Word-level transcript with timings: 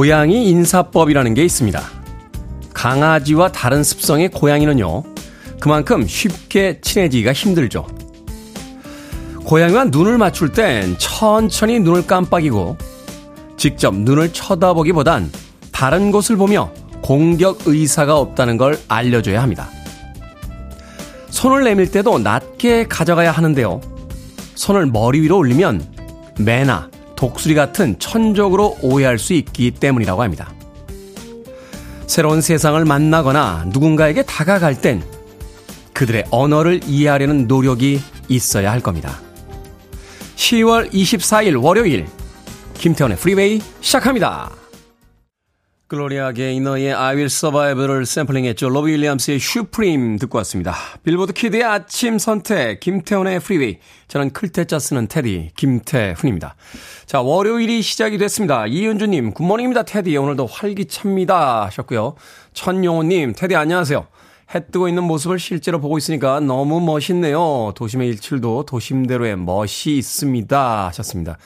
고양이 0.00 0.48
인사법이라는 0.48 1.34
게 1.34 1.44
있습니다. 1.44 1.78
강아지와 2.72 3.52
다른 3.52 3.82
습성의 3.84 4.30
고양이는요, 4.30 5.02
그만큼 5.60 6.06
쉽게 6.06 6.80
친해지기가 6.80 7.34
힘들죠. 7.34 7.86
고양이와 9.44 9.84
눈을 9.84 10.16
맞출 10.16 10.52
땐 10.52 10.96
천천히 10.96 11.80
눈을 11.80 12.06
깜빡이고 12.06 12.78
직접 13.58 13.94
눈을 13.94 14.32
쳐다보기보단 14.32 15.30
다른 15.70 16.10
곳을 16.10 16.38
보며 16.38 16.72
공격 17.02 17.66
의사가 17.66 18.16
없다는 18.16 18.56
걸 18.56 18.78
알려줘야 18.88 19.42
합니다. 19.42 19.68
손을 21.28 21.64
내밀 21.64 21.90
때도 21.90 22.20
낮게 22.20 22.86
가져가야 22.88 23.32
하는데요. 23.32 23.82
손을 24.54 24.86
머리 24.86 25.20
위로 25.20 25.36
올리면 25.36 25.84
매나 26.38 26.88
독수리 27.20 27.54
같은 27.54 27.98
천적으로 27.98 28.78
오해할 28.80 29.18
수 29.18 29.34
있기 29.34 29.72
때문이라고 29.72 30.22
합니다. 30.22 30.50
새로운 32.06 32.40
세상을 32.40 32.82
만나거나 32.82 33.66
누군가에게 33.68 34.22
다가갈 34.22 34.80
땐 34.80 35.02
그들의 35.92 36.24
언어를 36.30 36.80
이해하려는 36.86 37.46
노력이 37.46 38.00
있어야 38.28 38.72
할 38.72 38.80
겁니다. 38.80 39.20
10월 40.36 40.90
24일 40.90 41.62
월요일 41.62 42.06
김태훈의 42.72 43.18
프리웨이 43.18 43.60
시작합니다. 43.82 44.59
글로리아 45.90 46.30
게이너의 46.30 46.94
I 46.94 47.14
Will 47.16 47.24
Survive를 47.24 48.06
샘플링했죠. 48.06 48.68
로비 48.68 48.92
윌리엄스의 48.92 49.40
Supreme 49.40 50.20
듣고 50.20 50.38
왔습니다. 50.38 50.72
빌보드 51.02 51.32
키드의 51.32 51.64
아침 51.64 52.16
선택 52.16 52.78
김태훈의 52.78 53.40
프리웨이. 53.40 53.78
저는 54.06 54.30
클 54.30 54.51
태자 54.51 54.78
쓰는 54.78 55.08
테디 55.08 55.50
김태훈입니다. 55.56 56.54
자 57.06 57.20
월요일이 57.20 57.82
시작이 57.82 58.18
됐습니다. 58.18 58.68
이은주님 58.68 59.32
굿모닝입니다 59.32 59.82
테디 59.82 60.16
오늘도 60.16 60.46
활기찹니다 60.46 61.64
하셨고요. 61.64 62.14
천용호님 62.52 63.32
테디 63.36 63.56
안녕하세요. 63.56 64.06
해 64.54 64.66
뜨고 64.70 64.86
있는 64.86 65.02
모습을 65.02 65.40
실제로 65.40 65.80
보고 65.80 65.98
있으니까 65.98 66.38
너무 66.38 66.80
멋있네요. 66.80 67.72
도심의 67.74 68.08
일출도 68.10 68.66
도심대로의 68.66 69.36
멋이 69.38 69.96
있습니다 69.98 70.86
하셨습니다. 70.86 71.36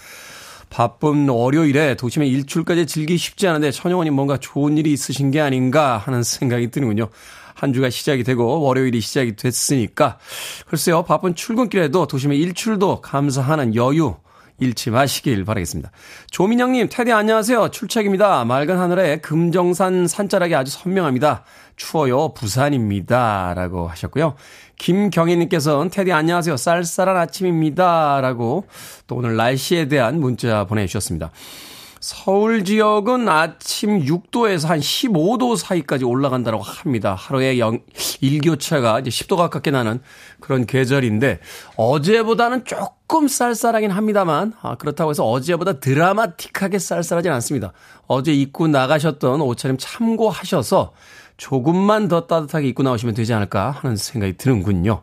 바쁜 0.74 1.28
월요일에 1.28 1.94
도심의 1.94 2.28
일출까지 2.30 2.86
즐기 2.86 3.16
쉽지 3.16 3.46
않은데 3.46 3.70
천영원님 3.70 4.12
뭔가 4.12 4.38
좋은 4.38 4.76
일이 4.76 4.92
있으신 4.92 5.30
게 5.30 5.40
아닌가 5.40 5.98
하는 5.98 6.24
생각이 6.24 6.72
드는군요. 6.72 7.10
한 7.54 7.72
주가 7.72 7.90
시작이 7.90 8.24
되고 8.24 8.60
월요일이 8.60 9.00
시작이 9.00 9.36
됐으니까 9.36 10.18
글쎄요 10.66 11.04
바쁜 11.04 11.36
출근길에도 11.36 12.08
도심의 12.08 12.40
일출도 12.40 13.02
감사하는 13.02 13.76
여유 13.76 14.16
잃지 14.58 14.90
마시길 14.90 15.44
바라겠습니다. 15.44 15.90
조민영님, 16.30 16.88
테디 16.90 17.12
안녕하세요. 17.12 17.70
출첵입니다. 17.70 18.44
맑은 18.44 18.78
하늘에 18.78 19.16
금정산 19.18 20.06
산자락이 20.06 20.54
아주 20.54 20.70
선명합니다. 20.72 21.44
추워요. 21.76 22.34
부산입니다. 22.34 23.54
라고 23.54 23.88
하셨고요. 23.88 24.34
김경희님께서는 24.78 25.90
테디 25.90 26.12
안녕하세요. 26.12 26.56
쌀쌀한 26.56 27.16
아침입니다. 27.16 28.20
라고 28.20 28.66
또 29.06 29.16
오늘 29.16 29.36
날씨에 29.36 29.88
대한 29.88 30.20
문자 30.20 30.64
보내주셨습니다. 30.64 31.30
서울 32.04 32.66
지역은 32.66 33.30
아침 33.30 34.04
6도에서 34.04 34.66
한 34.68 34.78
15도 34.78 35.56
사이까지 35.56 36.04
올라간다고 36.04 36.60
합니다. 36.60 37.14
하루에 37.14 37.58
영, 37.58 37.80
일교차가 38.20 39.00
이제 39.00 39.08
10도 39.08 39.36
가깝게 39.38 39.70
나는 39.70 40.00
그런 40.38 40.66
계절인데 40.66 41.40
어제보다는 41.76 42.66
조금 42.66 43.26
쌀쌀하긴 43.26 43.90
합니다만 43.90 44.52
아, 44.60 44.74
그렇다고 44.74 45.12
해서 45.12 45.24
어제보다 45.24 45.80
드라마틱하게 45.80 46.78
쌀쌀하진 46.78 47.32
않습니다. 47.32 47.72
어제 48.06 48.34
입고 48.34 48.68
나가셨던 48.68 49.40
옷차림 49.40 49.78
참고하셔서 49.80 50.92
조금만 51.36 52.08
더 52.08 52.26
따뜻하게 52.26 52.68
입고 52.68 52.82
나오시면 52.82 53.14
되지 53.14 53.32
않을까 53.34 53.70
하는 53.70 53.96
생각이 53.96 54.36
드는군요. 54.36 55.02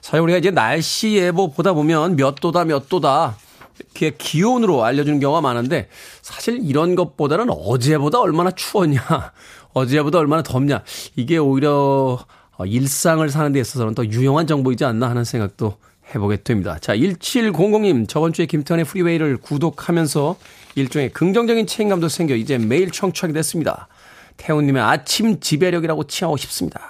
사실 0.00 0.20
우리가 0.20 0.38
이제 0.38 0.50
날씨 0.50 1.16
예보 1.16 1.50
보다 1.50 1.72
보면 1.72 2.16
몇 2.16 2.36
도다 2.36 2.64
몇 2.64 2.88
도다 2.88 3.36
이렇게 3.78 4.16
기온으로 4.16 4.84
알려주는 4.84 5.20
경우가 5.20 5.40
많은데 5.40 5.88
사실 6.22 6.60
이런 6.62 6.94
것보다는 6.94 7.48
어제보다 7.50 8.20
얼마나 8.20 8.50
추웠냐, 8.50 9.02
어제보다 9.74 10.18
얼마나 10.18 10.42
덥냐 10.42 10.82
이게 11.16 11.38
오히려 11.38 12.18
일상을 12.64 13.28
사는 13.28 13.52
데 13.52 13.60
있어서는 13.60 13.94
더 13.94 14.04
유용한 14.04 14.46
정보이지 14.46 14.84
않나 14.84 15.10
하는 15.10 15.24
생각도 15.24 15.76
해보게 16.14 16.42
됩니다. 16.42 16.78
자, 16.80 16.94
1700님, 16.94 18.08
저번 18.08 18.32
주에 18.32 18.46
김태현의 18.46 18.84
프리웨이를 18.84 19.38
구독하면서 19.38 20.36
일종의 20.76 21.10
긍정적인 21.10 21.66
책임감도 21.66 22.08
생겨 22.08 22.36
이제 22.36 22.58
매일 22.58 22.90
청취하게 22.90 23.32
됐습니다. 23.34 23.88
태훈님의 24.36 24.82
아침 24.82 25.40
지배력이라고 25.40 26.04
칭하고 26.04 26.36
싶습니다. 26.36 26.80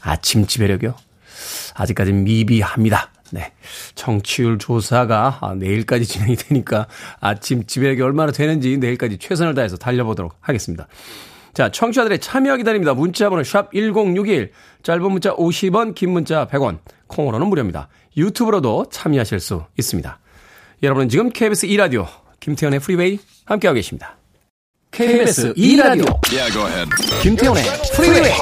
아침 0.00 0.46
지배력이요? 0.46 0.94
아직까지는 1.74 2.24
미비합니다. 2.24 3.10
네. 3.30 3.52
청취율 3.94 4.58
조사가 4.58 5.38
아, 5.40 5.54
내일까지 5.54 6.06
진행이 6.06 6.36
되니까 6.36 6.86
아침 7.20 7.66
지배력이 7.66 8.00
얼마나 8.02 8.32
되는지 8.32 8.78
내일까지 8.78 9.18
최선을 9.18 9.54
다해서 9.54 9.76
달려보도록 9.76 10.36
하겠습니다. 10.40 10.88
자, 11.54 11.70
청취자들의 11.70 12.20
참여 12.20 12.56
기다립니다. 12.56 12.94
문자번호 12.94 13.42
샵 13.42 13.72
1061, 13.72 14.52
짧은 14.82 15.10
문자 15.10 15.34
50원, 15.34 15.94
긴 15.94 16.10
문자 16.10 16.46
100원, 16.46 16.78
콩으로는 17.08 17.48
무료입니다. 17.48 17.88
유튜브로도 18.16 18.86
참여하실 18.90 19.40
수 19.40 19.64
있습니다. 19.76 20.18
여러분은 20.82 21.08
지금 21.08 21.30
KBS 21.30 21.66
2라디오 21.66 22.06
김태훈의 22.40 22.80
프리웨이 22.80 23.18
함께하고 23.44 23.74
계십니다. 23.74 24.17
KBS 24.90 25.54
2라디오 25.54 26.06
yeah, 26.32 27.22
김태훈의 27.22 27.62
프리웨이 27.94 28.32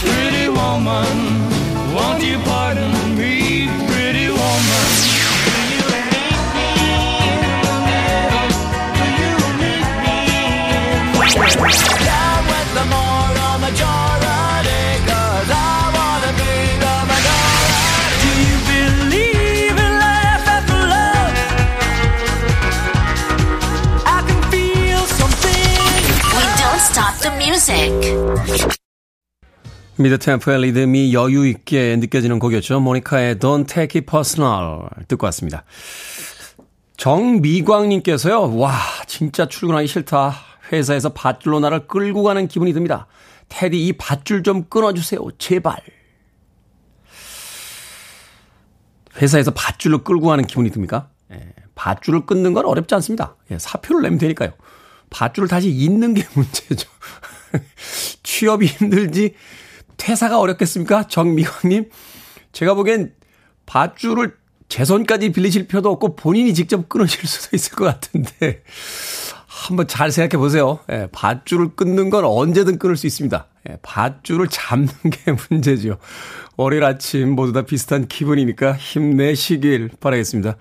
Pretty 0.00 0.48
woman, 0.48 1.18
won't 1.94 2.22
you 2.22 2.38
pardon 2.44 2.69
music. 27.60 28.16
미드 29.96 30.18
템포의 30.18 30.62
리듬이 30.62 31.12
여유 31.12 31.46
있게 31.46 31.96
느껴지는 31.96 32.38
곡이었죠. 32.38 32.80
모니카의 32.80 33.36
Don't 33.36 33.68
Take 33.68 34.00
It 34.00 34.10
Personal 34.10 34.88
듣고 35.08 35.26
왔습니다. 35.26 35.64
정미광님께서요. 36.96 38.56
와 38.56 38.72
진짜 39.06 39.46
출근하기 39.46 39.88
싫다. 39.88 40.34
회사에서 40.72 41.10
밧줄로 41.10 41.60
나를 41.60 41.86
끌고 41.86 42.22
가는 42.22 42.48
기분이 42.48 42.72
듭니다. 42.72 43.06
테디 43.50 43.86
이 43.88 43.92
밧줄 43.92 44.42
좀 44.42 44.64
끊어주세요. 44.64 45.20
제발. 45.36 45.76
회사에서 49.20 49.50
밧줄로 49.50 50.02
끌고 50.02 50.28
가는 50.28 50.46
기분이 50.46 50.70
듭니까? 50.70 51.10
예, 51.30 51.52
밧줄을 51.74 52.24
끊는 52.24 52.54
건 52.54 52.64
어렵지 52.64 52.94
않습니다. 52.94 53.36
예, 53.50 53.58
사표를 53.58 54.00
내면 54.02 54.18
되니까요. 54.18 54.52
밧줄을 55.10 55.48
다시 55.48 55.68
잇는 55.68 56.14
게 56.14 56.24
문제죠. 56.32 56.88
취업이 58.22 58.66
힘들지 58.66 59.34
퇴사가 59.96 60.38
어렵겠습니까? 60.40 61.06
정미광님. 61.08 61.90
제가 62.52 62.74
보기엔 62.74 63.12
밧줄을 63.66 64.36
제 64.68 64.84
손까지 64.84 65.32
빌리실 65.32 65.66
필요도 65.66 65.90
없고 65.90 66.16
본인이 66.16 66.54
직접 66.54 66.88
끊으실 66.88 67.26
수도 67.26 67.56
있을 67.56 67.72
것 67.74 67.84
같은데 67.84 68.62
한번 69.46 69.86
잘 69.88 70.10
생각해 70.10 70.38
보세요. 70.40 70.78
예, 70.90 71.08
밧줄을 71.12 71.74
끊는 71.76 72.08
건 72.10 72.24
언제든 72.24 72.78
끊을 72.78 72.96
수 72.96 73.06
있습니다. 73.06 73.46
예, 73.68 73.76
밧줄을 73.82 74.46
잡는 74.48 74.88
게 75.10 75.32
문제죠. 75.50 75.98
월요일 76.56 76.84
아침 76.84 77.30
모두 77.34 77.52
다 77.52 77.62
비슷한 77.62 78.06
기분이니까 78.08 78.74
힘내시길 78.76 79.90
바라겠습니다. 80.00 80.56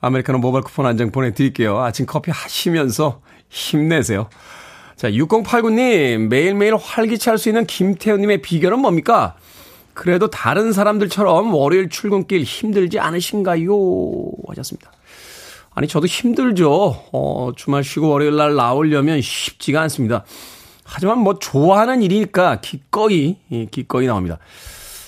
아메리카노 0.00 0.38
모바일 0.38 0.62
쿠폰 0.64 0.84
한 0.86 0.96
장 0.98 1.10
보내드릴게요. 1.10 1.78
아침 1.80 2.04
커피 2.06 2.30
하시면서 2.30 3.22
힘내세요. 3.48 4.28
자, 4.96 5.10
6089님, 5.10 6.28
매일매일 6.28 6.76
활기차할 6.76 7.38
수 7.38 7.48
있는 7.48 7.66
김태훈님의 7.66 8.42
비결은 8.42 8.78
뭡니까? 8.78 9.34
그래도 9.92 10.28
다른 10.28 10.72
사람들처럼 10.72 11.54
월요일 11.54 11.88
출근길 11.88 12.42
힘들지 12.42 12.98
않으신가요? 12.98 13.72
하셨습니다. 14.48 14.92
아니, 15.74 15.88
저도 15.88 16.06
힘들죠. 16.06 17.08
어, 17.12 17.50
주말 17.56 17.82
쉬고 17.82 18.08
월요일 18.08 18.36
날 18.36 18.54
나오려면 18.54 19.20
쉽지가 19.20 19.80
않습니다. 19.82 20.24
하지만 20.84 21.18
뭐 21.18 21.38
좋아하는 21.38 22.02
일이니까 22.02 22.60
기꺼이, 22.60 23.36
기꺼이 23.70 24.06
나옵니다. 24.06 24.38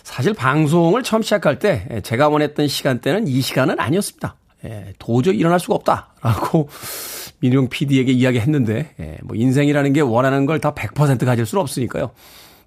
사실 0.03 0.33
방송을 0.33 1.03
처음 1.03 1.23
시작할 1.23 1.59
때 1.59 2.01
제가 2.03 2.29
원했던 2.29 2.67
시간대는 2.69 3.29
이 3.29 3.41
시간은 3.41 3.79
아니었습니다. 3.79 4.37
예, 4.65 4.93
도저히 4.99 5.37
일어날 5.37 5.61
수가 5.61 5.75
없다라고 5.75 6.69
민용 7.41 7.69
PD에게 7.69 8.13
이야기했는데 8.13 8.95
예, 9.01 9.17
뭐 9.23 9.37
인생이라는 9.37 9.93
게 9.93 10.01
원하는 10.01 10.47
걸 10.47 10.59
다 10.61 10.73
100% 10.75 11.25
가질 11.25 11.45
수는 11.47 11.61
없으니까요. 11.63 12.11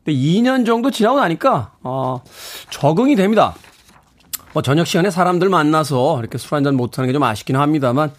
근데 0.06 0.18
2년 0.18 0.66
정도 0.66 0.92
지나고 0.92 1.20
나니까 1.20 1.74
어, 1.82 2.22
적응이 2.70 3.16
됩니다. 3.16 3.56
뭐 4.54 4.62
저녁 4.62 4.88
시간에 4.88 5.12
사람들 5.12 5.50
만나서 5.50 6.20
이렇게 6.20 6.38
술 6.38 6.56
한잔 6.56 6.76
못 6.76 6.98
하는 6.98 7.08
게 7.10 7.14
좀 7.14 7.24
아쉽긴 7.24 7.56
합니다만 7.56 8.12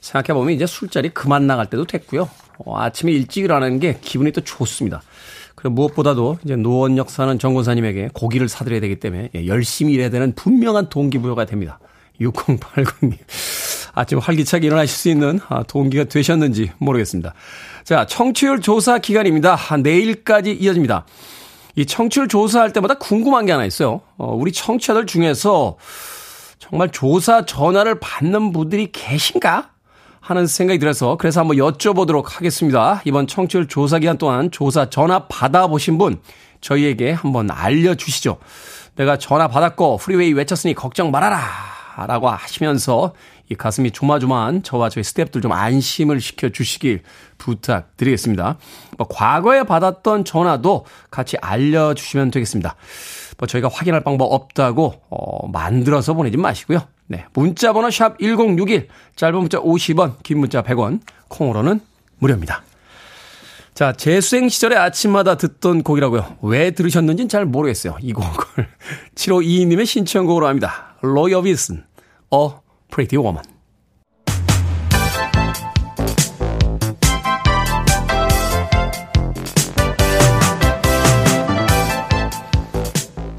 생각해 0.00 0.34
보면 0.36 0.54
이제 0.54 0.66
술자리 0.66 1.08
그만 1.10 1.46
나갈 1.46 1.66
때도 1.70 1.86
됐고요. 1.86 2.28
어, 2.58 2.78
아침에 2.78 3.12
일찍 3.12 3.44
일어나는 3.44 3.78
게 3.80 3.98
기분이 4.00 4.32
또 4.32 4.40
좋습니다. 4.42 5.02
그리고 5.54 5.74
무엇보다도 5.74 6.38
이제 6.44 6.56
노원역 6.56 7.08
사는 7.10 7.38
정권사님에게 7.38 8.10
고기를 8.12 8.48
사드려야 8.48 8.80
되기 8.80 8.96
때문에 8.96 9.30
예, 9.34 9.46
열심히 9.46 9.92
일해야 9.94 10.10
되는 10.10 10.34
분명한 10.34 10.88
동기부여가 10.88 11.44
됩니다. 11.46 11.78
6080님. 12.20 13.18
아침 13.94 14.18
활기차게 14.18 14.66
일어나실 14.66 14.96
수 14.96 15.08
있는 15.08 15.40
아, 15.48 15.62
동기가 15.62 16.04
되셨는지 16.04 16.72
모르겠습니다. 16.78 17.34
자, 17.84 18.06
청취율 18.06 18.60
조사 18.60 18.98
기간입니다. 18.98 19.58
내일까지 19.82 20.52
이어집니다. 20.52 21.04
이 21.76 21.86
청취율 21.86 22.28
조사할 22.28 22.72
때마다 22.72 22.94
궁금한 22.94 23.46
게 23.46 23.52
하나 23.52 23.64
있어요. 23.64 24.00
어, 24.16 24.34
우리 24.34 24.52
청취자들 24.52 25.06
중에서 25.06 25.76
정말 26.58 26.90
조사 26.90 27.44
전화를 27.44 27.98
받는 28.00 28.52
분들이 28.52 28.90
계신가? 28.92 29.72
하는 30.22 30.46
생각이 30.46 30.78
들어서 30.78 31.16
그래서 31.16 31.40
한번 31.40 31.56
여쭤보도록 31.56 32.26
하겠습니다. 32.28 33.02
이번 33.04 33.26
청취율 33.26 33.66
조사 33.66 33.98
기간 33.98 34.18
동안 34.18 34.52
조사 34.52 34.88
전화 34.88 35.26
받아보신 35.26 35.98
분 35.98 36.20
저희에게 36.60 37.10
한번 37.10 37.50
알려주시죠. 37.50 38.38
내가 38.94 39.18
전화 39.18 39.48
받았고 39.48 39.96
프리웨이 39.96 40.32
외쳤으니 40.32 40.74
걱정 40.74 41.10
말아라 41.10 41.71
라고 42.06 42.28
하시면서 42.28 43.14
이 43.48 43.54
가슴이 43.54 43.90
조마조마한 43.90 44.62
저와 44.62 44.88
저희 44.88 45.04
스탭들 45.04 45.42
좀 45.42 45.52
안심을 45.52 46.20
시켜주시길 46.20 47.02
부탁드리겠습니다. 47.38 48.58
뭐 48.96 49.06
과거에 49.08 49.64
받았던 49.64 50.24
전화도 50.24 50.86
같이 51.10 51.36
알려주시면 51.40 52.30
되겠습니다. 52.30 52.76
뭐 53.38 53.46
저희가 53.46 53.68
확인할 53.68 54.02
방법 54.02 54.32
없다고 54.32 54.94
어, 55.10 55.48
만들어서 55.48 56.14
보내지 56.14 56.36
마시고요. 56.36 56.80
네. 57.08 57.26
문자 57.34 57.72
번호 57.72 57.90
샵 57.90 58.18
1061, 58.18 58.88
짧은 59.16 59.38
문자 59.38 59.58
50원, 59.58 60.22
긴 60.22 60.38
문자 60.38 60.62
100원, 60.62 61.00
콩으로는 61.28 61.80
무료입니다. 62.18 62.62
자, 63.74 63.92
재수생 63.92 64.48
시절에 64.48 64.76
아침마다 64.76 65.36
듣던 65.36 65.82
곡이라고요. 65.82 66.36
왜 66.42 66.70
들으셨는지는 66.72 67.28
잘 67.28 67.44
모르겠어요. 67.46 67.96
이 68.00 68.12
곡을. 68.12 68.68
7522님의 69.16 69.86
신청곡으로 69.86 70.46
합니다. 70.46 70.91
로이 71.02 71.40
오비슨, 71.42 71.84
어, 72.30 72.62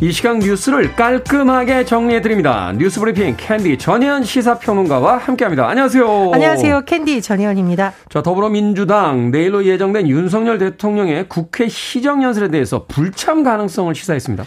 이 0.03 0.11
시간 0.11 0.39
뉴스를 0.39 0.97
깔끔하게 0.97 1.85
정리해드립니다. 1.85 2.73
뉴스 2.77 2.99
브리핑 2.99 3.35
캔디 3.37 3.77
전혜연 3.77 4.25
시사평론가와 4.25 5.15
함께합니다. 5.15 5.69
안녕하세요. 5.69 6.31
안녕하세요. 6.33 6.81
캔디 6.81 7.21
전혜연입니다. 7.21 7.93
자, 8.09 8.21
더불어민주당 8.21 9.31
내일로 9.31 9.63
예정된 9.63 10.09
윤석열 10.09 10.57
대통령의 10.57 11.29
국회 11.29 11.69
시정연설에 11.69 12.49
대해서 12.49 12.83
불참 12.85 13.43
가능성을 13.43 13.95
시사했습니다. 13.95 14.43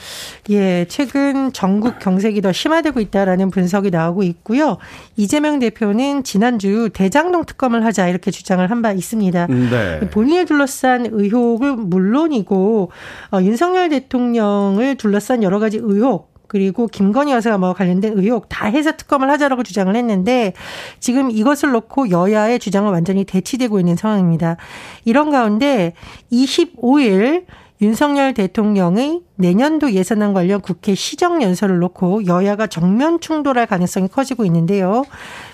예, 0.50 0.84
최근 0.90 1.50
전국 1.54 2.00
경색이 2.00 2.42
더 2.42 2.52
심화되고 2.52 3.00
있다라는 3.00 3.50
분석이 3.50 3.88
나오고 3.88 4.24
있고요. 4.24 4.76
이재명 5.16 5.58
대표는 5.58 6.22
지난주 6.24 6.90
대장동 6.92 7.46
특검을 7.46 7.82
하자 7.86 8.08
이렇게 8.08 8.30
주장을 8.30 8.70
한 8.70 8.82
바 8.82 8.92
있습니다. 8.92 9.46
네. 9.46 10.00
본인을 10.10 10.44
둘러싼 10.44 11.06
의혹은 11.10 11.88
물론이고 11.88 12.90
어, 13.32 13.40
윤석열 13.40 13.88
대통령을 13.88 14.96
둘러싼 14.96 15.45
여러 15.46 15.58
가지 15.58 15.78
의혹 15.78 16.34
그리고 16.48 16.86
김건희 16.86 17.32
여사가 17.32 17.58
뭐 17.58 17.72
관련된 17.72 18.16
의혹 18.16 18.48
다 18.48 18.66
해서 18.66 18.92
특검을 18.92 19.30
하자라고 19.30 19.62
주장을 19.62 19.94
했는데 19.94 20.52
지금 21.00 21.30
이것을 21.30 21.70
놓고 21.72 22.10
여야의 22.10 22.58
주장은 22.58 22.92
완전히 22.92 23.24
대치되고 23.24 23.80
있는 23.80 23.96
상황입니다. 23.96 24.56
이런 25.04 25.30
가운데 25.30 25.92
25일 26.30 27.46
윤석열 27.80 28.32
대통령의 28.32 29.20
내년도 29.34 29.92
예산안 29.92 30.32
관련 30.32 30.60
국회 30.60 30.94
시정연설을 30.94 31.78
놓고 31.78 32.26
여야가 32.26 32.68
정면 32.68 33.20
충돌할 33.20 33.66
가능성이 33.66 34.08
커지고 34.08 34.46
있는데요. 34.46 35.04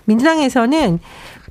민주당에서는 0.04 1.00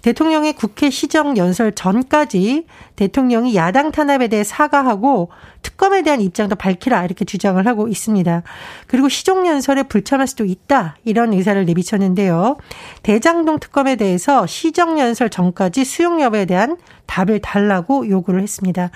대통령의 0.02 0.54
국회 0.54 0.90
시정 0.90 1.38
연설 1.38 1.72
전까지 1.74 2.66
대통령이 2.96 3.56
야당 3.56 3.92
탄압에 3.92 4.28
대해 4.28 4.44
사과하고 4.44 5.30
특검에 5.62 6.02
대한 6.02 6.22
입장도 6.22 6.56
밝히라 6.56 7.06
이렇게 7.06 7.26
주장을 7.26 7.64
하고 7.66 7.88
있습니다. 7.88 8.44
그리고 8.88 9.10
시정 9.10 9.46
연설에 9.48 9.84
불참할 9.84 10.28
수도 10.28 10.46
있다 10.46 10.98
이런 11.04 11.34
의사를 11.34 11.64
내비쳤는데요. 11.66 12.58
대장동 13.04 13.60
특검에 13.60 13.96
대해서 13.96 14.48
시정 14.48 15.00
연설 15.00 15.30
전까지 15.30 15.86
수용 15.86 16.22
여부에 16.22 16.46
대한 16.46 16.78
답을 17.06 17.40
달라고 17.40 18.08
요구를 18.08 18.42
했습니다. 18.42 18.90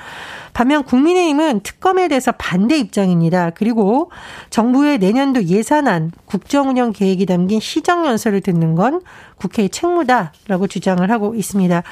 반면 0.53 0.83
국민의힘은 0.83 1.61
특검에 1.61 2.07
대해서 2.07 2.31
반대 2.31 2.77
입장입니다. 2.77 3.49
그리고 3.51 4.11
정부의 4.49 4.99
내년도 4.99 5.43
예산안, 5.43 6.12
국정운영 6.25 6.93
계획이 6.93 7.25
담긴 7.25 7.59
시정연설을 7.59 8.41
듣는 8.41 8.75
건 8.75 9.01
국회의 9.38 9.69
책무다라고 9.69 10.67
주장을 10.67 11.09
하고 11.12 11.35
있습니다. 11.35 11.83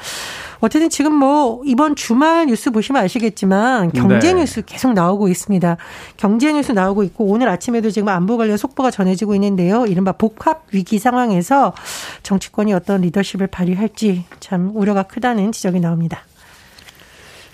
어쨌든 0.64 0.88
지금 0.88 1.14
뭐 1.14 1.60
이번 1.66 1.94
주말 1.94 2.46
뉴스 2.46 2.70
보시면 2.70 3.04
아시겠지만 3.04 3.92
경제 3.92 4.32
네. 4.32 4.40
뉴스 4.40 4.64
계속 4.64 4.94
나오고 4.94 5.28
있습니다. 5.28 5.76
경제 6.16 6.54
뉴스 6.54 6.72
나오고 6.72 7.02
있고 7.02 7.26
오늘 7.26 7.50
아침에도 7.50 7.90
지금 7.90 8.08
안보 8.08 8.38
관련 8.38 8.56
속보가 8.56 8.90
전해지고 8.90 9.34
있는데요. 9.34 9.84
이른바 9.84 10.12
복합 10.12 10.64
위기 10.72 10.98
상황에서 10.98 11.74
정치권이 12.22 12.72
어떤 12.72 13.02
리더십을 13.02 13.48
발휘할지 13.48 14.24
참 14.40 14.70
우려가 14.74 15.02
크다는 15.02 15.52
지적이 15.52 15.80
나옵니다. 15.80 16.20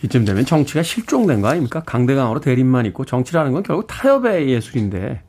이쯤 0.04 0.24
되면 0.24 0.46
정치가 0.46 0.84
실종된 0.84 1.40
거 1.40 1.48
아닙니까? 1.48 1.82
강대강으로 1.84 2.40
대립만 2.40 2.86
있고 2.86 3.04
정치라는 3.04 3.50
건 3.50 3.64
결국 3.64 3.88
타협의 3.88 4.50
예술인데 4.50 5.20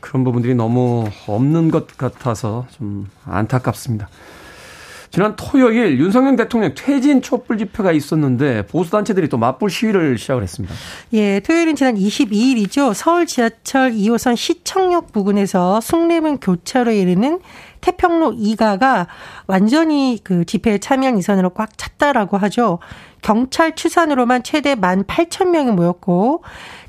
그런 0.00 0.22
부분들이 0.22 0.54
너무 0.54 1.08
없는 1.26 1.70
것 1.70 1.96
같아서 1.96 2.66
좀 2.72 3.08
안타깝습니다. 3.24 4.10
지난 5.10 5.34
토요일 5.34 5.98
윤석열 5.98 6.36
대통령 6.36 6.72
퇴진 6.76 7.20
촛불 7.20 7.58
집회가 7.58 7.90
있었는데 7.90 8.66
보수 8.66 8.92
단체들이 8.92 9.28
또 9.28 9.38
맞불 9.38 9.68
시위를 9.68 10.18
시작을 10.18 10.42
했습니다. 10.42 10.72
예, 11.14 11.40
토요일은 11.40 11.74
지난 11.74 11.96
22일이죠. 11.96 12.94
서울 12.94 13.26
지하철 13.26 13.90
2호선 13.90 14.36
시청역 14.36 15.10
부근에서 15.12 15.80
숭례문 15.80 16.38
교차로에 16.38 17.00
이르는 17.00 17.40
태평로 17.80 18.32
2가가 18.32 19.06
완전히 19.46 20.18
그 20.22 20.44
집회에 20.44 20.78
참여한 20.78 21.16
인선으로 21.16 21.50
꽉 21.50 21.76
찼다라고 21.78 22.36
하죠. 22.38 22.78
경찰 23.22 23.76
추산으로만 23.76 24.42
최대 24.42 24.74
1만 24.74 25.06
8천 25.06 25.50
명이 25.50 25.72
모였고 25.72 26.42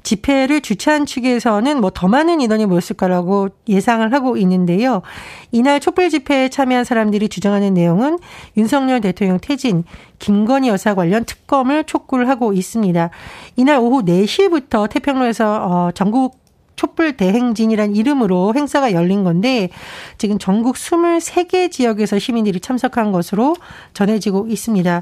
집회를 0.03 0.61
주최한 0.61 1.05
측에서는 1.05 1.79
뭐 1.79 1.91
더 1.93 2.07
많은 2.07 2.41
인원이 2.41 2.65
모였을 2.65 2.95
거라고 2.95 3.49
예상을 3.67 4.11
하고 4.11 4.35
있는데요. 4.37 5.03
이날 5.51 5.79
촛불 5.79 6.09
집회에 6.09 6.49
참여한 6.49 6.83
사람들이 6.83 7.29
주장하는 7.29 7.73
내용은 7.75 8.17
윤석열 8.57 9.01
대통령 9.01 9.39
퇴진, 9.39 9.83
김건희 10.17 10.69
여사 10.69 10.95
관련 10.95 11.25
특검을 11.25 11.83
촉구를 11.83 12.27
하고 12.27 12.53
있습니다. 12.53 13.09
이날 13.55 13.77
오후 13.77 14.03
4시부터 14.03 14.89
태평로에서 14.89 15.67
어 15.67 15.91
전국 15.93 16.40
촛불 16.81 17.15
대행진이란 17.15 17.95
이름으로 17.95 18.53
행사가 18.55 18.91
열린 18.91 19.23
건데 19.23 19.69
지금 20.17 20.37
전국 20.37 20.75
23개 20.75 21.71
지역에서 21.71 22.17
시민들이 22.19 22.59
참석한 22.59 23.11
것으로 23.11 23.55
전해지고 23.93 24.47
있습니다. 24.49 25.01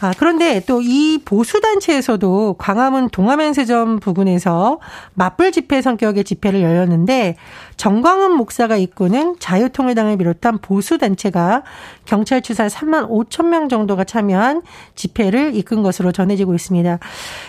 아, 0.00 0.12
그런데 0.16 0.60
또 0.60 0.86
이 0.86 1.18
보수단체에서도 1.24 2.54
광화문 2.58 3.08
동아면세점 3.08 3.98
부근에서 3.98 4.78
맞불 5.14 5.50
집회 5.50 5.82
성격의 5.82 6.22
집회를 6.22 6.62
열렸는데 6.62 7.36
정광훈 7.76 8.32
목사가 8.36 8.76
이끄는 8.76 9.36
자유통일당을 9.38 10.16
비롯한 10.16 10.58
보수단체가 10.58 11.62
경찰 12.04 12.40
추산 12.40 12.68
3만 12.68 13.08
5천 13.08 13.46
명 13.46 13.68
정도가 13.68 14.04
참여한 14.04 14.62
집회를 14.94 15.54
이끈 15.54 15.82
것으로 15.82 16.12
전해지고 16.12 16.54
있습니다. 16.54 16.98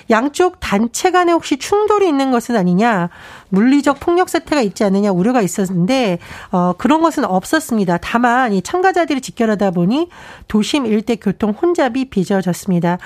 양쪽 0.09 0.59
단체 0.59 1.11
간에 1.11 1.31
혹시 1.31 1.57
충돌이 1.57 2.07
있는 2.07 2.31
것은 2.31 2.55
아니냐? 2.55 3.09
물리적 3.49 3.99
폭력 4.01 4.27
사태가 4.27 4.61
있지 4.61 4.83
않느냐 4.83 5.11
우려가 5.11 5.41
있었는데 5.41 6.19
어, 6.51 6.73
그런 6.77 7.01
것은 7.01 7.23
없었습니다. 7.23 7.97
다만 8.01 8.51
이 8.51 8.61
참가자들이 8.61 9.21
직결하다 9.21 9.71
보니 9.71 10.09
도심 10.49 10.85
일대 10.85 11.15
교통 11.15 11.51
혼잡이 11.51 12.09
빚어졌습니다. 12.09 12.97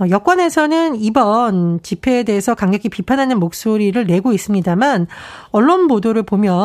어, 0.00 0.04
여권에서는 0.08 0.96
이번 0.96 1.80
집회에 1.82 2.22
대해서 2.22 2.54
강력히 2.54 2.88
비판하는 2.88 3.38
목소리를 3.38 4.06
내고 4.06 4.32
있습니다만 4.32 5.06
언론 5.50 5.88
보도를 5.88 6.22
보면 6.22 6.61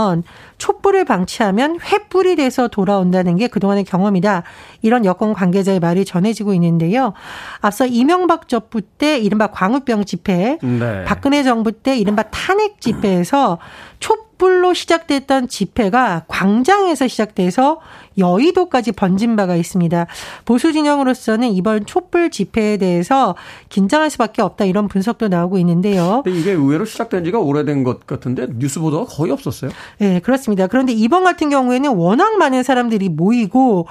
촛불을 0.58 1.06
방치하면 1.06 1.80
횃불이 1.80 2.38
돼서 2.38 2.68
돌아온다는 2.68 3.38
게 3.38 3.48
그동안의 3.48 3.84
경험이다. 3.84 4.44
이런 4.82 5.06
여권 5.06 5.34
관계자의 5.34 5.80
말이 5.80 6.06
전해지고 6.06 6.54
있는데요. 6.54 7.14
앞서 7.62 7.86
이명박 7.86 8.48
정부 8.48 8.82
때 8.82 9.18
이른바 9.18 9.48
광우병 9.48 10.06
집회, 10.06 10.58
네. 10.62 11.04
박근혜 11.06 11.44
정부 11.44 11.72
때 11.72 11.98
이른바 11.98 12.24
탄핵 12.24 12.82
집회에서 12.82 13.60
촛불 14.00 14.28
촛불로 14.38 14.74
시작됐던 14.74 15.48
집회가 15.48 16.24
광장에서 16.28 17.08
시작돼서 17.08 17.80
여의도까지 18.18 18.92
번진 18.94 19.36
바가 19.36 19.56
있습니다. 19.56 20.08
보수 20.46 20.74
진영으로서는 20.74 21.50
이번 21.50 21.86
촛불 21.86 22.30
집회에 22.30 22.78
대해서 22.78 23.36
긴장할 23.70 24.10
수밖에 24.10 24.42
없다 24.42 24.66
이런 24.66 24.88
분석도 24.88 25.28
나오고 25.28 25.58
있는데요. 25.60 26.24
이게 26.26 26.52
의외로 26.52 26.86
시작된 26.86 27.24
지가 27.26 27.40
오래된 27.40 27.84
것 27.84 28.06
같은데 28.08 28.48
뉴스 28.58 28.80
보도가 28.80 29.06
거의 29.14 29.32
없었어요. 29.32 29.72
네, 30.00 30.20
그렇습니다. 30.20 30.68
그런데 30.68 30.94
이번 30.94 31.24
같은 31.24 31.50
경우에는 31.50 31.96
워낙 31.96 32.38
많은 32.38 32.64
사람들이 32.64 33.10
모이고 33.10 33.88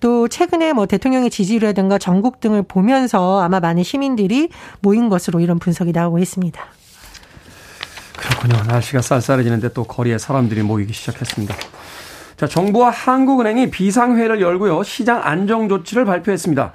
또 0.00 0.28
최근에 0.28 0.72
뭐 0.72 0.86
대통령의 0.86 1.30
지지율이라든가 1.30 1.98
전국 1.98 2.40
등을 2.40 2.62
보면서 2.62 3.40
아마 3.40 3.60
많은 3.60 3.82
시민들이 3.82 4.48
모인 4.80 5.08
것으로 5.08 5.40
이런 5.40 5.58
분석이 5.58 5.92
나오고 5.92 6.18
있습니다. 6.18 6.60
그렇군요. 8.16 8.62
날씨가 8.64 9.00
쌀쌀해지는데 9.00 9.72
또 9.72 9.84
거리에 9.84 10.18
사람들이 10.18 10.62
모이기 10.62 10.92
시작했습니다. 10.92 11.54
자, 12.38 12.46
정부와 12.46 12.90
한국은행이 12.90 13.68
비상회를 13.70 14.40
열고요. 14.40 14.84
시장 14.84 15.20
안정 15.24 15.68
조치를 15.68 16.04
발표했습니다. 16.04 16.72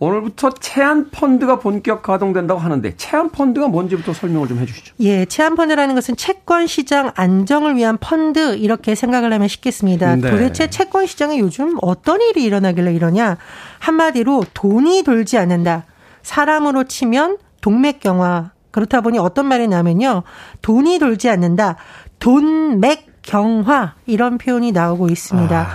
오늘부터 0.00 0.50
체안 0.50 1.08
펀드가 1.12 1.60
본격 1.60 2.02
가동된다고 2.02 2.58
하는데 2.58 2.96
체안 2.96 3.30
펀드가 3.30 3.68
뭔지부터 3.68 4.12
설명을 4.12 4.48
좀 4.48 4.58
해주시죠. 4.58 4.96
예, 5.00 5.24
체안 5.24 5.54
펀드라는 5.54 5.94
것은 5.94 6.16
채권 6.16 6.66
시장 6.66 7.12
안정을 7.14 7.76
위한 7.76 7.96
펀드 7.98 8.56
이렇게 8.56 8.96
생각을 8.96 9.32
하면 9.32 9.46
쉽겠습니다. 9.46 10.16
네. 10.16 10.30
도대체 10.30 10.68
채권 10.68 11.06
시장에 11.06 11.38
요즘 11.38 11.78
어떤 11.80 12.20
일이 12.20 12.42
일어나길래 12.42 12.92
이러냐? 12.92 13.38
한마디로 13.78 14.44
돈이 14.52 15.04
돌지 15.04 15.38
않는다. 15.38 15.84
사람으로 16.22 16.84
치면 16.84 17.38
동맥경화 17.60 18.50
그렇다 18.72 19.00
보니 19.00 19.20
어떤 19.20 19.46
말이 19.46 19.68
나면요. 19.68 20.24
돈이 20.60 20.98
돌지 20.98 21.30
않는다. 21.30 21.76
돈맥 22.18 23.13
경화 23.24 23.94
이런 24.06 24.38
표현이 24.38 24.72
나오고 24.72 25.08
있습니다. 25.08 25.58
아. 25.58 25.66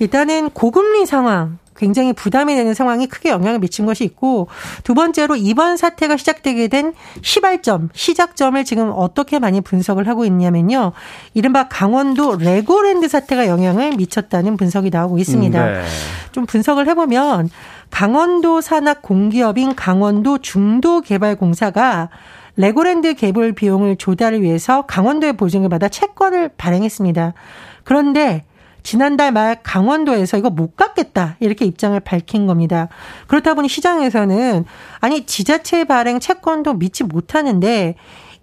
일단은 0.00 0.50
고금리 0.50 1.06
상황 1.06 1.58
굉장히 1.78 2.12
부담이 2.12 2.56
되는 2.56 2.74
상황이 2.74 3.06
크게 3.06 3.30
영향을 3.30 3.60
미친 3.60 3.86
것이 3.86 4.02
있고 4.02 4.48
두 4.82 4.94
번째로 4.94 5.36
이번 5.36 5.76
사태가 5.76 6.16
시작되게 6.16 6.66
된 6.66 6.92
시발점, 7.22 7.90
시작점을 7.94 8.62
지금 8.64 8.92
어떻게 8.94 9.38
많이 9.38 9.60
분석을 9.60 10.08
하고 10.08 10.24
있냐면요. 10.24 10.92
이른바 11.34 11.68
강원도 11.68 12.36
레고랜드 12.36 13.06
사태가 13.06 13.46
영향을 13.46 13.92
미쳤다는 13.92 14.56
분석이 14.56 14.90
나오고 14.90 15.18
있습니다. 15.18 15.64
음, 15.64 15.72
네. 15.72 15.84
좀 16.32 16.46
분석을 16.46 16.88
해보면 16.88 17.48
강원도 17.90 18.60
산악 18.60 19.00
공기업인 19.00 19.76
강원도 19.76 20.38
중도개발공사가 20.38 22.08
레고랜드 22.58 23.14
개발 23.14 23.52
비용을 23.52 23.94
조달을 23.96 24.42
위해서 24.42 24.82
강원도의 24.82 25.34
보증을 25.34 25.68
받아 25.68 25.88
채권을 25.88 26.50
발행했습니다. 26.58 27.32
그런데 27.84 28.44
지난달 28.82 29.30
말 29.30 29.62
강원도에서 29.62 30.38
이거 30.38 30.50
못 30.50 30.74
갚겠다 30.74 31.36
이렇게 31.38 31.64
입장을 31.64 31.98
밝힌 32.00 32.48
겁니다. 32.48 32.88
그렇다 33.28 33.54
보니 33.54 33.68
시장에서는 33.68 34.64
아니 34.98 35.24
지자체 35.24 35.84
발행 35.84 36.18
채권도 36.18 36.74
믿지 36.74 37.04
못하는데 37.04 37.94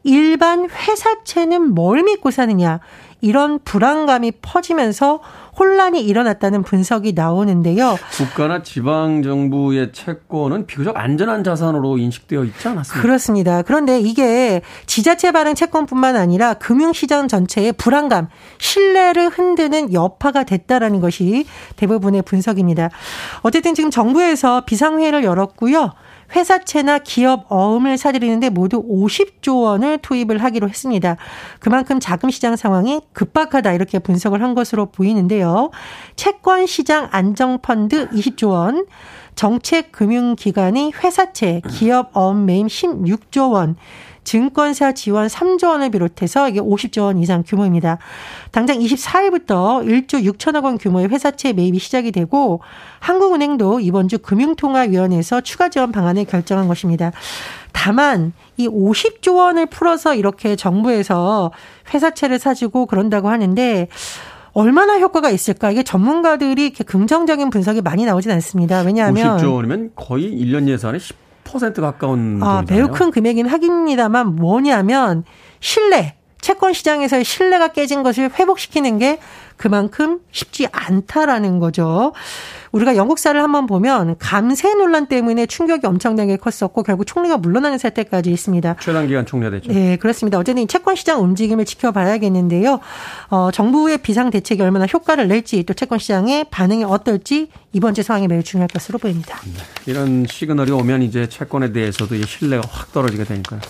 일반 0.03 0.69
회사채는 0.69 1.74
뭘 1.74 2.03
믿고 2.03 2.31
사느냐 2.31 2.79
이런 3.22 3.60
불안감이 3.60 4.31
퍼지면서 4.41 5.22
혼란이 5.57 6.01
일어났다는 6.01 6.63
분석이 6.63 7.13
나오는데요. 7.13 7.98
국가나 8.17 8.62
지방 8.62 9.24
정부의 9.24 9.93
채권은 9.93 10.65
비교적 10.65 10.98
안전한 10.98 11.43
자산으로 11.43 11.98
인식되어 11.98 12.43
있지 12.43 12.67
않았습니까? 12.67 13.01
그렇습니다. 13.01 13.62
그런데 13.62 14.00
이게 14.00 14.62
지자체 14.86 15.31
발행 15.31 15.55
채권뿐만 15.55 16.17
아니라 16.17 16.55
금융시장 16.55 17.27
전체의 17.27 17.74
불안감, 17.74 18.27
신뢰를 18.57 19.29
흔드는 19.29 19.93
여파가 19.93 20.43
됐다라는 20.43 21.00
것이 21.00 21.45
대부분의 21.77 22.24
분석입니다. 22.24 22.89
어쨌든 23.41 23.75
지금 23.75 23.89
정부에서 23.89 24.65
비상회의를 24.65 25.24
열었고요. 25.24 25.93
회사채나 26.35 26.99
기업 26.99 27.45
어음을 27.49 27.97
사들이는데 27.97 28.49
모두 28.49 28.83
50조 28.83 29.63
원을 29.63 29.99
투입을 29.99 30.43
하기로 30.43 30.67
했습니다. 30.67 31.15
그만큼 31.59 31.99
자금 31.99 32.29
시장 32.29 32.55
상황이 32.55 33.01
급박하다 33.13 33.73
이렇게 33.73 33.99
분석을 33.99 34.41
한 34.41 34.53
것으로 34.53 34.87
보이는데요. 34.87 35.71
채권 36.15 36.65
시장 36.65 37.07
안정 37.11 37.59
펀드 37.61 38.09
20조 38.09 38.49
원, 38.49 38.85
정책 39.35 39.91
금융 39.91 40.35
기관이 40.35 40.93
회사채, 41.03 41.61
기업 41.69 42.15
어음 42.15 42.45
매임 42.45 42.67
16조 42.67 43.51
원, 43.51 43.75
증권사 44.25 44.91
지원 44.91 45.27
3조 45.27 45.70
원을 45.70 45.91
비롯해서 45.91 46.50
이게 46.50 46.60
50조 46.60 47.03
원 47.03 47.20
이상 47.20 47.44
규모입니다. 47.48 48.00
당장 48.51 48.77
24일부터 48.79 49.86
1조 49.86 50.29
6천억 50.34 50.65
원 50.65 50.77
규모의 50.77 51.08
회사채 51.08 51.53
매입이 51.53 51.79
시작이 51.79 52.12
되고 52.12 52.60
한국은행도 53.00 53.79
이번 53.79 54.10
주 54.10 54.17
금융통화위원회에서 54.17 55.41
추가 55.41 55.70
지원 55.70 55.94
방안을 55.94 56.25
결정한 56.25 56.67
것입니다. 56.67 57.13
다만 57.72 58.34
이 58.58 58.67
50조 58.67 59.38
원을 59.38 59.67
풀어서 59.67 60.15
이렇게 60.15 60.55
정부에서 60.55 61.51
회사채를 61.94 62.39
사주고 62.39 62.88
그런다고 62.88 63.29
하는데 63.29 63.88
얼마나 64.53 64.98
효과가 64.98 65.29
있을까? 65.29 65.70
이게 65.70 65.84
전문가들이 65.84 66.63
이렇게 66.63 66.84
긍정적인 66.86 67.50
분석이 67.50 67.82
많이 67.82 68.05
나오진 68.05 68.32
않습니다. 68.32 68.82
왜냐하면 68.82 69.38
50조 69.38 69.53
원이면 69.53 69.91
거의 69.96 70.32
1년 70.32 70.67
예산의 70.70 71.00
10% 71.00 71.25
가까운 71.81 72.43
아, 72.43 72.63
매우 72.67 72.89
큰 72.89 73.11
금액이긴 73.11 73.47
하긴입니다만 73.47 74.35
뭐냐면 74.35 75.23
신뢰, 75.61 76.17
채권 76.45 76.73
시장에서의 76.73 77.23
신뢰가 77.23 77.69
깨진 77.69 78.03
것을 78.03 78.29
회복시키는 78.31 78.99
게 78.99 79.17
그만큼 79.57 80.19
쉽지 80.31 80.67
않다라는 80.71 81.57
거죠. 81.57 82.13
우리가 82.71 82.95
영국사를 82.97 83.41
한번 83.41 83.65
보면 83.65 84.17
감세 84.19 84.75
논란 84.75 85.07
때문에 85.07 85.47
충격이 85.47 85.87
엄청나게 85.87 86.37
컸었고 86.37 86.83
결국 86.83 87.05
총리가 87.05 87.37
물러나는 87.37 87.79
사태까지 87.79 88.29
있습니다. 88.29 88.75
최단 88.79 89.07
기간 89.07 89.25
총리가 89.25 89.49
됐죠. 89.49 89.73
네, 89.73 89.95
그렇습니다. 89.95 90.37
어쨌든 90.37 90.67
채권 90.67 90.95
시장 90.95 91.23
움직임을 91.23 91.65
지켜봐야겠는데요. 91.65 92.79
어, 93.29 93.49
정부의 93.51 93.97
비상 93.97 94.29
대책이 94.29 94.61
얼마나 94.61 94.85
효과를 94.85 95.27
낼지 95.27 95.63
또 95.63 95.73
채권 95.73 95.97
시장의 95.97 96.45
반응이 96.51 96.83
어떨지 96.83 97.49
이번 97.73 97.95
주 97.95 98.03
상황이 98.03 98.27
매우 98.27 98.43
중요할 98.43 98.67
것으로 98.67 98.99
보입니다. 98.99 99.39
네, 99.45 99.91
이런 99.91 100.27
시그널이 100.29 100.71
오면 100.71 101.01
이제 101.01 101.27
채권에 101.27 101.71
대해서도 101.71 102.15
신뢰가 102.21 102.67
확 102.69 102.93
떨어지게 102.93 103.23
되니까요. 103.23 103.61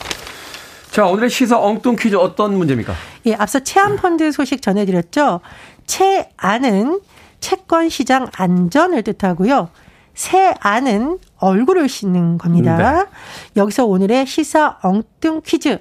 자, 0.96 1.06
오늘의 1.08 1.30
시사 1.30 1.60
엉뚱 1.60 1.98
퀴즈 1.98 2.16
어떤 2.16 2.58
문제입니까? 2.58 2.94
예, 3.26 3.34
앞서 3.34 3.60
채안펀드 3.60 4.32
소식 4.32 4.62
전해드렸죠. 4.62 5.42
채안은 5.86 7.02
채권 7.42 7.90
시장 7.90 8.28
안전을 8.34 9.04
뜻하고요. 9.04 9.72
새안은 10.14 11.20
얼굴을 11.40 11.90
씻는 11.90 12.38
겁니다. 12.38 12.78
네. 12.78 13.10
여기서 13.58 13.86
오늘의 13.86 14.26
시사 14.26 14.78
엉뚱 14.84 15.42
퀴즈. 15.46 15.80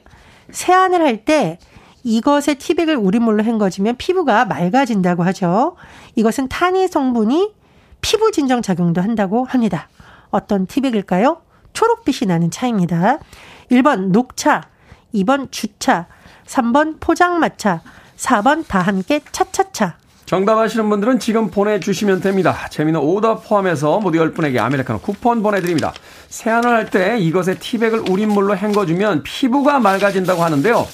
세안을 0.51 1.01
할 1.03 1.25
때 1.25 1.61
이것의 2.03 2.57
티백을 2.59 2.97
우린물로 2.97 3.45
헹궈주면 3.45 3.95
피부가 3.95 4.47
맑아진다고 4.47 5.23
하죠. 5.27 5.77
이것은 6.17 6.49
탄이 6.49 6.89
성분이 6.89 7.55
피부 8.01 8.33
진정 8.33 8.63
작용도 8.63 9.01
한다고 9.01 9.45
합니다. 9.45 9.89
어떤 10.31 10.67
티백일까요? 10.67 11.41
초록빛이 11.73 12.27
나는 12.27 12.51
차입니다. 12.51 13.21
1번 13.71 14.11
녹차, 14.11 14.74
2번 15.15 15.51
주차, 15.51 16.07
3번 16.47 16.99
포장마차, 17.01 17.81
4번 18.17 18.67
다 18.67 18.81
함께 18.81 19.21
차차차. 19.33 19.97
정답 20.27 20.59
아시는 20.59 20.89
분들은 20.89 21.19
지금 21.19 21.51
보내주시면 21.51 22.21
됩니다. 22.21 22.57
재미는 22.71 22.99
오답 23.01 23.47
포함해서 23.47 24.01
모두 24.01 24.19
10분에게 24.19 24.59
아메리카노 24.59 25.01
쿠폰 25.01 25.43
보내드립니다. 25.43 25.93
세안을 26.29 26.71
할 26.71 26.91
때 26.91 27.19
이것의 27.19 27.59
티백을 27.61 28.11
우린 28.11 28.31
물로 28.31 28.57
헹궈주면 28.57 29.23
피부가 29.23 29.79
맑아진다고 29.81 30.43
하는데요. 30.43 30.87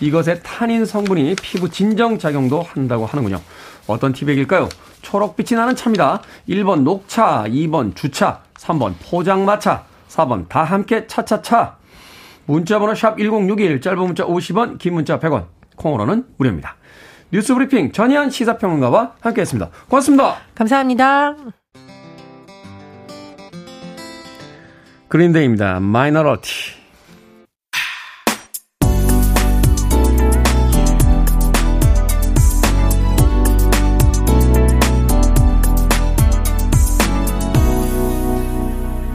이것의 0.00 0.42
탄닌 0.44 0.86
성분이 0.86 1.34
피부 1.42 1.68
진정작용도 1.68 2.62
한다고 2.62 3.04
하는군요. 3.04 3.40
어떤 3.88 4.12
티백일까요? 4.12 4.68
초록빛이 5.02 5.58
나는 5.58 5.74
차입니다. 5.74 6.22
1번 6.48 6.82
녹차, 6.82 7.46
2번 7.48 7.96
주차, 7.96 8.42
3번 8.58 8.94
포장마차, 9.02 9.84
4번 10.08 10.48
다 10.48 10.62
함께 10.62 11.08
차차차. 11.08 11.77
문자번호 12.48 12.94
샵 12.94 13.18
1061, 13.18 13.80
짧은 13.82 13.98
문자 13.98 14.24
50원, 14.24 14.78
긴 14.78 14.94
문자 14.94 15.20
100원. 15.20 15.46
콩으로는 15.76 16.24
무료입니다. 16.38 16.76
뉴스 17.30 17.54
브리핑 17.54 17.92
전희연 17.92 18.30
시사평론가와 18.30 19.16
함께했습니다. 19.20 19.70
고맙습니다. 19.88 20.36
감사합니다. 20.54 21.36
그린데이입니다. 25.08 25.80
마이너러티. 25.80 26.78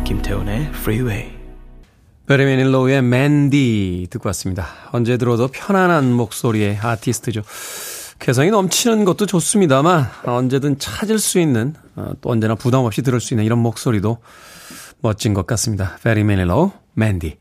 김태훈의 0.06 0.68
Freeway. 0.68 1.43
베리 2.26 2.46
매닐로우의 2.46 3.02
맨디 3.02 4.08
듣고 4.10 4.30
왔습니다. 4.30 4.68
언제 4.92 5.18
들어도 5.18 5.50
편안한 5.50 6.14
목소리의 6.14 6.78
아티스트죠. 6.82 7.42
개성이 8.20 8.50
넘치는 8.50 9.04
것도 9.04 9.26
좋습니다만 9.26 10.08
언제든 10.26 10.80
찾을 10.80 11.20
수 11.20 11.38
있는 11.40 11.76
어, 11.98 12.12
또 12.22 12.30
언제나 12.30 12.56
부담 12.56 12.86
없이 12.86 13.02
들을 13.02 13.20
수 13.20 13.34
있는 13.34 13.44
이런 13.44 13.60
목소리도 13.60 14.20
멋진 15.02 15.34
것 15.34 15.46
같습니다. 15.46 15.98
베리 16.02 16.24
매닐로우, 16.24 16.72
Mandy. 16.94 17.36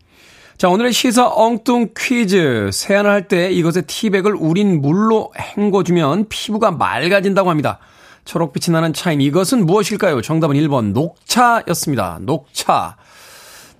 자, 0.58 0.68
오늘의 0.68 0.92
시사 0.92 1.28
엉뚱 1.28 1.90
퀴즈. 1.96 2.70
세안을 2.72 3.08
할 3.08 3.28
때 3.28 3.52
이것의 3.52 3.84
티백을 3.86 4.34
우린 4.34 4.80
물로 4.82 5.32
헹궈주면 5.38 6.26
피부가 6.28 6.72
맑아진다고 6.72 7.50
합니다. 7.50 7.78
초록빛이 8.24 8.72
나는 8.72 8.92
차인 8.92 9.20
이것은 9.20 9.64
무엇일까요? 9.64 10.22
정답은 10.22 10.56
1번 10.56 10.92
녹차였습니다. 10.92 12.18
녹차. 12.22 12.96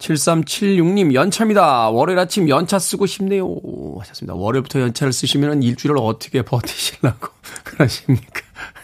7376님, 0.03 1.15
연차입니다. 1.15 1.91
월요일 1.91 2.19
아침 2.19 2.49
연차 2.49 2.79
쓰고 2.79 3.07
싶네요. 3.07 3.57
하셨습니다. 4.01 4.35
월요일부터 4.35 4.81
연차를 4.81 5.13
쓰시면 5.13 5.63
일주일을 5.63 5.97
어떻게 5.99 6.43
버티시려고 6.43 7.29
그러십니까? 7.63 8.41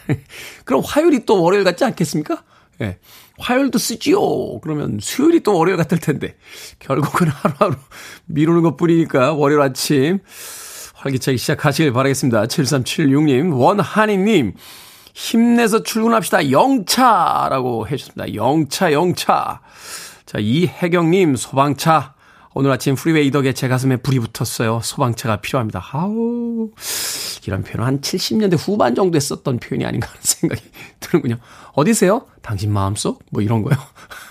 그럼 0.65 0.83
화요일이 0.85 1.27
또 1.27 1.43
월요일 1.43 1.65
같지 1.65 1.85
않겠습니까? 1.85 2.43
예. 2.81 2.85
네. 2.85 2.99
화요일도 3.39 3.79
쓰지요. 3.79 4.61
그러면 4.61 4.99
수요일이 5.01 5.41
또 5.41 5.57
월요일 5.57 5.77
같을 5.77 5.99
텐데. 5.99 6.37
결국은 6.79 7.29
하루하루 7.29 7.77
미루는 8.27 8.63
것 8.63 8.77
뿐이니까 8.77 9.33
월요일 9.33 9.61
아침 9.63 10.19
활기차게 10.95 11.37
시작하시길 11.37 11.93
바라겠습니다. 11.93 12.47
7376님, 12.47 13.57
원한이님, 13.57 14.55
힘내서 15.15 15.83
출근합시다. 15.83 16.51
영차라고 16.51 17.89
해주셨습니다. 17.89 18.35
영차, 18.35 18.93
영차. 18.93 19.61
자, 20.29 20.37
이혜경님, 20.39 21.37
소방차. 21.37 22.13
오늘 22.53 22.71
아침 22.71 22.97
프리웨이 22.97 23.31
덕에 23.31 23.55
제 23.55 23.67
가슴에 23.67 23.97
불이 23.97 24.19
붙었어요. 24.19 24.81
소방차가 24.83 25.37
필요합니다. 25.37 25.83
아우, 25.93 26.69
이런 27.47 27.63
표현은 27.63 27.87
한 27.87 28.01
70년대 28.03 28.59
후반 28.59 28.95
정도 28.95 29.17
했었던 29.17 29.59
표현이 29.59 29.87
아닌가 29.87 30.07
하는 30.09 30.21
생각이 30.21 30.61
드는군요. 31.01 31.39
어디세요? 31.73 32.27
당신 32.43 32.71
마음속? 32.71 33.23
뭐 33.31 33.41
이런 33.41 33.63
거요. 33.63 33.75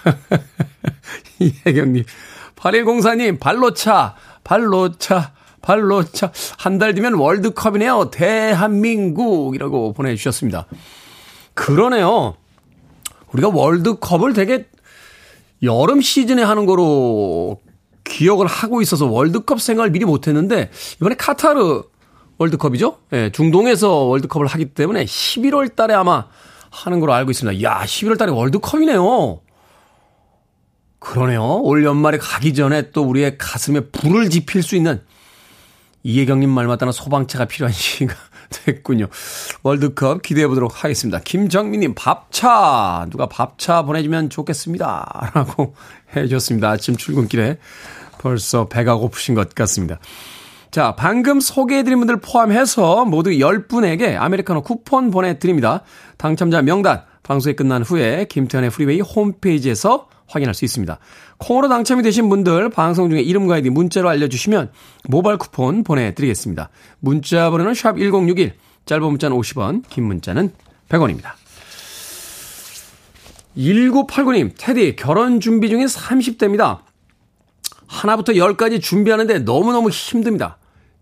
이혜경님. 1.40 2.04
8104님, 2.56 3.40
발로차, 3.40 4.16
발로차. 4.44 5.34
발로 5.60 6.04
차, 6.04 6.32
한 6.60 6.78
달 6.78 6.94
뒤면 6.94 7.16
월드컵이네요. 7.16 8.12
대한민국이라고 8.12 9.92
보내주셨습니다. 9.94 10.66
그러네요. 11.56 12.36
우리가 13.34 13.50
월드컵을 13.50 14.34
되게 14.34 14.68
여름 15.64 16.02
시즌에 16.02 16.44
하는 16.44 16.66
거로 16.66 17.60
기억을 18.04 18.48
하고 18.48 18.82
있어서 18.82 19.06
월드컵 19.06 19.62
생각을 19.62 19.92
미리 19.92 20.06
못했는데 20.06 20.72
이번에 20.98 21.16
카타르 21.16 21.84
월드컵이죠? 22.38 22.98
예, 23.14 23.18
네, 23.18 23.32
중동에서 23.32 24.04
월드컵을 24.04 24.48
하기 24.48 24.66
때문에 24.74 25.06
11월 25.06 25.76
달에 25.76 25.94
아마 25.94 26.28
하는 26.70 27.00
걸로 27.00 27.14
알고 27.14 27.32
있습니다. 27.32 27.64
야, 27.64 27.82
11월 27.84 28.18
달에 28.18 28.32
월드컵이네요. 28.32 29.42
그러네요. 31.00 31.62
올 31.64 31.84
연말에 31.84 32.18
가기 32.18 32.54
전에 32.54 32.92
또 32.92 33.04
우리의 33.04 33.38
가슴에 33.38 33.82
불을 33.92 34.30
지필 34.30 34.62
수 34.62 34.76
있는 34.76 35.02
이혜경님 36.04 36.50
말 36.50 36.68
맞다는 36.68 36.92
소방차가 36.92 37.46
필요한 37.46 37.74
시기가 37.74 38.14
됐군요. 38.50 39.08
월드컵 39.64 40.22
기대해 40.22 40.48
보도록 40.48 40.84
하겠습니다. 40.84 41.20
김정민님, 41.20 41.94
밥차. 41.96 43.08
누가 43.10 43.28
밥차 43.28 43.84
보내주면 43.84 44.30
좋겠습니다. 44.30 45.32
라고 45.36 45.76
해줬습니다. 46.16 46.70
아침 46.70 46.96
출근길에 46.96 47.58
벌써 48.20 48.68
배가 48.68 48.96
고프신 48.96 49.36
것 49.36 49.54
같습니다. 49.54 50.00
자, 50.72 50.96
방금 50.96 51.40
소개해드린 51.40 51.98
분들 52.00 52.18
포함해서 52.18 53.06
모두 53.06 53.32
10분에게 53.32 54.18
아메리카노 54.18 54.64
쿠폰 54.64 55.12
보내드립니다. 55.12 55.84
당첨자 56.18 56.62
명단, 56.62 57.04
방송이 57.24 57.56
끝난 57.56 57.84
후에 57.84 58.26
김태훈의 58.26 58.70
프리웨이 58.70 59.02
홈페이지에서 59.02 60.08
확인할 60.28 60.54
수 60.54 60.66
있습니다. 60.66 61.00
콩으로 61.38 61.70
당첨이 61.70 62.04
되신 62.04 62.30
분들 62.30 62.70
방송 62.70 63.10
중에 63.10 63.22
이름과 63.22 63.56
아이디 63.56 63.70
문자로 63.70 64.10
알려주시면 64.10 64.72
모바일 65.06 65.38
쿠폰 65.38 65.84
보내드리겠습니다. 65.84 66.70
문자 67.00 67.50
번호는 67.50 67.74
샵 67.74 67.98
1061, 67.98 68.54
짧은 68.86 69.04
문자는 69.04 69.38
50원, 69.38 69.84
긴 69.90 70.06
문자는 70.06 70.52
100원입니다. 70.90 71.32
1989님, 73.58 74.52
테디, 74.58 74.96
결혼 74.96 75.40
준비 75.40 75.70
중인 75.70 75.88
30대입니다. 75.88 76.82
하나부터 77.88 78.36
열까지 78.36 78.80
준비하는데 78.80 79.40
너무너무 79.40 79.90
힘듭니다. 79.90 80.58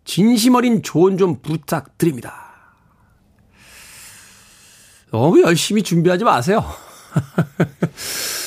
진심 0.05 0.55
어린 0.55 0.83
조언 0.83 1.17
좀 1.17 1.41
부탁드립니다. 1.41 2.45
너무 5.11 5.41
열심히 5.41 5.81
준비하지 5.81 6.23
마세요. 6.23 6.63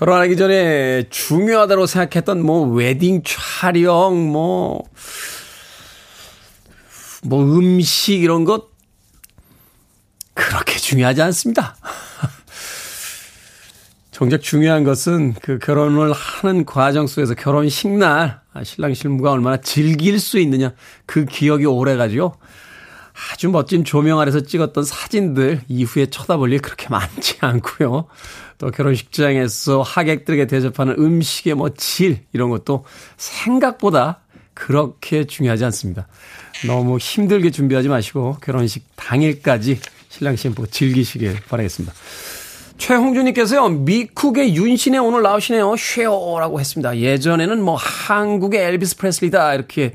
결혼하기 0.00 0.36
전에 0.38 1.04
중요하다고 1.10 1.84
생각했던 1.84 2.42
뭐 2.42 2.66
웨딩 2.66 3.22
촬영, 3.22 4.32
뭐, 4.32 4.82
뭐 7.22 7.44
음식 7.44 8.22
이런 8.22 8.44
것 8.44 8.70
그렇게 10.32 10.78
중요하지 10.78 11.20
않습니다. 11.20 11.76
정작 14.10 14.40
중요한 14.40 14.84
것은 14.84 15.34
그 15.42 15.58
결혼을 15.58 16.14
하는 16.14 16.64
과정 16.64 17.06
속에서 17.06 17.34
결혼식 17.34 17.90
날 17.90 18.40
신랑 18.62 18.94
신부가 18.94 19.32
얼마나 19.32 19.58
즐길 19.58 20.18
수 20.18 20.38
있느냐 20.38 20.72
그 21.04 21.26
기억이 21.26 21.66
오래가지고 21.66 22.36
아주 23.32 23.50
멋진 23.50 23.84
조명 23.84 24.18
아래서 24.20 24.40
찍었던 24.40 24.84
사진들 24.84 25.60
이후에 25.68 26.06
쳐다볼 26.06 26.52
일 26.52 26.60
그렇게 26.60 26.88
많지 26.88 27.36
않고요. 27.40 28.06
또 28.58 28.70
결혼식장에서 28.70 29.82
하객들에게 29.82 30.46
대접하는 30.46 30.94
음식의 30.98 31.54
뭐 31.54 31.70
질 31.76 32.20
이런 32.32 32.50
것도 32.50 32.84
생각보다 33.16 34.20
그렇게 34.54 35.24
중요하지 35.24 35.64
않습니다. 35.66 36.08
너무 36.66 36.98
힘들게 36.98 37.50
준비하지 37.50 37.88
마시고 37.88 38.36
결혼식 38.42 38.84
당일까지 38.96 39.78
신랑 40.10 40.36
신부 40.36 40.66
즐기시길 40.66 41.40
바라겠습니다. 41.48 41.94
최홍준님께서요, 42.76 43.68
미쿡의 43.68 44.56
윤신에 44.56 44.98
오늘 44.98 45.22
나오시네요. 45.22 45.74
쉐어라고 45.76 46.60
했습니다. 46.60 46.98
예전에는 46.98 47.62
뭐 47.62 47.76
한국의 47.76 48.60
엘비스 48.62 48.96
프레슬리다 48.96 49.54
이렇게 49.54 49.94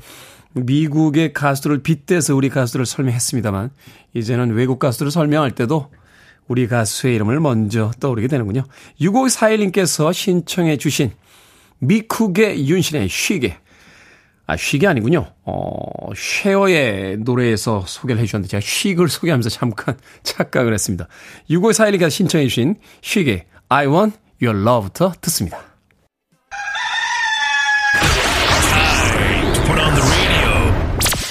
미국의 0.56 1.32
가수들을 1.32 1.82
빗대서 1.82 2.34
우리 2.34 2.48
가수들을 2.48 2.86
설명했습니다만 2.86 3.70
이제는 4.14 4.52
외국 4.52 4.78
가수들을 4.78 5.10
설명할 5.10 5.52
때도 5.52 5.90
우리 6.48 6.66
가수의 6.68 7.16
이름을 7.16 7.40
먼저 7.40 7.90
떠오르게 8.00 8.28
되는군요. 8.28 8.64
6541님께서 9.00 10.12
신청해 10.12 10.76
주신 10.78 11.12
미쿡의 11.78 12.68
윤신의 12.68 13.08
쉬게. 13.08 13.58
아, 14.46 14.56
쉬게 14.56 14.86
아니군요. 14.86 15.26
어, 15.42 16.12
쉐어의 16.14 17.18
노래에서 17.18 17.84
소개를 17.86 18.22
해주셨는데 18.22 18.48
제가 18.48 18.60
쉬글 18.60 19.08
소개하면서 19.08 19.50
잠깐 19.50 19.98
착각을 20.22 20.72
했습니다. 20.72 21.08
6541님께서 21.50 22.10
신청해 22.10 22.46
주신 22.46 22.76
쉬게 23.02 23.46
I 23.68 23.86
want 23.88 24.16
your 24.40 24.60
love부터 24.60 25.12
듣습니다. 25.20 25.75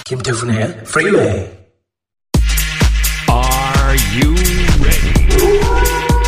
김태훈의 0.08 0.84
프리웨이 0.84 1.24
Are 3.28 3.98
you 4.14 4.36
ready? 4.80 6.26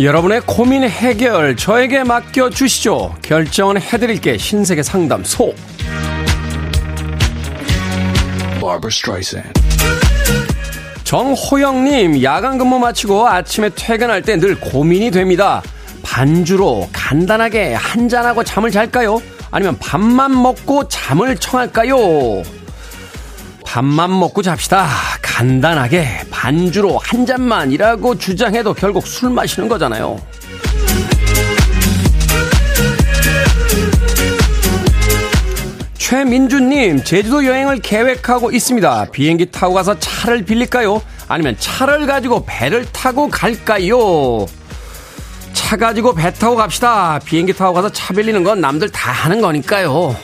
여러분의 0.00 0.40
고민 0.46 0.84
해결 0.84 1.56
저에게 1.56 2.04
맡겨 2.04 2.50
주시죠. 2.50 3.16
결정은 3.22 3.80
해드릴게 3.80 4.38
신세계 4.38 4.82
상담소. 4.82 5.54
정호영님, 11.02 12.22
야간 12.22 12.58
근무 12.58 12.78
마치고 12.78 13.26
아침에 13.26 13.70
퇴근할 13.74 14.22
때 14.22 14.36
늘 14.36 14.58
고민이 14.60 15.10
됩니다. 15.10 15.62
반주로 16.12 16.88
간단하게 16.92 17.74
한잔하고 17.74 18.42
잠을 18.42 18.70
잘까요? 18.70 19.20
아니면 19.50 19.76
밥만 19.78 20.42
먹고 20.42 20.88
잠을 20.88 21.36
청할까요? 21.36 22.42
밥만 23.64 24.18
먹고 24.18 24.40
잡시다. 24.40 24.88
간단하게 25.20 26.08
반주로 26.30 26.98
한 26.98 27.26
잔만이라고 27.26 28.16
주장해도 28.16 28.72
결국 28.74 29.06
술 29.06 29.30
마시는 29.30 29.68
거잖아요. 29.68 30.18
최민주님, 35.98 37.04
제주도 37.04 37.44
여행을 37.44 37.80
계획하고 37.80 38.50
있습니다. 38.50 39.08
비행기 39.12 39.50
타고 39.50 39.74
가서 39.74 39.98
차를 39.98 40.42
빌릴까요? 40.46 41.02
아니면 41.28 41.54
차를 41.58 42.06
가지고 42.06 42.44
배를 42.46 42.86
타고 42.92 43.28
갈까요? 43.28 44.46
차 45.58 45.76
가지고 45.76 46.14
배 46.14 46.32
타고 46.32 46.54
갑시다. 46.54 47.18
비행기 47.24 47.52
타고 47.52 47.74
가서 47.74 47.90
차 47.90 48.14
빌리는 48.14 48.42
건 48.44 48.60
남들 48.60 48.88
다 48.90 49.10
하는 49.10 49.40
거니까요. 49.40 50.16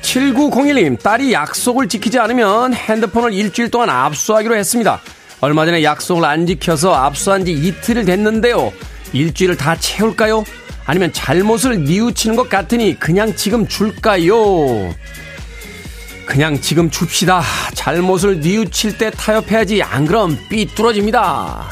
7901님, 0.00 1.00
딸이 1.00 1.32
약속을 1.34 1.88
지키지 1.88 2.18
않으면 2.18 2.72
핸드폰을 2.74 3.34
일주일 3.34 3.70
동안 3.70 3.90
압수하기로 3.90 4.56
했습니다. 4.56 5.00
얼마 5.40 5.66
전에 5.66 5.84
약속을 5.84 6.24
안 6.24 6.46
지켜서 6.46 6.94
압수한 6.94 7.44
지 7.44 7.52
이틀 7.52 8.04
됐는데요. 8.04 8.72
일주일을 9.12 9.56
다 9.56 9.76
채울까요? 9.76 10.44
아니면 10.86 11.12
잘못을 11.12 11.84
뉘우치는 11.84 12.36
것 12.36 12.48
같으니 12.48 12.98
그냥 12.98 13.36
지금 13.36 13.68
줄까요? 13.68 14.92
그냥 16.30 16.60
지금 16.60 16.88
줍시다. 16.88 17.42
잘못을 17.74 18.38
뉘우칠 18.38 18.96
때 18.96 19.10
타협해야지. 19.10 19.82
안 19.82 20.06
그럼 20.06 20.38
삐뚤어집니다. 20.48 21.64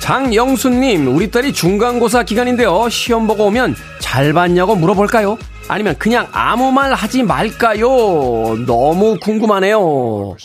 장영수님, 0.00 1.14
우리 1.14 1.30
딸이 1.30 1.52
중간고사 1.52 2.22
기간인데요. 2.22 2.88
시험 2.88 3.26
보고 3.26 3.44
오면 3.44 3.76
잘 4.00 4.32
봤냐고 4.32 4.74
물어볼까요? 4.74 5.36
아니면 5.68 5.94
그냥 5.98 6.26
아무 6.32 6.72
말 6.72 6.94
하지 6.94 7.22
말까요? 7.22 7.86
너무 8.66 9.18
궁금하네요. 9.20 10.36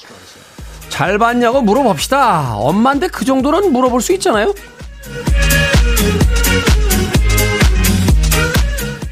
잘 0.89 1.17
봤냐고 1.17 1.61
물어봅시다. 1.61 2.55
엄마인데 2.55 3.07
그 3.07 3.23
정도는 3.23 3.71
물어볼 3.71 4.01
수 4.01 4.11
있잖아요? 4.13 4.53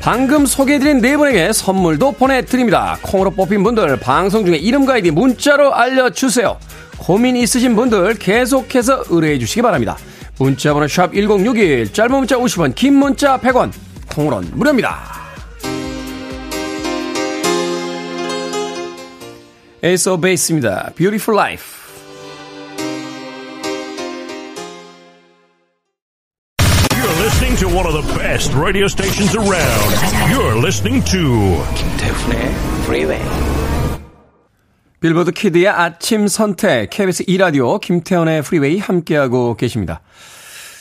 방금 0.06 0.46
소개해드린 0.46 1.02
네 1.02 1.18
분에게 1.18 1.52
선물도 1.52 2.12
보내드립니다. 2.12 3.00
콩으로 3.02 3.32
뽑힌 3.32 3.64
분들 3.64 4.00
방송 4.00 4.46
중에 4.46 4.56
이름과 4.56 4.94
아이디 4.94 5.10
문자로 5.10 5.74
알려주세요. 5.74 6.60
고민 7.00 7.36
있으신 7.36 7.76
분들 7.76 8.14
계속해서 8.20 9.06
의뢰해 9.10 9.40
주시기 9.40 9.64
바랍니다. 9.64 9.98
문자번호 10.38 10.88
샵 10.88 11.12
1061, 11.12 11.92
짧은 11.92 12.12
문자 12.12 12.38
50원, 12.38 12.76
긴 12.76 12.94
문자 12.98 13.40
100원, 13.40 13.72
콩으로는 14.14 14.52
무료입니다. 14.54 15.00
에이스 19.82 20.10
오브 20.10 20.22
베이스입니다. 20.22 20.92
Beautiful 20.96 21.40
Life. 21.40 21.75
Listening 27.56 27.72
to 27.72 27.78
one 27.78 27.88
of 27.88 27.94
the 27.94 28.20
best 28.20 28.54
radio 28.54 28.88
stations 28.88 29.36
around. 29.36 29.92
You're 30.30 30.58
listening 30.58 31.04
to 31.06 31.64
김태훈의 31.76 32.54
Freeway. 32.84 33.24
빌보드 35.00 35.32
키드의 35.32 35.68
아침 35.68 36.28
선택 36.28 36.90
KBS 36.90 37.26
2라디오 37.26 37.80
김태훈의 37.80 38.42
프리웨이 38.42 38.80
함께하고 38.80 39.56
계십니다. 39.56 40.02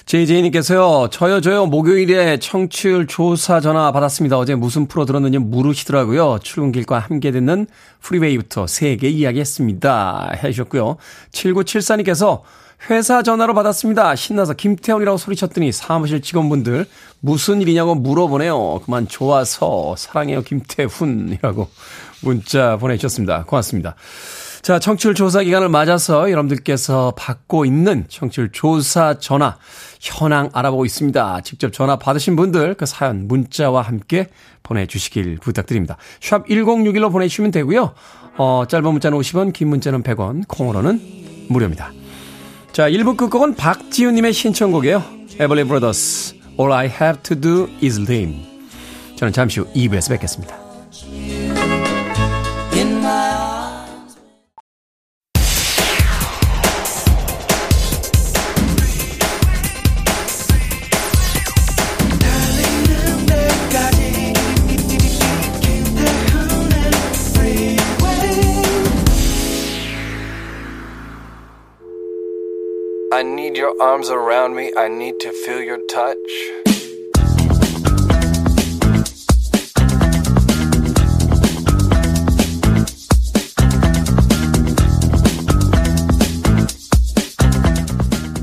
JJ님께서요, 0.06 1.08
저요, 1.10 1.40
저요, 1.40 1.66
목요일에 1.66 2.38
청취율 2.38 3.06
조사 3.06 3.60
전화 3.60 3.90
받았습니다. 3.92 4.36
어제 4.36 4.54
무슨 4.54 4.86
프로 4.86 5.04
들었는지 5.04 5.38
물으시더라고요. 5.38 6.40
출근길과 6.42 6.98
함께 6.98 7.30
듣는 7.30 7.66
프리웨이부터 8.00 8.66
세개 8.66 9.08
이야기했습니다. 9.08 10.32
해주셨고요. 10.42 10.96
7974님께서 11.32 12.42
회사 12.90 13.22
전화로 13.22 13.54
받았습니다. 13.54 14.14
신나서 14.14 14.52
김태훈이라고 14.54 15.16
소리쳤더니 15.16 15.72
사무실 15.72 16.20
직원분들 16.20 16.86
무슨 17.20 17.62
일이냐고 17.62 17.94
물어보네요. 17.94 18.82
그만 18.84 19.08
좋아서 19.08 19.94
사랑해요 19.96 20.42
김태훈이라고 20.42 21.68
문자 22.22 22.76
보내주셨습니다. 22.76 23.44
고맙습니다. 23.44 23.94
자, 24.60 24.78
청취율 24.78 25.14
조사 25.14 25.42
기간을 25.42 25.68
맞아서 25.68 26.30
여러분들께서 26.30 27.12
받고 27.16 27.64
있는 27.64 28.06
청취율 28.08 28.50
조사 28.52 29.18
전화 29.18 29.58
현황 30.00 30.50
알아보고 30.52 30.84
있습니다. 30.86 31.40
직접 31.42 31.72
전화 31.72 31.96
받으신 31.96 32.36
분들 32.36 32.74
그 32.74 32.86
사연 32.86 33.28
문자와 33.28 33.82
함께 33.82 34.28
보내주시길 34.62 35.38
부탁드립니다. 35.38 35.96
샵 36.20 36.46
1061로 36.46 37.12
보내주시면 37.12 37.50
되고요. 37.50 37.92
어, 38.36 38.64
짧은 38.68 38.90
문자는 38.90 39.18
50원, 39.18 39.52
긴 39.52 39.68
문자는 39.68 40.02
100원, 40.02 40.44
콩으로는 40.48 40.98
무료입니다. 41.48 41.92
자, 42.74 42.90
1부 42.90 43.16
끝곡은 43.16 43.54
박지훈님의 43.54 44.32
신청곡이에요. 44.32 45.00
에벌리 45.38 45.62
브라더스, 45.62 46.34
All 46.58 46.72
I 46.72 46.86
Have 46.88 47.22
to 47.22 47.40
Do 47.40 47.68
is 47.80 48.04
Dream. 48.04 48.42
저는 49.14 49.32
잠시 49.32 49.60
후 49.60 49.66
2부에서 49.74 50.10
뵙겠습니다. 50.10 50.63
Your 73.64 73.74
arms 73.80 74.10
around 74.10 74.54
me. 74.54 74.70
I 74.76 74.88
need 74.88 75.18
to 75.20 75.30
feel 75.30 75.64
your 75.64 75.80
touch. 75.86 76.18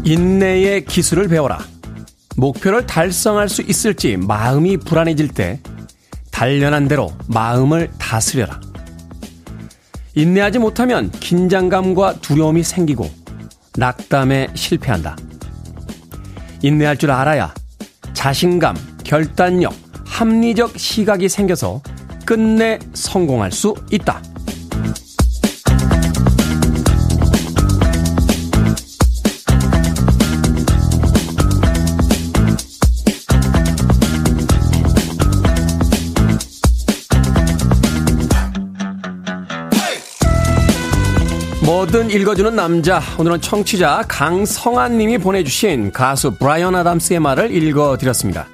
인내의 0.03 0.85
기술을 0.85 1.27
배워라. 1.27 1.59
목표를 2.35 2.87
달성할 2.87 3.47
수 3.47 3.61
있을지 3.61 4.17
마음이 4.17 4.77
불안해질 4.77 5.27
때 5.27 5.59
단련한 6.31 6.87
대로 6.87 7.13
마음을 7.27 7.91
다스려라. 7.99 8.59
인내하지 10.15 10.57
못하면 10.57 11.11
긴장감과 11.11 12.21
두려움이 12.21 12.63
생기고 12.63 13.20
낙담에 13.77 14.49
실패한다. 14.53 15.15
인내할 16.61 16.97
줄 16.97 17.11
알아야 17.11 17.53
자신감, 18.13 18.75
결단력, 19.03 19.73
합리적 20.05 20.77
시각이 20.77 21.29
생겨서 21.29 21.81
끝내 22.25 22.79
성공할 22.93 23.51
수 23.51 23.73
있다. 23.91 24.21
뭐든 41.81 42.11
읽어주는 42.11 42.55
남자. 42.55 43.01
오늘은 43.17 43.41
청취자 43.41 44.03
강성한 44.07 44.99
님이 44.99 45.17
보내주신 45.17 45.91
가수 45.91 46.29
브라이언 46.35 46.75
아담스의 46.75 47.19
말을 47.19 47.51
읽어드렸습니다. 47.51 48.45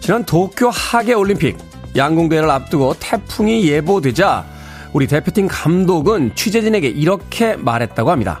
지난 0.00 0.24
도쿄 0.24 0.68
하계 0.68 1.14
올림픽 1.14 1.56
양궁대회를 1.94 2.50
앞두고 2.50 2.94
태풍이 2.98 3.64
예보되자 3.68 4.44
우리 4.92 5.06
대표팀 5.06 5.46
감독은 5.46 6.34
취재진에게 6.34 6.88
이렇게 6.88 7.54
말했다고 7.54 8.10
합니다. 8.10 8.40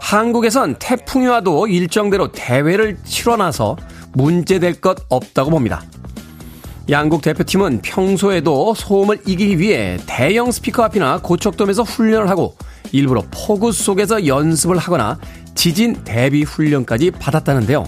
한국에선 0.00 0.76
태풍이 0.78 1.26
와도 1.26 1.66
일정대로 1.66 2.32
대회를 2.32 2.96
치러놔서 3.04 3.76
문제될 4.14 4.80
것 4.80 4.96
없다고 5.10 5.50
봅니다. 5.50 5.82
양국 6.90 7.22
대표팀은 7.22 7.80
평소에도 7.80 8.74
소음을 8.74 9.20
이기기 9.26 9.58
위해 9.58 9.96
대형 10.06 10.52
스피커 10.52 10.82
앞이나 10.82 11.18
고척돔에서 11.22 11.82
훈련을 11.82 12.28
하고 12.28 12.56
일부러 12.92 13.22
폭우 13.30 13.72
속에서 13.72 14.26
연습을 14.26 14.76
하거나 14.76 15.18
지진 15.54 15.94
대비 16.04 16.42
훈련까지 16.42 17.12
받았다는데요. 17.12 17.86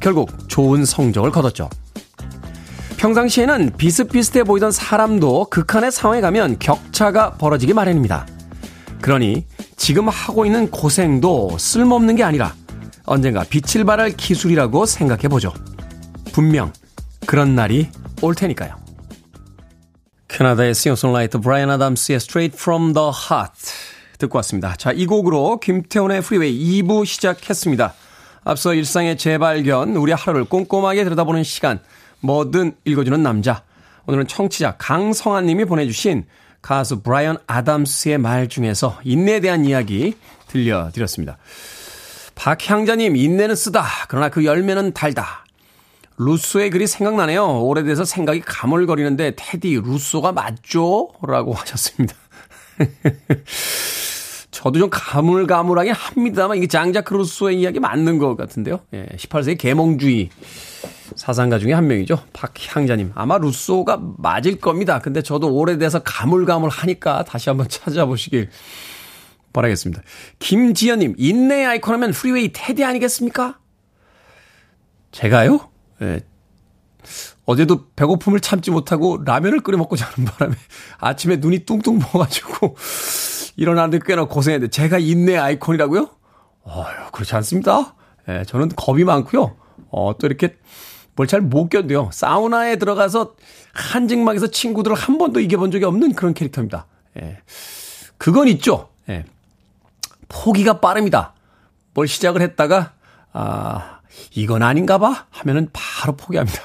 결국 0.00 0.48
좋은 0.48 0.86
성적을 0.86 1.30
거뒀죠. 1.30 1.68
평상시에는 2.96 3.72
비슷비슷해 3.76 4.44
보이던 4.44 4.72
사람도 4.72 5.46
극한의 5.50 5.92
상황에 5.92 6.20
가면 6.22 6.58
격차가 6.58 7.32
벌어지기 7.32 7.74
마련입니다. 7.74 8.26
그러니 9.02 9.44
지금 9.76 10.08
하고 10.08 10.46
있는 10.46 10.70
고생도 10.70 11.58
쓸모없는 11.58 12.16
게 12.16 12.22
아니라 12.22 12.54
언젠가 13.04 13.44
빛을 13.44 13.84
발할 13.84 14.12
기술이라고 14.12 14.86
생각해 14.86 15.28
보죠. 15.28 15.52
분명 16.32 16.72
그런 17.26 17.54
날이 17.54 17.88
올 18.22 18.34
테니까요. 18.34 18.76
캐나다의 20.28 20.74
싱어송라이터 20.74 21.40
브라이언 21.40 21.70
아담스의 21.70 22.16
Straight 22.16 22.56
from 22.58 22.94
the 22.94 23.08
Heart 23.08 23.60
듣고 24.18 24.38
왔습니다. 24.38 24.74
자, 24.76 24.92
이 24.92 25.04
곡으로 25.04 25.60
김태훈의 25.60 26.22
프리웨이 26.22 26.82
2부 26.82 27.04
시작했습니다. 27.04 27.92
앞서 28.44 28.74
일상의 28.74 29.18
재발견, 29.18 29.96
우리 29.96 30.12
하루를 30.12 30.44
꼼꼼하게 30.44 31.04
들여다보는 31.04 31.42
시간, 31.44 31.80
뭐든 32.20 32.76
읽어주는 32.84 33.22
남자. 33.22 33.62
오늘은 34.06 34.26
청취자 34.26 34.76
강성환 34.78 35.46
님이 35.46 35.64
보내주신 35.64 36.24
가수 36.60 37.02
브라이언 37.02 37.38
아담스의 37.46 38.18
말 38.18 38.48
중에서 38.48 38.98
인내에 39.04 39.40
대한 39.40 39.64
이야기 39.64 40.16
들려드렸습니다. 40.48 41.38
박향자님, 42.34 43.16
인내는 43.16 43.54
쓰다. 43.54 43.84
그러나 44.08 44.28
그 44.28 44.44
열매는 44.44 44.92
달다. 44.94 45.41
루소의 46.18 46.70
글이 46.70 46.86
생각나네요. 46.86 47.62
오래돼서 47.62 48.04
생각이 48.04 48.40
가물거리는데 48.40 49.34
테디 49.36 49.80
루소가 49.84 50.32
맞죠? 50.32 51.10
라고 51.26 51.52
하셨습니다. 51.52 52.14
저도 54.50 54.78
좀 54.78 54.90
가물가물하게 54.90 55.90
합니다만 55.90 56.58
이게 56.58 56.66
장자크 56.68 57.14
루소의 57.14 57.60
이야기 57.60 57.80
맞는 57.80 58.18
것 58.18 58.36
같은데요. 58.36 58.80
예, 58.94 59.06
18세기 59.16 59.58
계몽주의 59.58 60.30
사상가 61.16 61.58
중에 61.58 61.72
한 61.72 61.88
명이죠. 61.88 62.22
박향자님. 62.32 63.12
아마 63.14 63.38
루소가 63.38 64.00
맞을 64.18 64.56
겁니다. 64.58 65.00
근데 65.00 65.22
저도 65.22 65.52
오래돼서 65.52 66.00
가물가물하니까 66.00 67.24
다시 67.24 67.50
한번 67.50 67.68
찾아보시길 67.68 68.50
바라겠습니다. 69.52 70.02
김지연님, 70.38 71.14
인내의 71.18 71.66
아이콘 71.66 71.94
하면 71.94 72.12
프리웨이 72.12 72.52
테디 72.52 72.84
아니겠습니까? 72.84 73.58
제가요? 75.10 75.71
예. 76.02 76.20
어제도 77.44 77.86
배고픔을 77.96 78.40
참지 78.40 78.70
못하고 78.70 79.18
라면을 79.24 79.60
끓여 79.60 79.76
먹고 79.76 79.96
자는 79.96 80.24
바람에 80.24 80.54
아침에 80.98 81.36
눈이 81.36 81.60
뚱뚱 81.60 81.98
부어가지고 81.98 82.76
일어나는데 83.56 84.00
꽤나 84.06 84.24
고생했는데 84.26 84.70
제가 84.70 84.98
인내 84.98 85.36
아이콘이라고요? 85.36 86.08
어휴, 86.64 87.10
그렇지 87.12 87.34
않습니다. 87.36 87.94
예, 88.28 88.44
저는 88.46 88.68
겁이 88.76 89.02
많고요. 89.04 89.56
어, 89.90 90.16
또 90.18 90.26
이렇게 90.26 90.56
뭘 91.16 91.26
잘 91.26 91.40
못 91.42 91.68
견뎌요. 91.68 92.10
사우나에 92.12 92.76
들어가서 92.76 93.34
한증막에서 93.74 94.46
친구들을 94.46 94.96
한 94.96 95.18
번도 95.18 95.40
이겨본 95.40 95.70
적이 95.72 95.84
없는 95.86 96.14
그런 96.14 96.32
캐릭터입니다. 96.34 96.86
예. 97.20 97.38
그건 98.16 98.48
있죠. 98.48 98.88
예. 99.08 99.24
포기가 100.28 100.80
빠릅니다. 100.80 101.34
뭘 101.92 102.06
시작을 102.08 102.40
했다가, 102.40 102.92
아, 103.32 104.00
이건 104.34 104.62
아닌가 104.62 104.98
봐? 104.98 105.26
하면은 105.30 105.68
바로 105.72 106.16
포기합니다. 106.16 106.60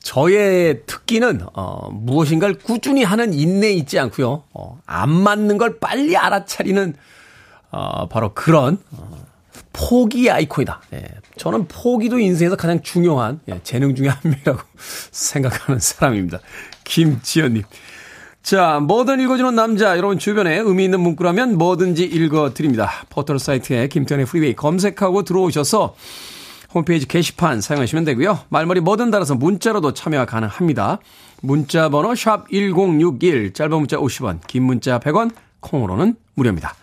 저의 0.00 0.82
특기는, 0.86 1.40
어, 1.54 1.90
무엇인가를 1.90 2.58
꾸준히 2.58 3.04
하는 3.04 3.32
인내 3.32 3.72
있지 3.72 3.98
않고요. 3.98 4.42
어, 4.52 4.80
안 4.84 5.10
맞는 5.10 5.58
걸 5.58 5.78
빨리 5.78 6.16
알아차리는, 6.16 6.94
어, 7.70 8.08
바로 8.08 8.34
그런, 8.34 8.78
어, 8.90 9.24
포기 9.72 10.30
아이콘이다. 10.30 10.82
예. 10.94 11.04
저는 11.36 11.66
포기도 11.68 12.18
인생에서 12.18 12.56
가장 12.56 12.82
중요한, 12.82 13.40
예, 13.48 13.60
재능 13.62 13.94
중의 13.94 14.10
한 14.10 14.20
명이라고 14.24 14.60
생각하는 15.10 15.78
사람입니다. 15.80 16.40
김지연님. 16.84 17.62
자, 18.42 18.80
뭐든 18.80 19.20
읽어주는 19.20 19.54
남자. 19.54 19.96
여러분 19.96 20.18
주변에 20.18 20.58
의미 20.58 20.84
있는 20.84 21.00
문구라면 21.00 21.56
뭐든지 21.56 22.02
읽어드립니다. 22.04 22.90
포털 23.08 23.38
사이트에 23.38 23.86
김태훈의 23.86 24.26
프리웨이 24.26 24.54
검색하고 24.54 25.22
들어오셔서 25.22 25.94
홈페이지 26.74 27.06
게시판 27.06 27.60
사용하시면 27.60 28.04
되고요. 28.04 28.40
말머리 28.48 28.80
뭐든 28.80 29.10
달아서 29.10 29.34
문자로도 29.34 29.92
참여가 29.94 30.24
가능합니다. 30.26 30.98
문자 31.42 31.88
번호 31.88 32.14
샵 32.14 32.48
1061, 32.50 33.52
짧은 33.52 33.70
문자 33.78 33.96
50원, 33.96 34.38
긴 34.46 34.62
문자 34.64 34.98
100원, 34.98 35.30
콩으로는 35.60 36.14
무료입니다. 36.34 36.74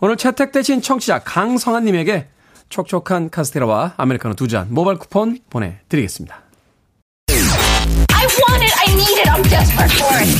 오늘 0.00 0.16
채택되신 0.16 0.80
청취자 0.82 1.20
강성한님에게 1.20 2.28
촉촉한 2.70 3.30
카스테라와 3.30 3.94
아메리카노 3.96 4.34
두 4.34 4.46
잔 4.48 4.68
모바일 4.70 4.98
쿠폰 4.98 5.38
보내드리겠습니다. 5.50 6.40
I 7.28 8.26
want 8.26 8.64
it, 8.64 8.74
I 8.78 8.92
need 8.94 9.20
it, 9.20 9.28
I'm 9.30 9.42
desperate 9.48 9.92
for 9.92 10.16
it. 10.18 10.30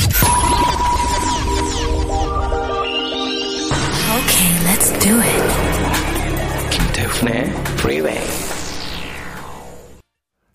Okay, 4.17 4.49
let's 4.65 4.91
do 4.99 5.19
it. 5.19 5.41
김태훈의 6.71 7.49
Freeway. 7.79 8.50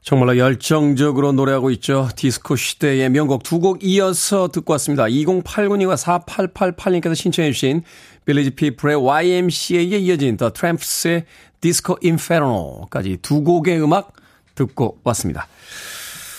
정말로 0.07 0.39
열정적으로 0.39 1.33
노래하고 1.33 1.73
있죠. 1.73 2.09
디스코 2.15 2.55
시대의 2.55 3.11
명곡 3.11 3.43
두 3.43 3.59
곡 3.59 3.83
이어서 3.83 4.47
듣고 4.47 4.73
왔습니다. 4.75 5.07
2089님과 5.07 5.97
4888님께서 5.97 7.17
신청해 7.17 7.51
주신 7.51 7.83
빌리지 8.25 8.51
피플의 8.51 8.95
YMCA에 8.95 9.99
이어진 9.99 10.37
The 10.37 10.53
Tramps의 10.53 11.25
디스코 11.61 11.99
인페르노까지 12.03 13.19
두 13.21 13.43
곡의 13.43 13.83
음악 13.83 14.13
듣고 14.55 14.99
왔습니다. 15.03 15.49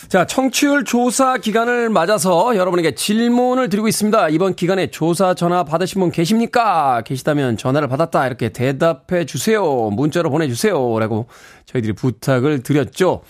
자, 0.08 0.26
청취율 0.26 0.86
조사 0.86 1.38
기간을 1.38 1.90
맞아서 1.90 2.56
여러분에게 2.56 2.96
질문을 2.96 3.68
드리고 3.68 3.90
있습니다. 3.90 4.30
이번 4.30 4.56
기간에 4.56 4.88
조사 4.88 5.34
전화 5.34 5.66
받으신 5.66 6.00
분 6.00 6.12
계십니까? 6.12 7.02
계시다면 7.02 7.58
전화를 7.58 7.90
받았다. 7.90 8.28
이렇게 8.28 8.48
대답해 8.48 9.26
주세요. 9.26 9.90
문자로 9.90 10.30
보내주세요. 10.30 10.98
라고 11.00 11.28
저희들이 11.66 11.92
부탁을 11.92 12.64
드렸죠. 12.64 13.24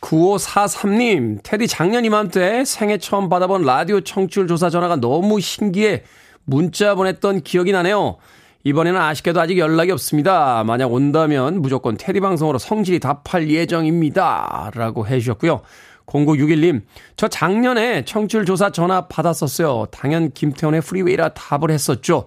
9543님, 0.00 1.40
테디 1.42 1.66
작년 1.66 2.04
이맘때 2.04 2.64
생애 2.64 2.98
처음 2.98 3.28
받아본 3.28 3.62
라디오 3.62 4.00
청취율 4.00 4.46
조사 4.46 4.70
전화가 4.70 4.96
너무 4.96 5.40
신기해 5.40 6.04
문자 6.44 6.94
보냈던 6.94 7.42
기억이 7.42 7.72
나네요. 7.72 8.16
이번에는 8.64 9.00
아쉽게도 9.00 9.40
아직 9.40 9.58
연락이 9.58 9.90
없습니다. 9.92 10.62
만약 10.64 10.92
온다면 10.92 11.62
무조건 11.62 11.96
태디 11.96 12.20
방송으로 12.20 12.58
성실히 12.58 13.00
답할 13.00 13.50
예정입니다. 13.50 14.70
라고 14.74 15.06
해주셨고요. 15.06 15.62
0961님, 16.06 16.82
저 17.16 17.28
작년에 17.28 18.04
청취율 18.04 18.46
조사 18.46 18.70
전화 18.70 19.06
받았었어요. 19.08 19.86
당연 19.90 20.30
김태훈의 20.32 20.80
프리웨이라 20.80 21.30
답을 21.30 21.70
했었죠. 21.70 22.26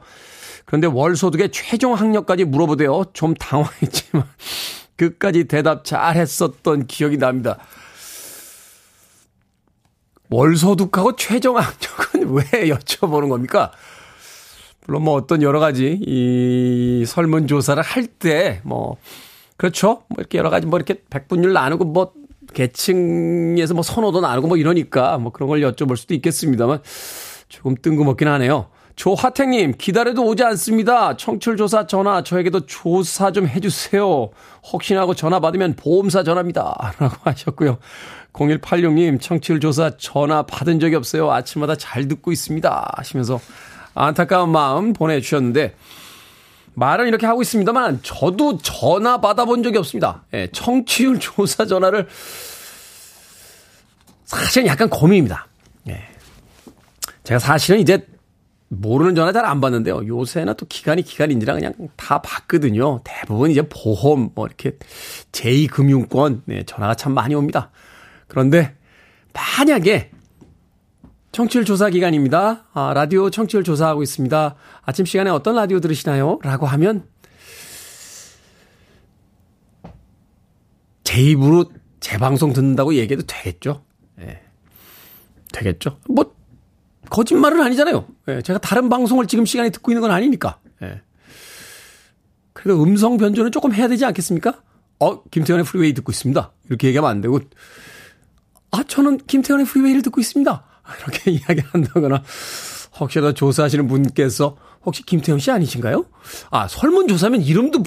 그런데 0.65 0.87
월 0.87 1.15
소득에 1.15 1.51
최종 1.51 1.95
학력까지 1.95 2.45
물어보대요. 2.45 3.05
좀 3.13 3.33
당황했지만 3.33 4.23
끝까지 5.01 5.45
대답 5.45 5.83
잘 5.83 6.15
했었던 6.15 6.85
기억이 6.85 7.17
납니다. 7.17 7.57
월소득하고 10.29 11.15
최종 11.15 11.57
학력은 11.57 12.33
왜 12.53 12.69
여쭤보는 12.69 13.29
겁니까? 13.29 13.71
물론 14.85 15.03
뭐 15.03 15.15
어떤 15.15 15.41
여러 15.41 15.59
가지 15.59 15.99
이 15.99 17.03
설문조사를 17.07 17.81
할 17.81 18.07
때 18.07 18.61
뭐, 18.63 18.97
그렇죠. 19.57 20.03
뭐 20.07 20.17
이렇게 20.19 20.37
여러 20.37 20.49
가지 20.51 20.67
뭐 20.67 20.77
이렇게 20.77 21.01
백분율 21.09 21.53
나누고 21.53 21.85
뭐 21.85 22.13
계층에서 22.53 23.73
뭐 23.73 23.81
선호도 23.81 24.21
나누고 24.21 24.47
뭐 24.47 24.57
이러니까 24.57 25.17
뭐 25.17 25.31
그런 25.31 25.49
걸 25.49 25.61
여쭤볼 25.61 25.97
수도 25.97 26.13
있겠습니다만 26.13 26.81
조금 27.49 27.75
뜬금없긴 27.75 28.27
하네요. 28.27 28.67
조하택님, 28.95 29.75
기다려도 29.77 30.25
오지 30.25 30.43
않습니다. 30.43 31.15
청출조사 31.17 31.87
전화, 31.87 32.23
저에게도 32.23 32.65
조사 32.65 33.31
좀 33.31 33.47
해주세요. 33.47 34.29
혹시나 34.71 35.01
하고 35.01 35.13
전화 35.13 35.39
받으면 35.39 35.75
보험사 35.75 36.23
전화입니다. 36.23 36.93
라고 36.99 37.15
하셨고요. 37.23 37.77
0186님, 38.33 39.19
청출조사 39.19 39.97
전화 39.97 40.43
받은 40.43 40.79
적이 40.79 40.95
없어요. 40.95 41.31
아침마다 41.31 41.75
잘 41.75 42.07
듣고 42.07 42.31
있습니다. 42.31 42.93
하시면서 42.95 43.39
안타까운 43.93 44.49
마음 44.51 44.93
보내주셨는데, 44.93 45.75
말은 46.73 47.07
이렇게 47.07 47.25
하고 47.25 47.41
있습니다만, 47.41 47.99
저도 48.03 48.59
전화 48.59 49.19
받아본 49.19 49.63
적이 49.63 49.79
없습니다. 49.79 50.23
예, 50.33 50.47
청취율 50.51 51.19
조사 51.19 51.65
전화를, 51.65 52.07
사실은 54.25 54.67
약간 54.67 54.89
고민입니다. 54.89 55.47
예. 55.89 56.07
제가 57.25 57.39
사실은 57.39 57.81
이제 57.81 58.07
모르는 58.73 59.15
전화 59.15 59.33
잘 59.33 59.45
안 59.45 59.59
받는데요. 59.59 60.07
요새는 60.07 60.53
또 60.55 60.65
기간이 60.65 61.01
기간인지라 61.01 61.55
그냥 61.55 61.73
다 61.97 62.21
받거든요. 62.21 63.01
대부분 63.03 63.51
이제 63.51 63.61
보험, 63.63 64.31
뭐 64.33 64.47
이렇게 64.47 64.77
제2금융권, 65.33 66.43
네, 66.45 66.63
전화가 66.63 66.95
참 66.95 67.13
많이 67.13 67.35
옵니다. 67.35 67.69
그런데 68.27 68.77
만약에 69.33 70.11
청취율 71.33 71.65
조사 71.65 71.89
기간입니다. 71.89 72.67
아, 72.73 72.93
라디오 72.93 73.29
청취율 73.29 73.63
조사하고 73.63 74.03
있습니다. 74.03 74.55
아침 74.83 75.05
시간에 75.05 75.29
어떤 75.29 75.55
라디오 75.55 75.81
들으시나요? 75.81 76.39
라고 76.43 76.65
하면 76.65 77.05
제 81.03 81.21
입으로 81.21 81.65
제 81.99 82.17
방송 82.17 82.53
듣는다고 82.53 82.95
얘기해도 82.95 83.23
되겠죠? 83.27 83.83
예. 84.21 84.25
네. 84.25 84.41
되겠죠? 85.51 85.97
뭐 86.07 86.33
거짓말은 87.11 87.61
아니잖아요. 87.61 88.07
예, 88.29 88.41
제가 88.41 88.57
다른 88.59 88.89
방송을 88.89 89.27
지금 89.27 89.45
시간에 89.45 89.69
듣고 89.69 89.91
있는 89.91 90.01
건 90.01 90.11
아니니까. 90.11 90.57
예. 90.81 91.01
그래도 92.53 92.81
음성 92.81 93.17
변조는 93.17 93.51
조금 93.51 93.73
해야 93.73 93.87
되지 93.87 94.05
않겠습니까? 94.05 94.61
어, 94.99 95.21
김태훈의 95.23 95.65
프리웨이 95.65 95.93
듣고 95.93 96.11
있습니다. 96.11 96.51
이렇게 96.69 96.87
얘기하면 96.87 97.11
안 97.11 97.21
되고, 97.21 97.39
아, 98.71 98.83
저는 98.83 99.17
김태훈의 99.27 99.65
프리웨이를 99.65 100.01
듣고 100.03 100.21
있습니다. 100.21 100.63
이렇게 100.99 101.31
이야기 101.31 101.61
한다거나, 101.71 102.23
혹시라도 102.99 103.33
조사하시는 103.33 103.87
분께서, 103.87 104.57
혹시 104.85 105.05
김태훈 105.05 105.39
씨 105.39 105.51
아니신가요? 105.51 106.05
아, 106.49 106.67
설문조사면 106.69 107.41
이름도, 107.41 107.83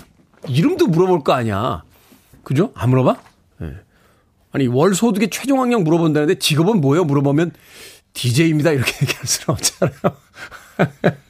이름도 0.48 0.88
물어볼 0.88 1.24
거 1.24 1.32
아니야. 1.32 1.82
그죠? 2.42 2.72
안 2.74 2.90
물어봐? 2.90 3.16
네. 3.60 3.74
아니, 4.52 4.66
월 4.66 4.94
소득에 4.94 5.30
최종 5.30 5.60
학력 5.62 5.82
물어본다는데 5.82 6.38
직업은 6.38 6.82
뭐예요? 6.82 7.04
물어보면 7.04 7.52
DJ입니다. 8.14 8.70
이렇게 8.72 8.92
얘기할 9.02 9.26
수는 9.26 9.46
없잖아요. 9.48 9.98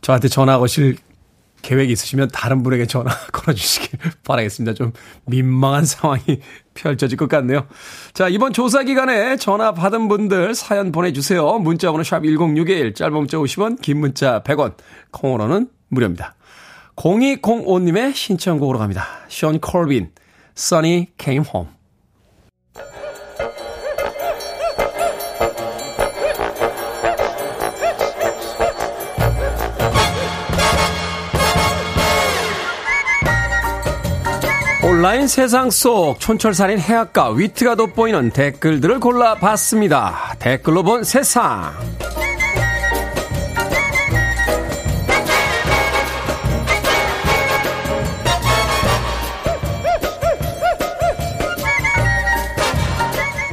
저한테 0.00 0.28
전화 0.28 0.58
거실 0.58 0.96
계획이 1.62 1.92
있으시면 1.92 2.28
다른 2.32 2.62
분에게 2.62 2.86
전화 2.86 3.10
걸어주시길 3.32 3.98
바라겠습니다. 4.24 4.74
좀 4.74 4.92
민망한 5.26 5.84
상황이 5.84 6.40
펼쳐질 6.74 7.18
것 7.18 7.28
같네요. 7.28 7.66
자, 8.14 8.28
이번 8.28 8.52
조사 8.52 8.82
기간에 8.82 9.36
전화 9.36 9.72
받은 9.72 10.08
분들 10.08 10.54
사연 10.54 10.92
보내주세요. 10.92 11.58
문자번호 11.58 12.02
샵 12.02 12.24
1061, 12.24 12.94
짧은 12.94 13.12
문자 13.12 13.36
50원, 13.36 13.80
긴 13.80 13.98
문자 13.98 14.42
100원, 14.42 14.74
콩으로는 15.10 15.68
무료입니다. 15.88 16.34
0205님의 16.96 18.14
신청곡으로 18.14 18.78
갑니다. 18.78 19.06
션 19.28 19.60
콜빈, 19.60 20.10
Sunny 20.56 21.08
Came 21.18 21.44
Home. 21.52 21.79
온라인 35.00 35.28
세상 35.28 35.70
속 35.70 36.20
촌철살인 36.20 36.78
해악과 36.78 37.30
위트가 37.30 37.74
돋보이는 37.74 38.32
댓글들을 38.32 39.00
골라봤습니다. 39.00 40.34
댓글로 40.38 40.82
본 40.82 41.04
세상. 41.04 41.72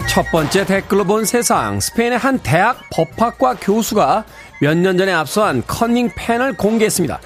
첫 0.09 0.25
번째 0.31 0.65
댓글로 0.65 1.05
본 1.05 1.23
세상. 1.23 1.79
스페인의 1.79 2.17
한 2.17 2.39
대학 2.39 2.77
법학과 2.91 3.55
교수가 3.61 4.25
몇 4.59 4.75
년 4.75 4.97
전에 4.97 5.13
앞서한 5.13 5.63
커닝 5.65 6.09
펜을 6.13 6.57
공개했습니다. 6.57 7.21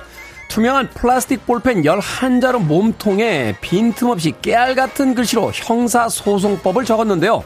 투명한 0.52 0.90
플라스틱 0.90 1.46
볼펜 1.46 1.84
11자루 1.84 2.62
몸통에 2.62 3.56
빈틈없이 3.62 4.34
깨알 4.42 4.76
같은 4.76 5.16
글씨로 5.16 5.50
형사소송법을 5.54 6.84
적었는데요. 6.84 7.46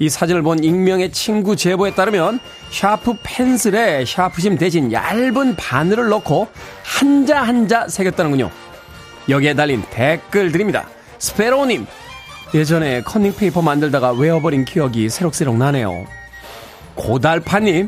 이 0.00 0.08
사진을 0.08 0.42
본 0.42 0.64
익명의 0.64 1.12
친구 1.12 1.54
제보에 1.54 1.94
따르면 1.94 2.40
샤프 2.72 3.18
펜슬에 3.22 4.04
샤프심 4.04 4.58
대신 4.58 4.90
얇은 4.90 5.54
바늘을 5.54 6.08
넣고 6.08 6.48
한자 6.82 7.42
한자 7.42 7.86
새겼다는군요. 7.86 8.50
여기에 9.28 9.54
달린 9.54 9.84
댓글들입니다. 9.90 10.88
스페로님, 11.20 11.86
예전에 12.54 13.02
커닝 13.02 13.36
페이퍼 13.36 13.62
만들다가 13.62 14.10
외워버린 14.10 14.64
기억이 14.64 15.08
새록새록 15.10 15.56
나네요. 15.58 16.06
고달파님, 16.96 17.86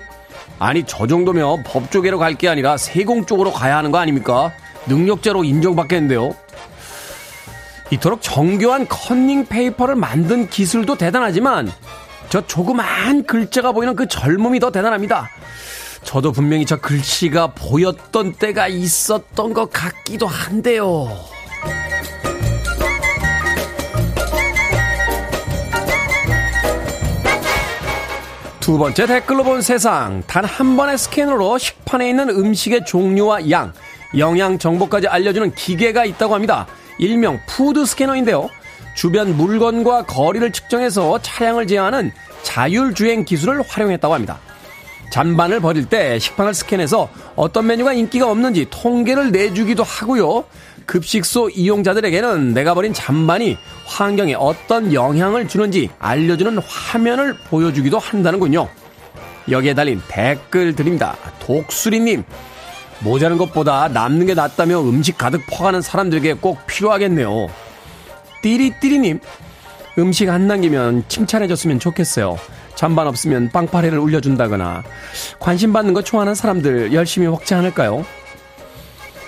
아니 0.58 0.84
저 0.86 1.06
정도면 1.06 1.62
법 1.64 1.90
쪽으로 1.90 2.18
갈 2.18 2.34
게 2.34 2.48
아니라 2.48 2.76
세공 2.76 3.26
쪽으로 3.26 3.52
가야 3.52 3.76
하는 3.76 3.90
거 3.90 3.98
아닙니까? 3.98 4.52
능력자로 4.86 5.44
인정받겠는데요. 5.44 6.34
이토록 7.90 8.22
정교한 8.22 8.86
컨닝 8.88 9.46
페이퍼를 9.46 9.94
만든 9.94 10.48
기술도 10.48 10.96
대단하지만 10.96 11.70
저 12.28 12.44
조그만 12.46 13.24
글자가 13.24 13.72
보이는 13.72 13.94
그 13.94 14.08
젊음이 14.08 14.58
더 14.60 14.70
대단합니다. 14.72 15.28
저도 16.02 16.32
분명히 16.32 16.66
저 16.66 16.76
글씨가 16.76 17.48
보였던 17.48 18.32
때가 18.34 18.68
있었던 18.68 19.54
것 19.54 19.70
같기도 19.70 20.26
한데요. 20.26 21.08
두 28.64 28.78
번째 28.78 29.06
댓글로 29.06 29.44
본 29.44 29.60
세상. 29.60 30.22
단 30.26 30.46
한 30.46 30.74
번의 30.78 30.96
스캔으로 30.96 31.58
식판에 31.58 32.08
있는 32.08 32.30
음식의 32.30 32.86
종류와 32.86 33.50
양, 33.50 33.74
영양 34.16 34.58
정보까지 34.58 35.06
알려주는 35.06 35.54
기계가 35.54 36.06
있다고 36.06 36.34
합니다. 36.34 36.66
일명 36.98 37.38
푸드 37.46 37.84
스캐너인데요. 37.84 38.48
주변 38.96 39.36
물건과 39.36 40.06
거리를 40.06 40.50
측정해서 40.50 41.18
차량을 41.20 41.66
제어하는 41.66 42.10
자율주행 42.42 43.26
기술을 43.26 43.60
활용했다고 43.68 44.14
합니다. 44.14 44.38
잔반을 45.10 45.60
버릴 45.60 45.84
때 45.84 46.18
식판을 46.18 46.54
스캔해서 46.54 47.10
어떤 47.36 47.66
메뉴가 47.66 47.92
인기가 47.92 48.30
없는지 48.30 48.68
통계를 48.70 49.30
내주기도 49.30 49.82
하고요. 49.82 50.44
급식소 50.86 51.50
이용자들에게는 51.50 52.54
내가 52.54 52.74
버린 52.74 52.92
잔반이 52.92 53.56
환경에 53.84 54.34
어떤 54.34 54.92
영향을 54.92 55.48
주는지 55.48 55.90
알려주는 55.98 56.58
화면을 56.58 57.34
보여주기도 57.48 57.98
한다는군요. 57.98 58.68
여기에 59.50 59.74
달린 59.74 60.00
댓글들입니다. 60.08 61.16
독수리님, 61.40 62.24
모자른 63.00 63.36
것보다 63.36 63.88
남는 63.88 64.26
게 64.26 64.34
낫다며 64.34 64.80
음식 64.80 65.18
가득 65.18 65.42
퍼가는 65.46 65.80
사람들에게 65.82 66.34
꼭 66.34 66.66
필요하겠네요. 66.66 67.48
띠리띠리님, 68.42 69.20
음식 69.98 70.28
안 70.28 70.46
남기면 70.46 71.04
칭찬해줬으면 71.08 71.78
좋겠어요. 71.78 72.38
잔반 72.74 73.06
없으면 73.06 73.50
빵파레를 73.50 73.98
울려준다거나 73.98 74.82
관심 75.38 75.72
받는 75.72 75.94
거 75.94 76.02
좋아하는 76.02 76.34
사람들 76.34 76.92
열심히 76.92 77.28
먹지 77.28 77.54
않을까요? 77.54 78.04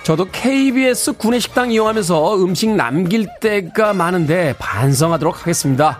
저도 0.07 0.29
KBS 0.31 1.17
구내 1.17 1.37
식당 1.37 1.69
이용하면서 1.69 2.37
음식 2.37 2.69
남길 2.69 3.27
때가 3.41 3.91
많은데 3.91 4.55
반성하도록 4.57 5.41
하겠습니다. 5.41 5.99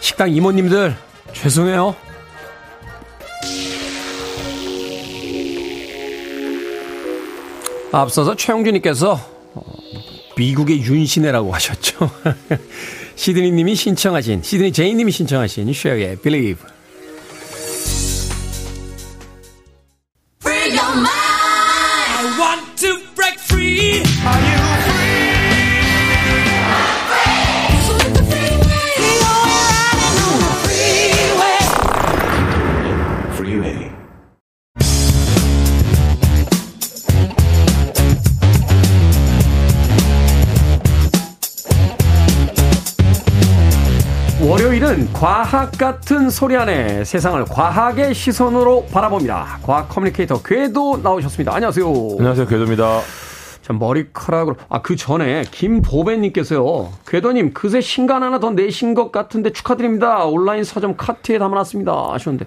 식당 0.00 0.30
이모님들 0.32 0.96
죄송해요. 1.34 1.94
앞서서 7.92 8.34
최영준님께서 8.36 9.20
어, 9.54 9.62
미국의 10.38 10.80
윤신혜라고 10.80 11.52
하셨죠. 11.52 12.10
시드니님이 13.16 13.74
신청하신 13.74 14.42
시드니 14.42 14.72
제이님이 14.72 15.12
신청하신 15.12 15.70
쉐어의 15.70 16.16
Believe. 16.22 16.79
과학 45.20 45.72
같은 45.72 46.30
소리 46.30 46.56
안에 46.56 47.04
세상을 47.04 47.44
과학의 47.44 48.14
시선으로 48.14 48.86
바라봅니다. 48.86 49.58
과학 49.62 49.90
커뮤니케이터 49.90 50.40
궤도 50.42 50.96
나오셨습니다. 50.96 51.54
안녕하세요. 51.54 51.86
안녕하세요. 51.86 52.46
궤도입니다. 52.46 53.00
자, 53.60 53.74
머리카락으로. 53.74 54.56
아, 54.70 54.80
그 54.80 54.96
전에 54.96 55.42
김보배님께서요. 55.50 56.90
궤도님, 57.06 57.52
그새 57.52 57.82
신간 57.82 58.22
하나 58.22 58.40
더 58.40 58.48
내신 58.52 58.94
것 58.94 59.12
같은데 59.12 59.52
축하드립니다. 59.52 60.24
온라인 60.24 60.64
서점 60.64 60.96
카트에 60.96 61.36
담아놨습니다. 61.36 61.92
하셨는데. 62.12 62.46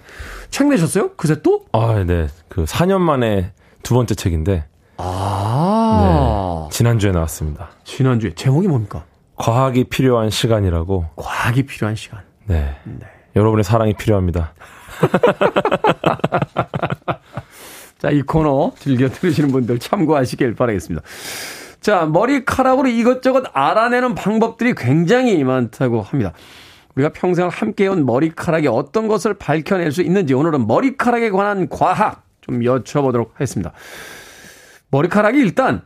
책 0.50 0.68
내셨어요? 0.70 1.12
그새 1.16 1.44
또? 1.44 1.66
아, 1.74 2.04
네. 2.04 2.26
그 2.50 2.64
4년 2.64 3.02
만에 3.02 3.52
두 3.84 3.94
번째 3.94 4.16
책인데. 4.16 4.66
아. 4.98 6.68
네. 6.72 6.76
지난주에 6.76 7.12
나왔습니다. 7.12 7.70
지난주에. 7.84 8.34
제목이 8.34 8.68
뭡니까? 8.68 9.04
과학이 9.36 9.84
필요한 9.84 10.32
시간이라고. 10.32 11.06
과학이 11.18 11.68
필요한 11.68 11.96
시간. 11.96 12.33
네. 12.46 12.76
네. 12.84 13.06
여러분의 13.36 13.64
사랑이 13.64 13.94
필요합니다. 13.94 14.54
자, 18.00 18.10
이 18.10 18.22
코너 18.22 18.74
즐겨 18.78 19.10
들으시는 19.10 19.52
분들 19.52 19.80
참고하시길 19.80 20.56
바라겠습니다. 20.56 21.06
자, 21.80 22.06
머리카락으로 22.06 22.90
이것저것 22.90 23.46
알아내는 23.54 24.16
방법들이 24.16 24.76
굉장히 24.76 25.44
많다고 25.44 26.02
합니다. 26.02 26.34
우리가 26.96 27.12
평생 27.14 27.48
함께 27.48 27.86
해온 27.86 28.06
머리카락이 28.06 28.68
어떤 28.68 29.08
것을 29.08 29.34
밝혀낼 29.34 29.92
수 29.92 30.02
있는지 30.02 30.34
오늘은 30.34 30.68
머리카락에 30.68 31.32
관한 31.32 31.68
과학 31.70 32.24
좀 32.42 32.60
여쭤보도록 32.60 33.34
하겠습니다. 33.34 33.72
머리카락이 34.92 35.40
일단 35.40 35.82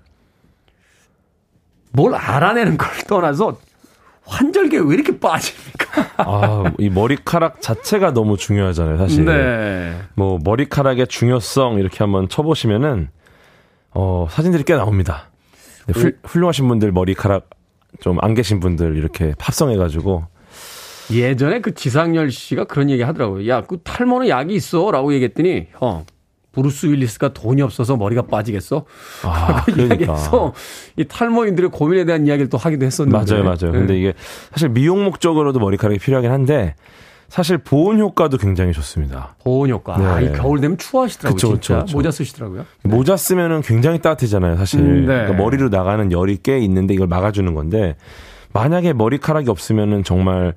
뭘 1.91 2.13
알아내는 2.13 2.77
걸 2.77 2.89
떠나서 3.07 3.57
환절기에 4.27 4.79
왜 4.79 4.93
이렇게 4.95 5.19
빠집니까? 5.19 6.05
아, 6.17 6.71
이 6.77 6.89
머리카락 6.89 7.61
자체가 7.61 8.11
너무 8.13 8.37
중요하잖아요, 8.37 8.97
사실. 8.97 9.25
네. 9.25 9.97
뭐, 10.15 10.37
머리카락의 10.43 11.07
중요성 11.07 11.79
이렇게 11.79 11.97
한번 11.99 12.27
쳐보시면은, 12.29 13.09
어, 13.91 14.27
사진들이 14.29 14.63
꽤 14.63 14.75
나옵니다. 14.75 15.29
네, 15.87 15.93
훌, 15.99 16.17
훌륭하신 16.23 16.67
분들 16.67 16.91
머리카락 16.91 17.49
좀 18.01 18.17
안 18.21 18.33
계신 18.33 18.59
분들 18.59 18.97
이렇게 18.97 19.33
합성해가지고. 19.39 20.25
예전에 21.11 21.61
그 21.61 21.73
지상열 21.73 22.31
씨가 22.31 22.65
그런 22.65 22.89
얘기 22.89 23.01
하더라고요. 23.01 23.47
야, 23.47 23.61
그 23.63 23.77
탈모는 23.81 24.27
약이 24.27 24.53
있어. 24.53 24.91
라고 24.91 25.13
얘기했더니, 25.13 25.67
형, 25.79 26.05
브루스 26.57 26.87
윌리스가 26.87 27.33
돈이 27.33 27.61
없어서 27.61 27.97
머리가 27.97 28.23
빠지겠어? 28.23 28.85
아, 29.23 29.63
그러니까. 29.69 29.95
이야기해서 29.95 30.53
이 30.95 31.05
탈모인들의 31.05 31.69
고민에 31.69 32.03
대한 32.05 32.25
이야기를 32.25 32.49
또 32.49 32.57
하기도 32.57 32.83
했었는데. 32.83 33.35
맞아요, 33.35 33.43
맞아요. 33.43 33.71
근데 33.71 33.93
네. 33.93 33.99
이게 33.99 34.13
사실 34.51 34.69
미용 34.69 35.05
목적으로도 35.05 35.59
머리카락이 35.59 35.99
필요하긴 35.99 36.31
한데 36.31 36.73
사실 37.29 37.59
보온 37.59 37.99
효과도 37.99 38.37
굉장히 38.37 38.73
좋습니다. 38.73 39.35
보온 39.43 39.69
효과. 39.69 39.97
네. 39.97 40.05
아, 40.05 40.19
이 40.19 40.33
겨울 40.33 40.59
되면 40.59 40.79
추워하시더라고요. 40.79 41.35
그쵸, 41.35 41.47
진짜. 41.59 41.81
그쵸. 41.81 41.95
모자 41.95 42.09
쓰시더라고요. 42.09 42.65
모자 42.83 43.17
쓰면은 43.17 43.61
굉장히 43.61 43.99
따뜻하잖아요, 43.99 44.55
사실. 44.57 44.79
음, 44.79 45.01
네. 45.01 45.05
그러니까 45.05 45.33
머리로 45.33 45.69
나가는 45.69 46.11
열이 46.11 46.39
꽤 46.41 46.57
있는데 46.59 46.95
이걸 46.95 47.05
막아주는 47.07 47.53
건데 47.53 47.95
만약에 48.53 48.93
머리카락이 48.93 49.47
없으면은 49.49 50.03
정말 50.03 50.55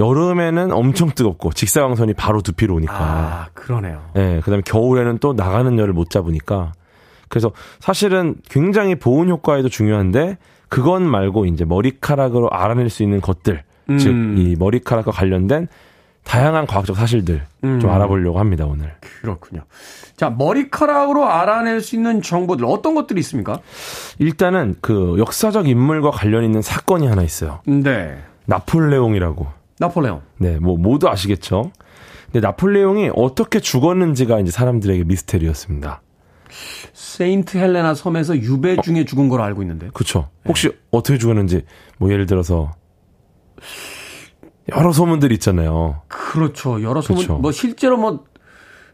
여름에는 0.00 0.72
엄청 0.72 1.10
뜨겁고 1.10 1.52
직사광선이 1.52 2.14
바로 2.14 2.40
두피로 2.40 2.76
오니까. 2.76 2.94
아, 2.98 3.46
그러네요. 3.54 4.02
예, 4.16 4.40
그다음에 4.44 4.62
겨울에는 4.64 5.18
또 5.18 5.32
나가는 5.32 5.78
열을 5.78 5.92
못 5.92 6.10
잡으니까. 6.10 6.72
그래서 7.28 7.52
사실은 7.80 8.36
굉장히 8.48 8.94
보온 8.94 9.28
효과에도 9.28 9.68
중요한데 9.68 10.38
그건 10.68 11.08
말고 11.08 11.46
이제 11.46 11.64
머리카락으로 11.64 12.50
알아낼 12.50 12.90
수 12.90 13.02
있는 13.02 13.20
것들, 13.20 13.62
음. 13.90 13.98
즉이 13.98 14.56
머리카락과 14.58 15.10
관련된 15.10 15.68
다양한 16.24 16.66
과학적 16.66 16.94
사실들 16.94 17.46
음. 17.64 17.80
좀 17.80 17.90
알아보려고 17.90 18.38
합니다 18.38 18.66
오늘. 18.66 18.94
그렇군요. 19.00 19.62
자, 20.16 20.28
머리카락으로 20.28 21.26
알아낼 21.26 21.80
수 21.80 21.96
있는 21.96 22.20
정보들 22.20 22.66
어떤 22.66 22.94
것들이 22.94 23.18
있습니까? 23.20 23.60
일단은 24.18 24.76
그 24.82 25.16
역사적 25.18 25.68
인물과 25.68 26.10
관련 26.10 26.44
있는 26.44 26.60
사건이 26.60 27.06
하나 27.06 27.22
있어요. 27.22 27.60
네. 27.66 28.18
나폴레옹이라고. 28.44 29.57
나폴레옹. 29.78 30.22
네, 30.38 30.58
뭐 30.58 30.76
모두 30.76 31.08
아시겠죠. 31.08 31.70
근데 32.26 32.40
나폴레옹이 32.40 33.10
어떻게 33.14 33.60
죽었는지가 33.60 34.40
이제 34.40 34.50
사람들에게 34.50 35.04
미스테리였습니다. 35.04 36.02
세인트 36.92 37.58
헬레나 37.58 37.94
섬에서 37.94 38.36
유배 38.36 38.76
중에 38.82 39.04
죽은 39.04 39.28
걸로 39.28 39.42
알고 39.44 39.62
있는데. 39.62 39.88
그렇죠. 39.92 40.28
혹시 40.46 40.70
어떻게 40.90 41.18
죽었는지 41.18 41.64
뭐 41.98 42.10
예를 42.10 42.26
들어서 42.26 42.74
여러 44.74 44.92
소문들이 44.92 45.34
있잖아요. 45.34 46.02
그렇죠. 46.08 46.82
여러 46.82 47.00
소문 47.00 47.22
그렇죠. 47.22 47.40
뭐 47.40 47.52
실제로 47.52 47.96
뭐 47.96 48.24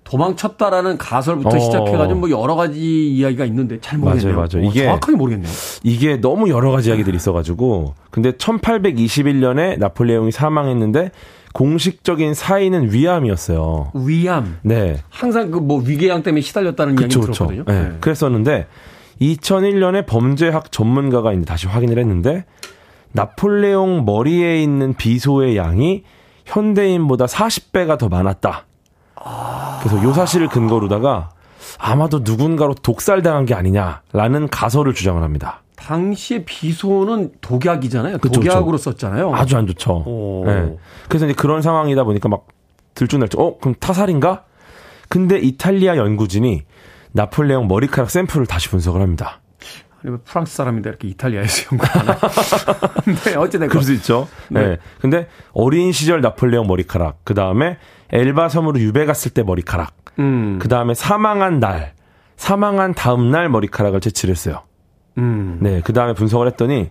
도망쳤다라는 0.04 0.98
가설부터 0.98 1.56
어. 1.56 1.58
시작해가지고 1.58 2.20
뭐 2.20 2.30
여러 2.30 2.54
가지 2.54 3.08
이야기가 3.14 3.44
있는데 3.46 3.80
잘 3.80 3.98
모르겠네요. 3.98 4.34
맞아요, 4.36 4.48
맞아요. 4.52 4.66
어, 4.66 4.70
이게- 4.70 4.84
정확하게 4.84 5.16
모르겠네요. 5.16 5.50
이게 5.82 6.20
너무 6.20 6.48
여러 6.50 6.70
가지 6.70 6.90
이야기들이 6.90 7.16
있어가지고 7.16 7.94
근데 8.10 8.32
1821년에 8.32 9.78
나폴레옹이 9.78 10.30
사망했는데 10.30 11.10
공식적인 11.52 12.34
사인은 12.34 12.92
위암이었어요. 12.92 13.92
위암. 13.94 14.58
네, 14.62 14.98
항상 15.08 15.50
그 15.50 15.60
뭐 15.60 15.80
위궤양 15.80 16.22
때문에 16.22 16.40
시달렸다는 16.40 16.94
이야기 16.94 17.02
그렇죠, 17.14 17.20
그렇죠. 17.20 17.46
들었거든요. 17.46 17.64
네. 17.82 17.88
네. 17.90 17.96
그랬었는데 18.00 18.66
2001년에 19.20 20.04
범죄학 20.06 20.70
전문가가 20.72 21.32
이제 21.32 21.44
다시 21.44 21.66
확인을 21.68 21.98
했는데 21.98 22.44
나폴레옹 23.12 24.04
머리에 24.04 24.60
있는 24.62 24.94
비소의 24.94 25.56
양이 25.56 26.02
현대인보다 26.44 27.26
40배가 27.26 27.96
더 27.98 28.08
많았다. 28.08 28.66
그래서 29.80 30.02
요 30.02 30.12
사실을 30.12 30.48
근거로다가 30.48 31.30
아마도 31.78 32.20
누군가로 32.22 32.74
독살당한 32.74 33.46
게 33.46 33.54
아니냐라는 33.54 34.48
가설을 34.48 34.94
주장을 34.94 35.22
합니다. 35.22 35.62
당시에 35.76 36.44
비소는 36.44 37.32
독약이잖아요. 37.40 38.18
그쵸, 38.18 38.40
독약으로 38.40 38.78
썼잖아요. 38.78 39.34
아주 39.34 39.56
안 39.56 39.66
좋죠. 39.66 40.04
오. 40.06 40.44
네. 40.46 40.76
그래서 41.08 41.26
이제 41.26 41.34
그런 41.34 41.62
상황이다 41.62 42.04
보니까 42.04 42.28
막 42.28 42.46
들쭉날쭉, 42.94 43.40
어, 43.40 43.58
그럼 43.58 43.74
타살인가? 43.78 44.44
근데 45.08 45.38
이탈리아 45.38 45.96
연구진이 45.96 46.62
나폴레옹 47.12 47.68
머리카락 47.68 48.10
샘플을 48.10 48.46
다시 48.46 48.68
분석을 48.68 49.00
합니다. 49.00 49.40
아니면 50.04 50.20
프랑스 50.24 50.54
사람인데 50.54 50.90
이렇게 50.90 51.08
이탈리아에서 51.08 51.70
연구하나. 51.72 52.18
네, 53.24 53.36
어쨌든 53.36 53.68
그럴 53.68 53.82
수 53.82 53.92
있죠. 53.94 54.28
네. 54.50 54.68
네. 54.68 54.78
근데 55.00 55.28
어린 55.52 55.92
시절 55.92 56.20
나폴레옹 56.20 56.66
머리카락, 56.66 57.20
그 57.24 57.32
다음에 57.32 57.78
엘바 58.10 58.50
섬으로 58.50 58.78
유배 58.80 59.06
갔을 59.06 59.32
때 59.32 59.42
머리카락, 59.42 59.94
음, 60.18 60.58
그 60.60 60.68
다음에 60.68 60.92
사망한 60.92 61.58
날, 61.58 61.94
사망한 62.36 62.92
다음 62.92 63.30
날 63.30 63.48
머리카락을 63.48 64.00
채취했어요. 64.00 64.62
음. 65.16 65.58
네. 65.62 65.80
그 65.82 65.94
다음에 65.94 66.12
분석을 66.12 66.48
했더니 66.48 66.88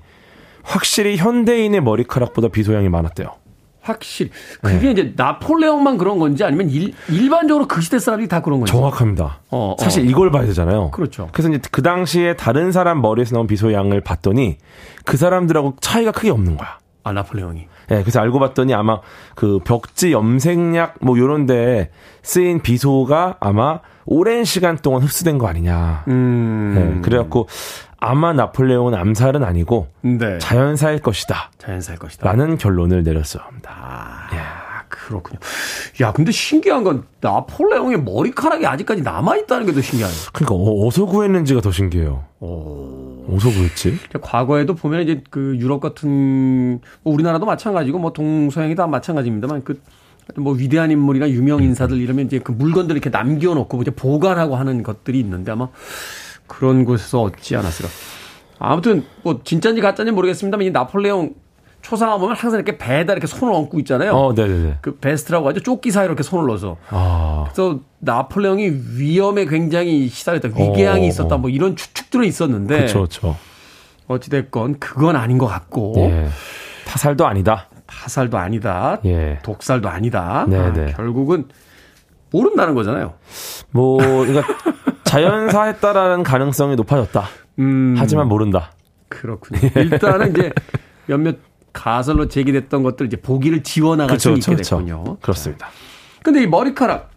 확실히 0.64 1.18
현대인의 1.18 1.82
머리카락보다 1.82 2.48
비소양이 2.48 2.90
많았대요. 2.90 3.36
확실히 3.84 4.32
그게 4.62 4.92
이제 4.92 5.14
나폴레옹만 5.16 5.98
그런 5.98 6.18
건지 6.18 6.44
아니면 6.44 6.70
일, 6.70 6.94
일반적으로 7.10 7.68
그 7.68 7.82
시대 7.82 8.00
사람들이 8.00 8.30
다 8.30 8.42
그런 8.42 8.60
건지. 8.60 8.72
정확합니다. 8.72 9.40
어, 9.50 9.76
어. 9.78 9.84
사실 9.84 10.10
이걸 10.10 10.32
봐야 10.32 10.46
되잖아요. 10.46 10.92
그렇죠. 10.92 11.30
그래서 11.34 11.50
이제 11.50 11.60
그 11.72 11.84
당시에 11.84 12.36
다른 12.36 12.72
사람 12.72 13.02
머리에서 13.02 13.36
나온 13.36 13.46
비소양을 13.46 14.02
봤더니 14.02 14.58
그 15.06 15.18
사람들하고 15.18 15.76
차이가 15.82 16.12
크게 16.12 16.30
없는 16.32 16.58
거야. 16.58 16.80
아 17.04 17.12
나폴레옹이. 17.12 17.68
예, 17.92 18.02
그래서 18.02 18.22
알고 18.22 18.40
봤더니 18.40 18.74
아마 18.74 19.02
그 19.36 19.60
벽지 19.66 20.14
염색약 20.14 20.96
뭐 21.02 21.18
요런 21.18 21.46
데 21.46 21.92
쓰인 22.22 22.62
비소가 22.62 23.36
아마 23.42 23.80
오랜 24.06 24.46
시간 24.46 24.78
동안 24.78 25.02
흡수된 25.02 25.38
거 25.38 25.48
아니냐. 25.48 26.06
음. 26.08 26.96
예, 26.98 27.02
그래갖고 27.02 27.48
아마 28.04 28.34
나폴레옹은 28.34 28.94
암살은 28.94 29.44
아니고 29.44 29.88
네. 30.02 30.38
자연사일 30.40 31.00
것이다. 31.00 31.52
자연사일 31.58 32.00
것이다. 32.00 32.28
라는 32.30 32.58
결론을 32.58 33.04
내렸어야 33.04 33.44
합니다. 33.46 33.72
아, 33.76 34.84
그렇군요. 34.90 35.40
야, 36.02 36.12
근데 36.12 36.32
신기한 36.32 36.84
건 36.84 37.04
나폴레옹의 37.22 38.02
머리카락이 38.04 38.66
아직까지 38.66 39.02
남아 39.02 39.38
있다는 39.38 39.66
게 39.66 39.72
더 39.74 39.82
신기하네요. 39.82 40.18
그러니까 40.34 40.56
어, 40.56 40.86
어디서 40.86 41.06
구했는지가 41.06 41.62
더 41.62 41.72
신기해요. 41.72 42.24
어디서 42.40 43.50
구했지? 43.50 43.98
과거에도 44.22 44.76
보면 44.76 45.02
이제 45.02 45.24
그 45.30 45.56
유럽 45.58 45.80
같은 45.80 46.80
뭐 47.04 47.14
우리나라도 47.14 47.46
마찬가지고 47.46 48.00
뭐 48.00 48.12
동서양이 48.14 48.76
다 48.76 48.86
마찬가지입니다만 48.88 49.64
그 49.64 49.82
뭐 50.38 50.54
위대한 50.54 50.90
인물이나 50.90 51.30
유명 51.30 51.62
인사들 51.62 51.98
이러면 52.00 52.28
이제 52.28 52.40
그 52.40 52.54
물건들 52.54 52.96
이렇게 52.96 53.10
남겨놓고 53.10 53.82
이제 53.82 53.92
보관하고 53.92 54.56
하는 54.56 54.82
것들이 54.82 55.20
있는데 55.20 55.52
아마 55.52 55.68
그런 56.58 56.86
곳에서 56.86 57.22
얻지 57.22 57.56
않았을까. 57.56 57.90
아무튼 58.60 59.06
뭐 59.24 59.42
진짜인지 59.44 59.82
가짜인지 59.82 60.12
모르겠습니다만 60.12 60.68
이 60.68 60.72
나폴레옹 60.72 61.36
초상화 61.82 62.18
보면 62.18 62.36
항상 62.36 62.60
이렇게 62.60 62.78
배에다 62.78 63.12
이렇게 63.12 63.28
손을 63.28 63.54
얹고 63.54 63.78
있잖아요. 63.80 64.14
어, 64.14 64.34
네네네. 64.34 64.78
그 64.82 64.98
베스트라고 64.98 65.50
하죠. 65.50 65.60
조끼 65.60 65.92
사이로 65.92 66.14
이렇게 66.14 66.24
손을 66.24 66.48
넣어서. 66.48 66.78
아, 66.90 67.44
그래서 67.46 67.80
나폴레옹이 68.00 68.72
위험에 68.98 69.46
굉장히 69.46 70.08
시달렸다. 70.08 70.50
위궤양이 70.50 71.06
어, 71.06 71.08
있었다. 71.10 71.38
뭐 71.38 71.50
이런 71.50 71.76
추측들은 71.76 72.26
있었는데. 72.26 72.78
그렇죠, 72.78 73.00
그렇죠. 73.00 73.36
어찌됐건 74.08 74.80
그건 74.80 75.18
아닌 75.18 75.38
것 75.38 75.48
같고. 75.48 75.96
예. 75.98 76.28
타살도 76.86 77.28
아니다. 77.28 77.68
타살도 77.86 78.38
아니다. 78.38 79.00
예. 79.06 79.40
독살도 79.44 79.90
아니다. 79.90 80.46
네네. 80.48 80.94
아, 80.94 80.96
결국은 80.96 81.50
모른다는 82.32 82.76
거잖아요. 82.76 83.14
뭐, 83.72 83.98
그러니까 83.98 84.48
자연사했다라는 85.14 86.24
가능성이 86.24 86.76
높아졌다. 86.76 87.24
음, 87.60 87.96
하지만 87.98 88.28
모른다. 88.28 88.72
그렇군요. 89.10 89.60
일단은 89.76 90.32
이제 90.32 90.52
몇몇 91.06 91.38
가설로 91.72 92.28
제기됐던 92.28 92.84
것들 92.84 93.08
이제 93.08 93.18
보기를 93.18 93.64
지워나갈 93.64 94.20
수 94.20 94.32
있게 94.32 94.56
됐군요. 94.56 95.18
그렇습니다. 95.22 95.68
근데 96.24 96.44
이 96.44 96.48
머리카락 96.48 97.12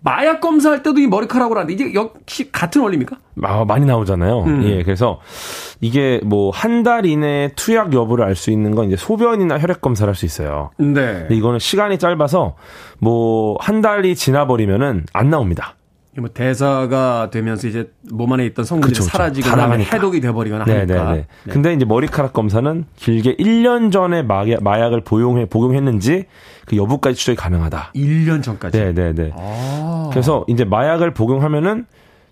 마약 0.00 0.40
검사할 0.42 0.82
때도 0.82 1.00
이 1.00 1.06
머리카락으로 1.06 1.58
하는데 1.60 1.72
이게 1.72 1.94
역시 1.94 2.52
같은 2.52 2.82
원리입니까? 2.82 3.16
아, 3.42 3.64
많이 3.64 3.86
나오잖아요. 3.86 4.42
음. 4.42 4.62
예, 4.64 4.82
그래서 4.82 5.18
이게 5.80 6.20
뭐 6.24 6.50
한 6.52 6.82
달 6.82 7.06
이내에 7.06 7.52
투약 7.56 7.94
여부를 7.94 8.22
알 8.24 8.36
수 8.36 8.50
있는 8.50 8.74
건 8.74 8.88
이제 8.88 8.96
소변이나 8.96 9.58
혈액 9.58 9.80
검사를 9.80 10.06
할 10.08 10.14
수 10.14 10.26
있어요. 10.26 10.70
네. 10.76 11.20
근데 11.20 11.34
이거는 11.34 11.58
시간이 11.58 11.98
짧아서 11.98 12.56
뭐 12.98 13.56
한 13.60 13.80
달이 13.80 14.14
지나버리면은 14.14 15.06
안 15.14 15.30
나옵니다. 15.30 15.76
뭐 16.16 16.30
대사가 16.32 17.28
되면서 17.30 17.66
이제 17.66 17.90
몸 18.12 18.32
안에 18.32 18.46
있던 18.46 18.64
성분이 18.64 18.94
사라지거나 18.94 19.72
해독이 19.72 20.20
돼버리거나 20.20 20.64
네네네. 20.64 20.94
하니까. 20.94 21.12
네. 21.14 21.26
네. 21.44 21.52
근데 21.52 21.72
이제 21.72 21.84
머리카락 21.84 22.32
검사는 22.32 22.84
길게 22.96 23.36
1년 23.36 23.90
전에 23.90 24.22
마약, 24.22 24.62
마약을 24.62 25.02
복용해 25.02 25.46
복용했는지 25.46 26.26
그 26.66 26.76
여부까지 26.76 27.16
추적이 27.16 27.36
가능하다. 27.36 27.92
1년 27.94 28.42
전까지. 28.42 28.78
네네네. 28.78 29.32
아. 29.36 30.10
그래서 30.12 30.44
이제 30.48 30.64
마약을 30.64 31.14
복용하면은 31.14 31.86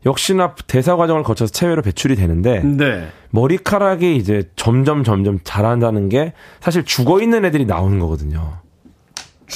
역시나 0.04 0.54
대사 0.66 0.96
과정을 0.96 1.22
거쳐서 1.22 1.52
체외로 1.52 1.82
배출이 1.82 2.16
되는데 2.16 2.60
네. 2.60 3.08
머리카락이 3.30 4.16
이제 4.16 4.48
점점 4.56 5.04
점점 5.04 5.38
자란다는 5.44 6.08
게 6.08 6.32
사실 6.60 6.84
죽어 6.84 7.20
있는 7.20 7.44
애들이 7.44 7.66
나오는 7.66 7.98
거거든요. 7.98 8.58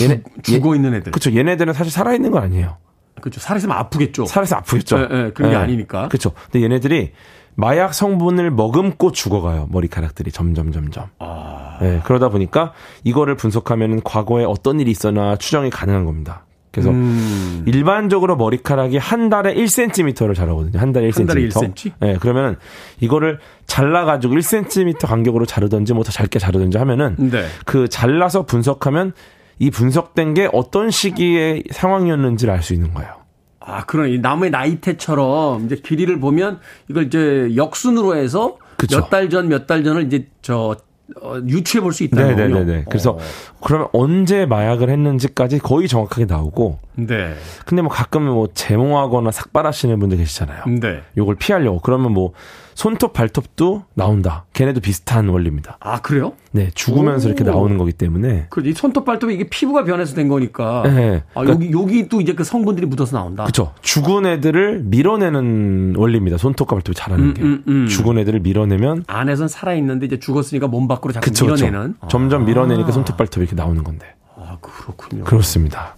얘네, 0.00 0.22
죽 0.42 0.66
어 0.66 0.74
있는 0.74 0.94
애들. 0.94 1.10
그렇죠. 1.12 1.34
얘네들은 1.34 1.72
사실 1.72 1.90
살아 1.92 2.14
있는 2.14 2.30
건 2.30 2.42
아니에요. 2.42 2.76
그렇죠. 3.20 3.40
살아있으면 3.40 3.76
아프겠죠. 3.76 4.26
살아서 4.26 4.56
아프겠죠. 4.56 4.98
네, 4.98 5.08
네, 5.08 5.30
그런 5.32 5.50
게 5.50 5.56
네. 5.56 5.62
아니니까. 5.62 6.08
그렇죠. 6.08 6.32
근데 6.50 6.64
얘네들이 6.64 7.12
마약 7.54 7.94
성분을 7.94 8.50
머금고 8.50 9.12
죽어가요. 9.12 9.68
머리카락들이 9.70 10.30
점점 10.30 10.72
점점. 10.72 11.06
아... 11.18 11.78
네, 11.80 12.00
그러다 12.04 12.28
보니까 12.28 12.72
이거를 13.02 13.34
분석하면 13.36 14.02
과거에 14.02 14.44
어떤 14.44 14.78
일이 14.78 14.90
있었나 14.90 15.36
추정이 15.36 15.70
가능한 15.70 16.04
겁니다. 16.04 16.44
그래서 16.70 16.90
음... 16.90 17.64
일반적으로 17.66 18.36
머리카락이 18.36 18.98
한 18.98 19.30
달에 19.30 19.54
1cm를 19.54 20.34
자라거든요. 20.34 20.78
한 20.78 20.92
달에 20.92 21.08
1cm. 21.08 21.18
한 21.18 21.26
달에 21.26 21.48
1cm? 21.48 21.92
네, 22.00 22.16
그러면 22.20 22.58
이거를 23.00 23.38
잘라가지고 23.66 24.34
1cm 24.34 25.06
간격으로 25.06 25.46
자르든지 25.46 25.94
뭐 25.94 26.04
더 26.04 26.12
짧게 26.12 26.38
자르든지 26.38 26.76
하면은 26.76 27.16
네. 27.18 27.46
그 27.64 27.88
잘라서 27.88 28.44
분석하면 28.44 29.14
이 29.58 29.70
분석된 29.70 30.34
게 30.34 30.48
어떤 30.52 30.90
시기의 30.90 31.64
상황이었는지를 31.70 32.52
알 32.52 32.62
수 32.62 32.74
있는 32.74 32.92
거예요. 32.94 33.10
아, 33.60 33.84
그런 33.84 34.08
이 34.10 34.18
나무의 34.18 34.50
나이테처럼 34.50 35.66
이제 35.66 35.76
길이를 35.76 36.20
보면 36.20 36.60
이걸 36.88 37.04
이제 37.06 37.50
역순으로 37.56 38.16
해서 38.16 38.56
몇 38.90 39.08
달 39.10 39.28
전, 39.30 39.48
몇 39.48 39.66
달 39.66 39.82
전을 39.82 40.04
이제 40.06 40.28
저 40.42 40.76
어, 41.22 41.36
유추해 41.46 41.80
볼 41.80 41.92
수 41.92 42.02
있다는 42.04 42.36
거군요. 42.36 42.58
네네네. 42.64 42.84
그래서 42.88 43.12
어. 43.12 43.18
그러면 43.62 43.88
언제 43.92 44.44
마약을 44.44 44.90
했는지까지 44.90 45.58
거의 45.60 45.86
정확하게 45.88 46.24
나오고. 46.26 46.78
네. 46.96 47.34
근데 47.64 47.80
뭐 47.82 47.90
가끔은 47.90 48.32
뭐 48.32 48.48
제몽하거나 48.52 49.30
삭발하시는 49.30 49.98
분들 50.00 50.18
계시잖아요. 50.18 50.64
네. 50.80 51.02
요걸 51.16 51.36
피하려고. 51.36 51.80
그러면 51.80 52.12
뭐 52.12 52.32
손톱, 52.76 53.14
발톱도 53.14 53.84
나온다. 53.94 54.44
걔네도 54.52 54.80
비슷한 54.80 55.28
원리입니다. 55.30 55.78
아, 55.80 56.02
그래요? 56.02 56.34
네, 56.52 56.70
죽으면서 56.74 57.26
오. 57.26 57.30
이렇게 57.32 57.42
나오는 57.42 57.78
거기 57.78 57.90
때문에. 57.90 58.48
그, 58.50 58.60
이 58.66 58.74
손톱, 58.74 59.06
발톱이 59.06 59.32
이게 59.34 59.48
피부가 59.48 59.82
변해서 59.84 60.14
된 60.14 60.28
거니까. 60.28 60.82
네. 60.84 61.22
아, 61.34 61.40
그러니까, 61.40 61.54
여기, 61.54 61.72
여기 61.72 62.08
또 62.10 62.20
이제 62.20 62.34
그 62.34 62.44
성분들이 62.44 62.86
묻어서 62.86 63.16
나온다. 63.16 63.44
그쵸. 63.44 63.72
죽은 63.80 64.26
애들을 64.26 64.82
밀어내는 64.84 65.94
원리입니다. 65.96 66.36
손톱과 66.36 66.76
발톱이 66.76 66.94
자라는 66.94 67.24
음, 67.24 67.34
게. 67.34 67.42
음, 67.42 67.64
음. 67.66 67.86
죽은 67.88 68.18
애들을 68.18 68.40
밀어내면. 68.40 69.04
안에선 69.06 69.48
살아 69.48 69.72
있는데 69.72 70.04
이제 70.04 70.18
죽었으니까 70.18 70.66
몸 70.68 70.86
밖으로 70.86 71.14
자꾸 71.14 71.24
그쵸, 71.24 71.46
밀어내는. 71.46 71.94
그쵸. 71.94 72.08
점점 72.08 72.44
밀어내니까 72.44 72.88
아. 72.90 72.92
손톱, 72.92 73.16
발톱이 73.16 73.44
이렇게 73.44 73.56
나오는 73.56 73.82
건데. 73.82 74.14
아, 74.36 74.58
그렇군요. 74.60 75.24
그렇습니다. 75.24 75.96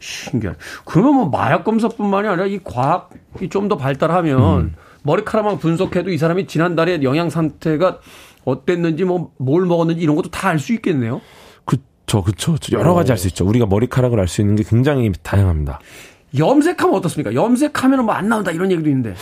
신기하네. 0.00 0.58
그러면 0.84 1.14
뭐 1.14 1.28
마약 1.28 1.62
검사뿐만이 1.62 2.26
아니라 2.26 2.46
이 2.46 2.58
과학이 2.64 3.48
좀 3.50 3.68
더 3.68 3.76
발달하면 3.76 4.60
음. 4.60 4.74
머리카락만 5.02 5.58
분석해도 5.58 6.10
이 6.10 6.18
사람이 6.18 6.46
지난달에 6.46 7.02
영양 7.02 7.30
상태가 7.30 7.98
어땠는지 8.44 9.04
뭐 9.04 9.30
뭘 9.38 9.66
먹었는지 9.66 10.02
이런 10.02 10.16
것도 10.16 10.30
다 10.30 10.48
알 10.50 10.58
수 10.58 10.72
있겠네요. 10.74 11.20
그쵸, 11.64 12.24
그쵸. 12.24 12.56
여러 12.72 12.92
가지 12.94 13.12
알 13.12 13.18
수 13.18 13.28
있죠. 13.28 13.46
우리가 13.46 13.66
머리카락을 13.66 14.18
알 14.18 14.26
수 14.26 14.40
있는 14.40 14.56
게 14.56 14.64
굉장히 14.64 15.12
다양합니다. 15.22 15.78
염색하면 16.36 16.96
어떻습니까? 16.96 17.32
염색하면 17.34 18.04
뭐 18.04 18.14
안 18.16 18.28
나온다 18.28 18.50
이런 18.50 18.72
얘기도 18.72 18.88
있는데. 18.88 19.14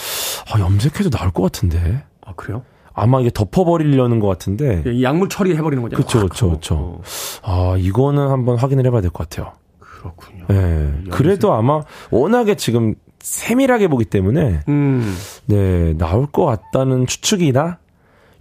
아, 0.50 0.58
염색해도 0.58 1.10
나을 1.10 1.30
것 1.30 1.42
같은데. 1.42 2.04
아, 2.24 2.32
그래요? 2.34 2.62
아마 2.94 3.20
이게 3.20 3.30
덮어버리려는 3.30 4.20
것 4.20 4.28
같은데. 4.28 4.82
예, 4.86 5.02
약물 5.02 5.28
처리해버리는 5.28 5.82
거죠. 5.82 5.96
그쵸, 5.98 6.26
그쵸, 6.28 6.50
그쵸. 6.52 7.00
아, 7.42 7.74
이거는 7.78 8.26
한번 8.30 8.56
확인을 8.56 8.86
해봐야 8.86 9.02
될 9.02 9.10
것 9.10 9.28
같아요. 9.28 9.52
그렇군요. 9.78 10.46
예. 10.50 10.54
네. 10.54 10.92
그래도 11.10 11.52
아마 11.52 11.82
워낙에 12.10 12.54
지금 12.54 12.94
세밀하게 13.28 13.88
보기 13.88 14.06
때문에 14.06 14.60
음. 14.68 15.14
네 15.44 15.94
나올 15.98 16.26
것 16.26 16.46
같다는 16.46 17.06
추측이나 17.06 17.78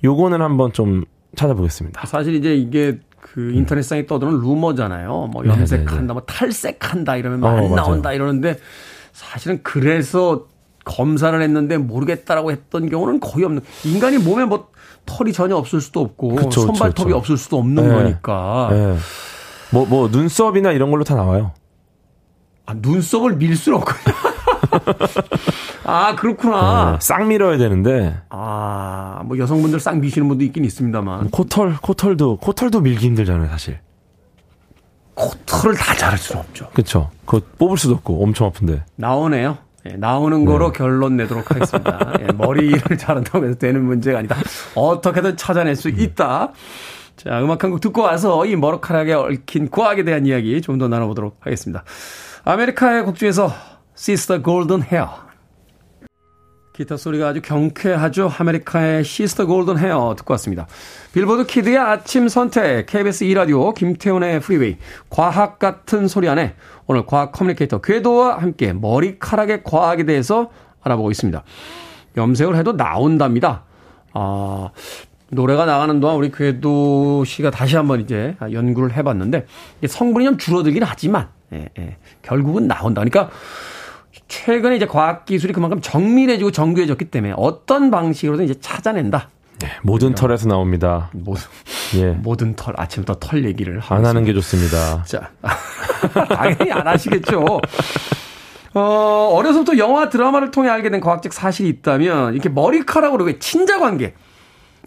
요거는 0.04 0.42
한번 0.42 0.72
좀 0.72 1.04
찾아보겠습니다. 1.36 2.06
사실 2.06 2.36
이제 2.36 2.56
이게 2.56 2.98
그 3.20 3.52
인터넷상에 3.52 4.06
떠도는 4.06 4.40
루머잖아요. 4.40 5.30
뭐 5.34 5.44
네, 5.44 5.50
염색한다, 5.50 5.92
네, 5.94 6.08
네. 6.08 6.14
뭐 6.14 6.22
탈색한다 6.22 7.18
이러면 7.18 7.44
어, 7.44 7.50
안 7.50 7.76
나온다 7.76 8.14
이러는데 8.14 8.58
사실은 9.12 9.60
그래서 9.62 10.46
검사를 10.86 11.40
했는데 11.40 11.78
모르겠다라고 11.78 12.52
했던 12.52 12.90
경우는 12.90 13.20
거의 13.20 13.44
없는. 13.44 13.62
인간이 13.84 14.20
몸에 14.20 14.46
뭐 14.46 14.70
털이 15.06 15.34
전혀 15.34 15.58
없을 15.58 15.82
수도 15.82 16.00
없고 16.00 16.36
그쵸, 16.36 16.62
손발톱이 16.62 17.08
그쵸. 17.08 17.18
없을 17.18 17.36
수도 17.36 17.58
없는 17.58 17.90
네. 17.90 17.94
거니까. 17.94 18.70
네. 18.72 18.98
뭐, 19.70 19.86
뭐, 19.86 20.08
눈썹이나 20.08 20.72
이런 20.72 20.92
걸로 20.92 21.04
다 21.04 21.16
나와요. 21.16 21.52
아, 22.66 22.74
눈썹을 22.74 23.36
밀 23.36 23.58
수는 23.58 23.80
없거든요. 23.80 24.16
아, 25.86 26.16
그렇구나. 26.16 26.92
네, 26.94 26.98
싹 27.02 27.26
밀어야 27.28 27.58
되는데. 27.58 28.18
아, 28.30 29.22
뭐 29.26 29.38
여성분들 29.38 29.80
싹 29.80 29.98
미시는 30.00 30.28
분도 30.28 30.44
있긴 30.44 30.66
있습니다만. 30.66 31.30
코털, 31.32 31.78
코털도, 31.82 32.38
코털도 32.38 32.82
밀기 32.82 33.06
힘들잖아요, 33.08 33.50
사실. 33.50 33.80
코털을 35.16 35.76
다 35.76 35.96
자를 35.96 36.18
수는 36.18 36.42
없죠. 36.42 36.70
그쵸. 36.74 37.10
그거 37.26 37.44
뽑을 37.58 37.78
수도 37.78 37.96
없고 37.96 38.24
엄청 38.24 38.48
아픈데. 38.48 38.84
나오네요. 38.96 39.58
예, 39.90 39.94
나오는 39.96 40.46
거로 40.46 40.72
네. 40.72 40.78
결론 40.78 41.18
내도록 41.18 41.50
하겠습니다. 41.50 42.14
예, 42.22 42.28
머리를 42.34 42.98
자른다고 42.98 43.46
해서 43.46 43.56
되는 43.58 43.84
문제가 43.84 44.20
아니다. 44.20 44.36
어떻게든 44.76 45.38
찾아낼 45.38 45.76
수 45.76 45.90
음. 45.90 46.00
있다. 46.00 46.52
자, 47.16 47.42
음악 47.42 47.64
한 47.64 47.72
곡 47.72 47.82
듣고 47.82 48.02
와서 48.04 48.46
이 48.46 48.56
머리카락에 48.56 49.14
얽힌 49.14 49.72
과학에 49.72 50.04
대한 50.04 50.26
이야기 50.28 50.62
좀 50.62 50.78
더 50.78 50.88
나눠보도록 50.88 51.38
하겠습니다. 51.40 51.84
아메리카의 52.44 53.04
곡 53.04 53.16
중에서 53.16 53.52
Sister 53.98 54.44
Golden 54.44 54.84
Hair. 54.84 55.10
기타 56.74 56.96
소리가 56.96 57.30
아주 57.30 57.42
경쾌하죠. 57.42 58.32
아메리카의 58.38 59.00
Sister 59.00 59.48
Golden 59.48 59.80
Hair 59.80 60.16
듣고 60.18 60.34
왔습니다. 60.34 60.68
빌보드 61.14 61.48
키드의 61.48 61.80
아침 61.80 62.28
선택, 62.28 62.86
KBS 62.86 63.26
2라디오, 63.26 63.74
김태훈의 63.74 64.40
프리웨이, 64.40 64.78
과학 65.10 65.58
같은 65.58 66.08
소리 66.08 66.30
하네 66.30 66.54
오늘 66.86 67.08
과학 67.08 67.32
communicator 67.32 67.82
궤도와 67.82 68.38
함께 68.38 68.72
머리카락의 68.72 69.64
과학에 69.64 70.06
대해서 70.06 70.52
알아보고 70.84 71.10
있습니다. 71.10 71.44
염색을 72.16 72.56
해도 72.56 72.74
나온답니다. 72.74 73.64
아, 74.14 74.70
노래가 75.32 75.66
나가는 75.66 76.00
동안 76.00 76.18
우리 76.18 76.32
궤도 76.32 77.26
씨가 77.26 77.50
다시 77.50 77.76
한번 77.76 78.02
이제 78.02 78.38
연구를 78.40 78.96
해봤는데 78.96 79.48
성분이 79.88 80.26
좀 80.26 80.38
줄어들긴 80.38 80.84
하지만 80.84 81.30
예, 81.54 81.70
예, 81.80 81.98
결국은 82.22 82.68
나온다. 82.68 83.02
그러니까 83.02 83.32
최근에 84.28 84.76
이제 84.76 84.86
과학 84.86 85.26
기술이 85.26 85.54
그만큼 85.54 85.80
정밀해지고 85.82 86.52
정교해졌기 86.52 87.06
때문에 87.06 87.34
어떤 87.38 87.92
방식으로든 87.92 88.46
이제 88.46 88.56
찾아낸다. 88.60 89.30
네, 89.60 89.70
모든 89.82 90.14
털에서 90.14 90.48
나옵니다. 90.48 91.10
모든, 91.14 91.42
예. 91.96 92.12
모든 92.12 92.56
털, 92.56 92.76
아침부터 92.78 93.16
털 93.20 93.44
얘기를 93.46 93.82
안 93.90 94.06
하는 94.06 94.24
게 94.24 94.34
좋습니다. 94.34 95.04
자, 95.04 95.32
당연히 96.30 96.72
안 96.72 96.86
하시겠죠. 96.88 97.60
어, 98.76 99.30
어려서부터 99.34 99.78
영화 99.80 100.10
드라마를 100.10 100.52
통해 100.52 100.70
알게 100.70 100.92
된 100.92 101.00
과학적 101.00 101.34
사실이 101.34 101.70
있다면, 101.70 102.34
이렇게 102.34 102.50
머리카락으로 102.50 103.26
왜 103.26 103.40
친자 103.40 103.80
관계, 103.80 104.14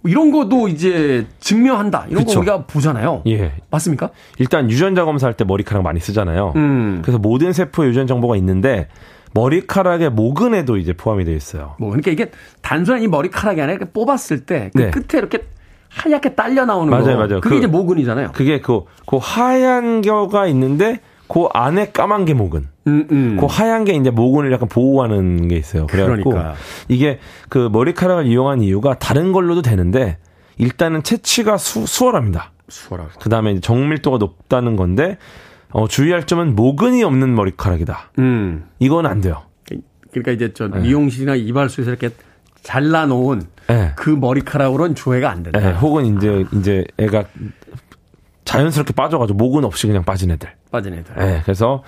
뭐 0.03 0.11
이런 0.11 0.31
것도 0.31 0.69
이제 0.69 1.27
증명한다. 1.41 2.07
이런 2.09 2.25
그쵸. 2.25 2.35
거 2.35 2.41
우리가 2.41 2.67
보잖아요. 2.67 3.23
예. 3.27 3.53
맞습니까? 3.71 4.11
일단 4.39 4.71
유전자 4.71 5.05
검사할 5.05 5.37
때 5.37 5.45
머리카락 5.45 5.83
많이 5.83 5.99
쓰잖아요. 5.99 6.53
음. 6.57 7.01
그래서 7.03 7.19
모든 7.19 7.53
세포에 7.53 7.89
유전 7.89 8.07
정보가 8.07 8.37
있는데 8.37 8.89
머리카락의 9.33 10.11
모근에도 10.11 10.77
이제 10.77 10.93
포함이 10.93 11.25
되어 11.25 11.35
있어요. 11.35 11.75
뭐 11.79 11.91
그러니까 11.91 12.11
이게 12.11 12.31
단순한 12.63 13.03
이 13.03 13.09
머리카락이 13.09 13.61
아니라 13.61 13.77
이렇게 13.77 13.91
뽑았을 13.93 14.47
때그 14.47 14.79
네. 14.79 14.91
끝에 14.91 15.19
이렇게 15.19 15.45
하얗게 15.89 16.35
딸려 16.35 16.65
나오는 16.65 16.91
맞아요, 16.91 17.17
거. 17.17 17.27
맞아요. 17.27 17.41
그게 17.41 17.49
그, 17.51 17.57
이제 17.57 17.67
모근이잖아요. 17.67 18.33
그게 18.33 18.61
그, 18.61 18.85
그 19.07 19.19
하얀 19.21 20.03
겨가 20.03 20.47
있는데 20.47 21.01
그 21.29 21.47
안에 21.53 21.91
까만 21.93 22.25
게 22.25 22.35
모근. 22.35 22.69
음, 22.87 23.07
음. 23.11 23.37
그 23.39 23.47
하얀 23.47 23.85
게 23.85 23.93
이제 23.93 24.11
모근을 24.11 24.51
약간 24.53 24.69
보호하는 24.69 25.49
게 25.49 25.57
있어요. 25.57 25.87
그래갖고 25.87 26.31
그러니까. 26.31 26.55
이게 26.89 27.19
그 27.49 27.69
머리카락을 27.71 28.27
이용한 28.27 28.63
이유가 28.63 28.95
다른 28.99 29.33
걸로도 29.33 29.63
되는데 29.63 30.19
일단은 30.59 31.03
채취가 31.03 31.57
수, 31.57 31.87
수월합니다. 31.87 32.53
수월하고. 32.69 33.11
그 33.21 33.29
다음에 33.29 33.61
정밀도가 33.61 34.19
높다는 34.19 34.77
건데 34.77 35.19
어, 35.71 35.89
주의할 35.89 36.27
점은 36.27 36.55
모근이 36.55 37.03
없는 37.03 37.35
머리카락이다. 37.35 38.11
음. 38.19 38.69
이건 38.79 39.07
안 39.07 39.21
돼요. 39.21 39.43
그러니까 40.11 40.33
이제 40.33 40.53
저 40.55 40.69
네. 40.69 40.81
미용실이나 40.81 41.37
이발소에서 41.37 41.91
이렇게 41.91 42.11
잘라놓은 42.63 43.43
네. 43.69 43.93
그 43.97 44.11
머리카락으로는 44.11 44.95
조회가 44.95 45.31
안 45.31 45.43
된다. 45.43 45.61
네. 45.61 45.73
혹은 45.73 46.17
이제 46.17 46.45
이제 46.53 46.85
애가 46.99 47.25
자연스럽게 48.45 48.93
빠져가지고 48.95 49.37
목은 49.37 49.65
없이 49.65 49.87
그냥 49.87 50.05
빠진 50.05 50.31
애들. 50.33 50.51
빠진 50.71 50.95
애들. 50.95 51.15
네. 51.17 51.41
그래서 51.45 51.85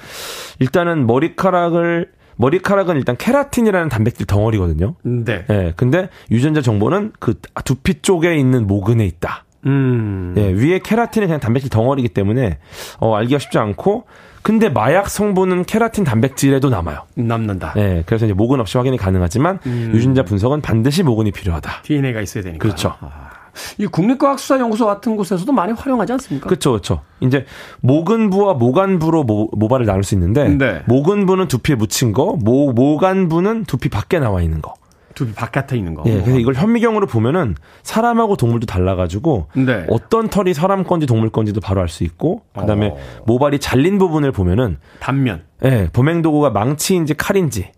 일단은 0.60 1.06
머리카락을 1.06 2.12
머리카락은 2.36 2.96
일단 2.96 3.16
케라틴이라는 3.16 3.88
단백질 3.88 4.26
덩어리거든요. 4.26 4.94
네. 5.02 5.44
예. 5.50 5.72
근데 5.76 6.08
유전자 6.30 6.60
정보는 6.60 7.12
그 7.18 7.34
두피 7.64 8.00
쪽에 8.00 8.36
있는 8.36 8.66
모근에 8.66 9.04
있다. 9.04 9.44
음. 9.66 10.34
예, 10.36 10.48
위에 10.50 10.80
케라틴은 10.80 11.28
그냥 11.28 11.40
단백질 11.40 11.70
덩어리이기 11.70 12.10
때문에 12.10 12.58
어, 12.98 13.14
알기가 13.14 13.38
쉽지 13.38 13.58
않고 13.58 14.04
근데 14.42 14.68
마약 14.68 15.08
성분은 15.08 15.64
케라틴 15.64 16.04
단백질에도 16.04 16.68
남아요. 16.68 17.02
남는다. 17.14 17.74
예, 17.76 18.02
그래서 18.06 18.26
이제 18.26 18.34
모근 18.34 18.60
없이 18.60 18.76
확인이 18.76 18.96
가능하지만 18.96 19.60
음. 19.66 19.92
유전자 19.94 20.24
분석은 20.24 20.62
반드시 20.62 21.02
모근이 21.04 21.30
필요하다. 21.30 21.82
DNA가 21.82 22.20
있어야 22.20 22.42
되니까. 22.42 22.62
그렇죠. 22.62 22.94
아. 23.00 23.30
이 23.78 23.86
국립과학수사연구소 23.86 24.86
같은 24.86 25.16
곳에서도 25.16 25.52
많이 25.52 25.72
활용하지 25.72 26.12
않습니까? 26.14 26.48
그렇죠, 26.48 26.70
그렇죠. 26.70 27.02
이제 27.20 27.44
모근부와 27.80 28.54
모간부로 28.54 29.24
모, 29.24 29.48
모발을 29.52 29.86
나눌 29.86 30.02
수 30.04 30.14
있는데 30.14 30.48
네. 30.48 30.82
모근부는 30.86 31.48
두피에 31.48 31.76
묻힌 31.76 32.12
거, 32.12 32.36
모 32.40 32.72
모간부는 32.72 33.64
두피 33.64 33.88
밖에 33.88 34.18
나와 34.18 34.42
있는 34.42 34.62
거. 34.62 34.74
두피 35.14 35.32
바깥에 35.34 35.76
있는 35.76 35.94
거. 35.94 36.02
예, 36.06 36.20
그래서 36.22 36.38
이걸 36.38 36.54
현미경으로 36.54 37.06
보면은 37.06 37.54
사람하고 37.82 38.36
동물도 38.36 38.66
달라가지고 38.66 39.48
네. 39.54 39.86
어떤 39.88 40.28
털이 40.28 40.54
사람 40.54 40.84
건지 40.84 41.06
동물 41.06 41.30
건지도 41.30 41.60
바로 41.60 41.80
알 41.80 41.88
수 41.88 42.04
있고 42.04 42.42
그다음에 42.58 42.88
어. 42.88 42.96
모발이 43.26 43.58
잘린 43.58 43.98
부분을 43.98 44.32
보면은 44.32 44.78
단면. 45.00 45.42
예, 45.64 45.88
범행 45.92 46.22
도구가 46.22 46.50
망치인지 46.50 47.14
칼인지 47.14 47.70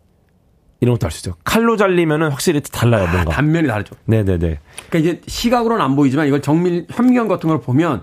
이런 0.81 0.95
것도 0.95 1.07
알 1.07 1.11
수 1.11 1.21
있어요. 1.21 1.35
칼로 1.45 1.77
잘리면은 1.77 2.31
확실히 2.31 2.61
달라요, 2.61 3.07
뭔가. 3.11 3.31
단면이 3.33 3.69
다르죠. 3.69 3.95
네네네. 4.05 4.59
그러니까 4.89 4.99
이제 4.99 5.21
시각으로는 5.27 5.83
안 5.85 5.97
보이지만 5.97 6.27
이걸 6.27 6.43
정밀 6.43 6.87
현미경 6.91 7.29
같은 7.29 7.49
걸 7.49 7.61
보면 7.61 8.03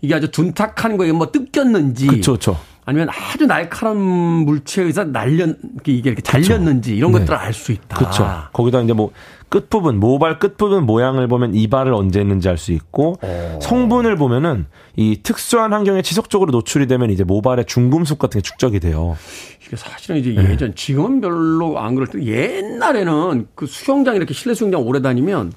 이게 0.00 0.14
아주 0.14 0.30
둔탁한 0.30 0.96
거에 0.96 1.12
뭐 1.12 1.30
뜯겼는지 1.32 2.06
그쵸, 2.06 2.32
그쵸. 2.34 2.58
아니면 2.88 3.10
아주 3.10 3.44
날카로운 3.44 3.98
물체에 3.98 4.84
의해서 4.84 5.04
날렸 5.04 5.56
이게 5.84 6.08
이렇게 6.08 6.22
잘렸는지 6.22 6.96
이런 6.96 7.12
네. 7.12 7.18
것들을 7.18 7.36
알 7.36 7.52
수 7.52 7.70
있다. 7.72 7.98
그쵸. 7.98 8.26
거기다 8.54 8.80
이제 8.80 8.94
뭐 8.94 9.10
끝부분, 9.50 10.00
모발 10.00 10.38
끝부분 10.38 10.86
모양을 10.86 11.28
보면 11.28 11.54
이발을 11.54 11.92
언제 11.92 12.20
했는지 12.20 12.48
알 12.48 12.56
수 12.56 12.72
있고 12.72 13.18
어. 13.20 13.58
성분을 13.60 14.16
보면은 14.16 14.64
이 14.96 15.20
특수한 15.22 15.74
환경에 15.74 16.00
지속적으로 16.00 16.50
노출이 16.50 16.86
되면 16.86 17.10
이제 17.10 17.24
모발에 17.24 17.64
중금속 17.64 18.18
같은 18.18 18.38
게 18.38 18.42
축적이 18.42 18.80
돼요. 18.80 19.18
이게 19.66 19.76
사실은 19.76 20.16
이제 20.16 20.30
네. 20.30 20.50
예전 20.52 20.74
지금은 20.74 21.20
별로 21.20 21.78
안 21.78 21.94
그럴 21.94 22.06
때 22.08 22.24
옛날에는 22.24 23.48
그 23.54 23.66
수영장 23.66 24.16
이렇게 24.16 24.32
실내 24.32 24.54
수영장 24.54 24.80
오래 24.80 25.02
다니면 25.02 25.52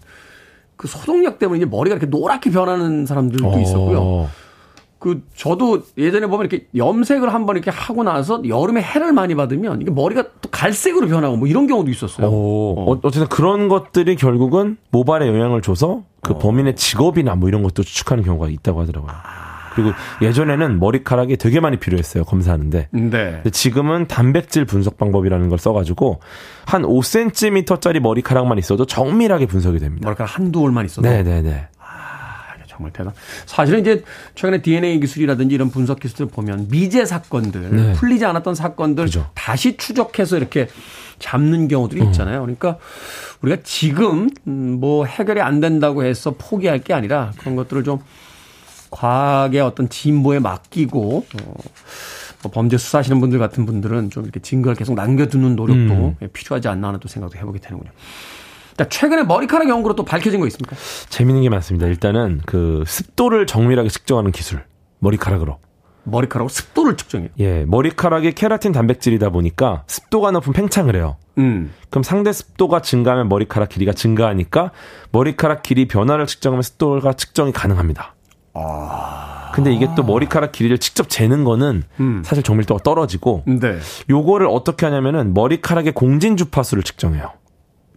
그 0.75 0.89
소독약 0.89 1.39
때문에 1.39 1.59
이제 1.59 1.65
머리가 1.65 1.95
이렇게 1.95 2.07
노랗게 2.07 2.51
변하는 2.51 3.05
사람들도 3.05 3.57
있었고요. 3.61 4.29
어. 5.01 5.11
그 5.11 5.23
저도 5.35 5.81
예전에 5.97 6.27
보면 6.27 6.45
이렇게 6.45 6.67
염색을 6.75 7.33
한번 7.33 7.55
이렇게 7.55 7.71
하고 7.71 8.03
나서 8.03 8.41
여름에 8.47 8.81
해를 8.81 9.11
많이 9.13 9.33
받으면 9.33 9.81
이게 9.81 9.89
머리가 9.89 10.25
또 10.41 10.49
갈색으로 10.51 11.07
변하고 11.07 11.37
뭐 11.37 11.47
이런 11.47 11.65
경우도 11.65 11.89
있었어요. 11.89 12.27
어, 12.27 12.97
어쨌든 13.03 13.27
그런 13.27 13.67
것들이 13.67 14.15
결국은 14.15 14.77
모발에 14.91 15.27
영향을 15.27 15.63
줘서 15.63 15.87
어. 15.87 16.03
그 16.21 16.37
범인의 16.37 16.75
직업이나 16.75 17.33
뭐 17.33 17.49
이런 17.49 17.63
것도 17.63 17.81
추측하는 17.81 18.23
경우가 18.23 18.49
있다고 18.49 18.81
하더라고요. 18.81 19.11
아. 19.11 19.51
그리고 19.73 19.91
예전에는 20.21 20.79
머리카락이 20.79 21.37
되게 21.37 21.59
많이 21.59 21.77
필요했어요, 21.77 22.25
검사하는데. 22.25 22.89
네. 22.91 23.09
근데 23.09 23.49
지금은 23.49 24.07
단백질 24.07 24.65
분석 24.65 24.97
방법이라는 24.97 25.49
걸 25.49 25.57
써가지고 25.57 26.19
한 26.65 26.83
5cm짜리 26.83 27.99
머리카락만 27.99 28.57
있어도 28.59 28.85
정밀하게 28.85 29.45
분석이 29.47 29.79
됩니다. 29.79 30.07
머리카락 30.07 30.37
한두 30.37 30.61
올만 30.61 30.85
있어도 30.85 31.07
네네네. 31.07 31.67
정말 32.81 32.91
대단. 32.91 33.13
사실은 33.45 33.81
이제 33.81 34.03
최근에 34.35 34.61
DNA 34.61 34.99
기술이라든지 34.99 35.53
이런 35.53 35.69
분석 35.69 35.99
기술을 35.99 36.27
보면 36.27 36.67
미제 36.69 37.05
사건들, 37.05 37.75
네. 37.75 37.93
풀리지 37.93 38.25
않았던 38.25 38.55
사건들 38.55 39.05
그죠. 39.05 39.29
다시 39.35 39.77
추적해서 39.77 40.37
이렇게 40.37 40.67
잡는 41.19 41.67
경우들이 41.67 42.03
있잖아요. 42.05 42.41
그러니까 42.41 42.77
우리가 43.41 43.61
지금 43.63 44.29
음, 44.47 44.79
뭐 44.79 45.05
해결이 45.05 45.39
안 45.39 45.59
된다고 45.59 46.03
해서 46.03 46.33
포기할 46.37 46.79
게 46.79 46.93
아니라 46.93 47.31
그런 47.37 47.55
것들을 47.55 47.83
좀 47.83 47.99
과학의 48.89 49.61
어떤 49.61 49.87
진보에 49.87 50.39
맡기고 50.39 51.25
어, 51.41 51.53
뭐 52.41 52.51
범죄 52.51 52.77
수사하시는 52.77 53.19
분들 53.19 53.37
같은 53.37 53.67
분들은 53.67 54.09
좀 54.09 54.23
이렇게 54.23 54.39
증거를 54.39 54.75
계속 54.75 54.95
남겨두는 54.95 55.55
노력도 55.55 56.15
음. 56.19 56.27
필요하지 56.33 56.67
않나 56.67 56.87
하는 56.87 56.99
또 56.99 57.07
생각도 57.07 57.37
해보게 57.37 57.59
되는군요. 57.59 57.91
자, 58.77 58.87
최근에 58.87 59.23
머리카락 59.23 59.69
연구로 59.69 59.95
또 59.95 60.03
밝혀진 60.03 60.39
거 60.39 60.47
있습니까? 60.47 60.75
재밌는 61.09 61.43
게 61.43 61.49
많습니다. 61.49 61.87
일단은 61.87 62.41
그 62.45 62.83
습도를 62.87 63.47
정밀하게 63.47 63.89
측정하는 63.89 64.31
기술. 64.31 64.63
머리카락으로. 64.99 65.57
머리카락으로 66.03 66.49
습도를 66.49 66.97
측정해요. 66.97 67.29
예, 67.39 67.63
머리카락이 67.65 68.33
케라틴 68.33 68.71
단백질이다 68.71 69.29
보니까 69.29 69.83
습도가 69.87 70.31
높은 70.31 70.53
팽창을 70.53 70.95
해요. 70.95 71.17
음. 71.37 71.73
그럼 71.89 72.03
상대 72.03 72.33
습도가 72.33 72.81
증가하면 72.81 73.29
머리카락 73.29 73.69
길이가 73.69 73.93
증가하니까 73.93 74.71
머리카락 75.11 75.61
길이 75.63 75.87
변화를 75.87 76.25
측정하면 76.25 76.63
습도가 76.63 77.13
측정이 77.13 77.51
가능합니다. 77.51 78.15
근데 79.53 79.73
이게 79.73 79.87
또 79.95 80.03
머리카락 80.03 80.51
길이를 80.51 80.77
직접 80.77 81.09
재는 81.09 81.43
거는 81.43 81.83
음. 81.99 82.21
사실 82.25 82.43
정밀도가 82.43 82.83
떨어지고 82.83 83.43
네. 83.45 83.77
요거를 84.09 84.47
어떻게 84.47 84.85
하냐면은 84.85 85.33
머리카락의 85.33 85.93
공진 85.93 86.37
주파수를 86.37 86.83
측정해요. 86.83 87.31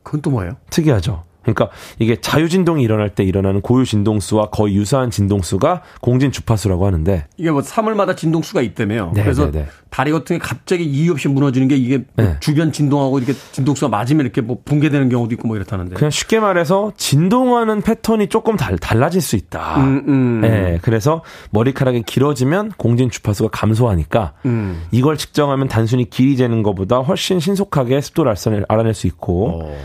그건 0.04 0.20
또 0.22 0.30
뭐예요? 0.30 0.52
특이하죠. 0.70 1.24
그러니까 1.44 1.70
이게 1.98 2.20
자유 2.20 2.48
진동이 2.48 2.82
일어날 2.82 3.10
때 3.10 3.24
일어나는 3.24 3.60
고유 3.60 3.84
진동수와 3.84 4.50
거의 4.50 4.74
유사한 4.74 5.10
진동수가 5.10 5.82
공진 6.00 6.32
주파수라고 6.32 6.86
하는데 6.86 7.26
이게 7.36 7.50
뭐 7.50 7.62
사물마다 7.62 8.16
진동수가 8.16 8.62
있다며요. 8.62 9.12
네, 9.14 9.22
그래서 9.22 9.50
네, 9.50 9.60
네. 9.60 9.66
다리 9.90 10.10
같은 10.10 10.36
게 10.36 10.44
갑자기 10.44 10.84
이유 10.84 11.12
없이 11.12 11.28
무너지는 11.28 11.68
게 11.68 11.76
이게 11.76 11.98
뭐 11.98 12.06
네. 12.16 12.36
주변 12.40 12.72
진동하고 12.72 13.18
이렇게 13.18 13.32
진동수가 13.52 13.88
맞으면 13.88 14.24
이렇게 14.24 14.40
뭐 14.40 14.58
붕괴되는 14.64 15.08
경우도 15.08 15.34
있고 15.34 15.46
뭐 15.46 15.56
이렇다는데. 15.56 15.94
그냥 15.94 16.10
쉽게 16.10 16.40
말해서 16.40 16.92
진동하는 16.96 17.80
패턴이 17.80 18.28
조금 18.28 18.56
달, 18.56 18.76
달라질 18.76 19.20
수 19.20 19.36
있다. 19.36 19.76
음, 19.76 20.04
음. 20.08 20.40
네, 20.40 20.78
그래서 20.82 21.22
머리카락이 21.50 22.02
길어지면 22.02 22.72
공진 22.76 23.08
주파수가 23.08 23.50
감소하니까 23.52 24.32
음. 24.46 24.82
이걸 24.90 25.16
측정하면 25.16 25.68
단순히 25.68 26.10
길이 26.10 26.36
재는 26.36 26.64
것보다 26.64 26.98
훨씬 26.98 27.38
신속하게 27.38 28.00
습도를 28.00 28.34
알아낼, 28.34 28.64
알아낼 28.68 28.94
수 28.94 29.06
있고 29.06 29.62
어. 29.62 29.76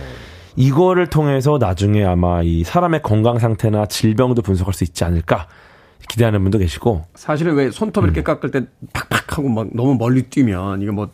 이거를 0.59 1.07
통해서 1.07 1.57
나중에 1.57 2.03
아마 2.03 2.43
이 2.43 2.65
사람의 2.65 3.01
건강 3.01 3.39
상태나 3.39 3.85
질병도 3.85 4.41
분석할 4.41 4.73
수 4.73 4.83
있지 4.83 5.05
않을까 5.05 5.47
기대하는 6.09 6.41
분도 6.43 6.57
계시고 6.57 7.05
사실은 7.15 7.55
왜 7.55 7.71
손톱 7.71 8.03
이렇게 8.03 8.23
깎을 8.23 8.51
때 8.51 8.65
팍팍 8.91 9.37
하고 9.37 9.47
막 9.47 9.69
너무 9.73 9.95
멀리 9.95 10.23
뛰면 10.23 10.81
이게 10.81 10.91
뭐 10.91 11.11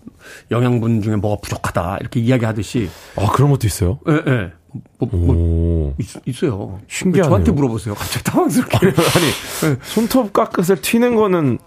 영양분 0.49 1.03
중에 1.03 1.17
뭐가 1.17 1.41
부족하다 1.41 1.97
이렇게 2.01 2.21
이야기하듯이 2.21 2.89
아 3.17 3.29
그런 3.31 3.51
것도 3.51 3.67
있어요. 3.67 3.99
예, 4.09 4.13
예. 4.27 4.51
뭐, 4.99 5.09
뭐 5.11 5.35
오. 5.35 5.93
있, 6.25 6.43
어요 6.43 6.79
신기하네요. 6.87 7.29
저한테 7.29 7.51
물어보세요. 7.51 7.95
갑자기 7.95 8.23
당황스럽게. 8.23 8.77
아니 8.87 9.75
손톱 9.83 10.33
깎으슬 10.33 10.81
튀는 10.81 11.15
거는 11.15 11.59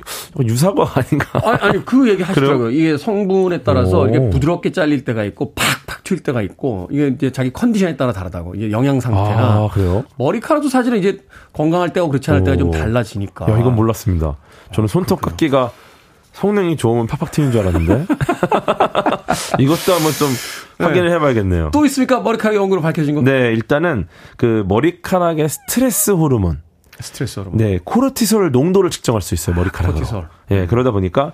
유사과 0.42 0.92
아닌가? 0.94 1.40
아니, 1.44 1.58
아니 1.60 1.84
그 1.84 2.08
얘기 2.08 2.22
하시더라고요. 2.22 2.70
이게 2.70 2.96
성분에 2.96 3.62
따라서 3.62 4.00
오. 4.02 4.08
이게 4.08 4.30
부드럽게 4.30 4.72
잘릴 4.72 5.04
때가 5.04 5.24
있고 5.24 5.54
팍팍 5.54 6.04
튈 6.04 6.18
때가 6.20 6.42
있고 6.42 6.88
이게 6.90 7.08
이제 7.08 7.30
자기 7.32 7.52
컨디션에 7.52 7.96
따라 7.96 8.12
다르다고. 8.12 8.54
이게 8.54 8.70
영양 8.70 9.00
상태나 9.00 9.64
아 9.64 9.68
그래요? 9.72 10.04
머리카락도 10.16 10.68
사실은 10.68 10.98
이제 10.98 11.18
건강할 11.52 11.92
때하고 11.92 12.10
그렇지 12.10 12.30
않을 12.30 12.44
때가 12.44 12.56
좀 12.56 12.68
오. 12.68 12.70
달라지니까. 12.72 13.50
야 13.50 13.58
이건 13.58 13.74
몰랐습니다. 13.74 14.36
저는 14.72 14.88
손톱 14.88 15.20
깎기가 15.20 15.70
성능이 16.38 16.76
좋으면 16.76 17.06
팍팍 17.08 17.32
튀는 17.32 17.50
줄 17.50 17.62
알았는데 17.62 18.06
이것도 19.58 19.92
한번 19.92 20.12
좀 20.12 20.28
확인을 20.78 21.10
해봐야겠네요. 21.12 21.70
또 21.72 21.84
있습니까? 21.86 22.20
머리카락 22.20 22.54
연구로 22.54 22.80
밝혀진 22.80 23.16
거? 23.16 23.22
네 23.22 23.52
일단은 23.52 24.06
그 24.36 24.64
머리카락의 24.68 25.48
스트레스 25.48 26.12
호르몬 26.12 26.62
스트레스 27.00 27.40
여러분. 27.40 27.58
네, 27.58 27.78
코르티솔 27.84 28.50
농도를 28.50 28.90
측정할 28.90 29.22
수 29.22 29.34
있어요, 29.34 29.54
머리카락으로. 29.56 29.94
코르티솔. 29.94 30.28
예, 30.50 30.66
그러다 30.66 30.90
보니까 30.90 31.32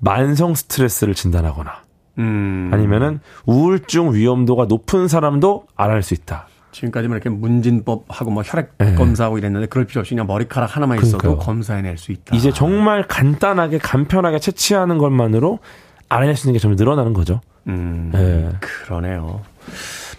만성 0.00 0.54
스트레스를 0.54 1.14
진단하거나 1.14 1.82
음. 2.18 2.70
아니면은 2.72 3.20
우울증 3.46 4.12
위험도가 4.14 4.66
높은 4.66 5.08
사람도 5.08 5.66
알아낼 5.76 6.02
수 6.02 6.14
있다. 6.14 6.48
지금까지만 6.74 7.16
이렇게 7.16 7.30
문진법하고 7.30 8.30
뭐 8.32 8.42
혈액 8.44 8.72
네. 8.78 8.94
검사하고 8.96 9.38
이랬는데 9.38 9.68
그럴 9.68 9.86
필요 9.86 10.00
없이 10.00 10.10
그냥 10.10 10.26
머리카락 10.26 10.74
하나만 10.74 10.98
있어도 10.98 11.18
그러니까요. 11.18 11.46
검사해낼 11.46 11.96
수 11.96 12.10
있다. 12.12 12.34
이제 12.36 12.50
정말 12.52 13.04
간단하게 13.06 13.78
간편하게 13.78 14.40
채취하는 14.40 14.98
것만으로 14.98 15.60
알아낼 16.08 16.36
수 16.36 16.46
있는 16.48 16.54
게 16.54 16.58
점점 16.58 16.76
늘어나는 16.76 17.12
거죠. 17.14 17.40
음. 17.68 18.10
예. 18.14 18.56
그러네요. 18.60 19.40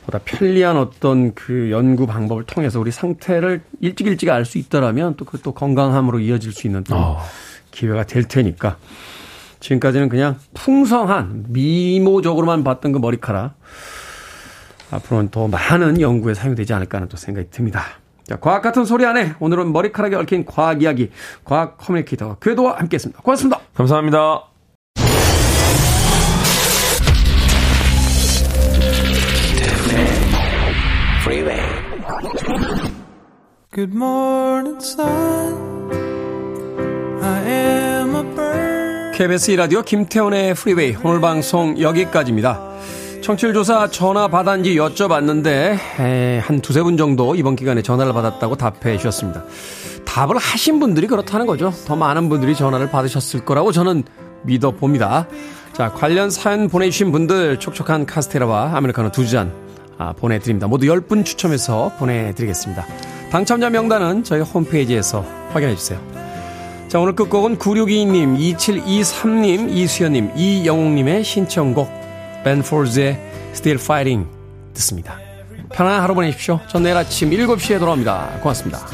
보다 0.06 0.20
편리한 0.24 0.78
어떤 0.78 1.34
그 1.34 1.70
연구 1.72 2.08
방법을 2.08 2.44
통해서 2.46 2.80
우리 2.80 2.92
상태를 2.92 3.62
일찍 3.82 4.08
일찍 4.08 4.30
알 4.30 4.46
수 4.46 4.58
있더라면 4.58 5.16
또그또 5.16 5.52
건강함으로 5.54 6.20
이어질 6.20 6.54
수 6.54 6.68
있는 6.68 6.84
또 6.84 6.96
어. 6.96 7.20
기회가 7.72 8.06
될 8.06 8.24
테니까 8.24 8.78
지금까지는 9.60 10.10
그냥 10.10 10.38
풍성한 10.54 11.46
미모적으로만 11.50 12.64
봤던 12.64 12.92
그 12.94 13.00
머리카락 13.00 13.56
앞으로는 14.92 15.30
더 15.30 15.48
많은 15.48 16.00
연구에 16.02 16.34
사용되지 16.34 16.74
않을까 16.74 16.98
하는 16.98 17.08
또 17.10 17.18
생각이 17.18 17.50
듭니다. 17.50 17.84
자, 18.24 18.38
과학 18.38 18.62
같은 18.62 18.86
소리 18.86 19.06
안에 19.06 19.34
오늘은 19.40 19.72
머리카락에 19.72 20.16
얽힌 20.16 20.46
과학 20.46 20.82
이야기, 20.82 21.12
과학 21.44 21.78
communicator 21.78 22.36
궤도와 22.40 22.80
함께 22.80 22.96
했습니다. 22.96 23.22
고맙습니다. 23.22 23.60
감사합니다. 23.74 24.44
Good 33.76 33.94
morning, 33.94 34.80
sun. 34.80 35.92
I 37.22 37.46
am 37.46 38.16
a 38.16 38.24
bird. 38.34 39.18
KBS 39.18 39.52
라디오 39.52 39.82
김태훈의 39.82 40.54
프리웨이 40.54 40.96
오늘 41.04 41.20
방송 41.20 41.78
여기까지입니다. 41.78 42.62
청취율 43.26 43.56
조사 43.56 43.88
전화 43.88 44.28
받았는지 44.28 44.76
여쭤봤는데 44.76 45.80
에, 46.00 46.38
한 46.44 46.62
두세 46.62 46.84
분 46.84 46.96
정도 46.96 47.34
이번 47.34 47.56
기간에 47.56 47.82
전화를 47.82 48.14
받았다고 48.14 48.56
답해 48.56 48.98
주셨습니다. 48.98 49.44
답을 50.06 50.38
하신 50.38 50.80
분들이 50.80 51.08
그렇다는 51.08 51.48
거죠. 51.48 51.74
더 51.88 51.96
많은 51.96 52.30
분들이 52.30 52.54
전화를 52.54 52.92
받으셨을 52.92 53.44
거라고 53.44 53.72
저는 53.72 54.04
믿어봅니다. 54.44 55.28
자, 55.74 55.92
관련 55.92 56.30
사연 56.30 56.70
보내주신 56.70 57.12
분들 57.12 57.58
촉촉한 57.58 58.06
카스테라와 58.06 58.78
아메리카노 58.78 59.10
두잔 59.10 59.52
아, 59.98 60.14
보내드립니다. 60.14 60.68
모두 60.68 60.86
10분 60.86 61.26
추첨해서 61.26 61.94
보내드리겠습니다. 61.98 62.86
당첨자 63.32 63.72
명단은 63.72 64.24
저희 64.24 64.42
홈페이지에서 64.42 65.26
확인해 65.52 65.76
주세요. 65.76 66.00
자, 66.90 67.00
오늘 67.00 67.16
끝곡은 67.16 67.58
9622님, 67.58 68.56
2723님, 68.56 69.72
이수연님, 69.72 70.34
이영웅님의 70.36 71.24
신청곡 71.24 72.05
벤 72.46 72.62
포즈의 72.62 73.20
Still 73.54 73.82
Fighting 73.82 74.30
듣습니다. 74.76 75.18
편안한 75.74 76.04
하루 76.04 76.14
보내십시오. 76.14 76.60
전 76.70 76.84
내일 76.84 76.96
아침 76.96 77.32
7시에 77.32 77.80
돌아옵니다. 77.80 78.38
고맙습니다. 78.40 78.86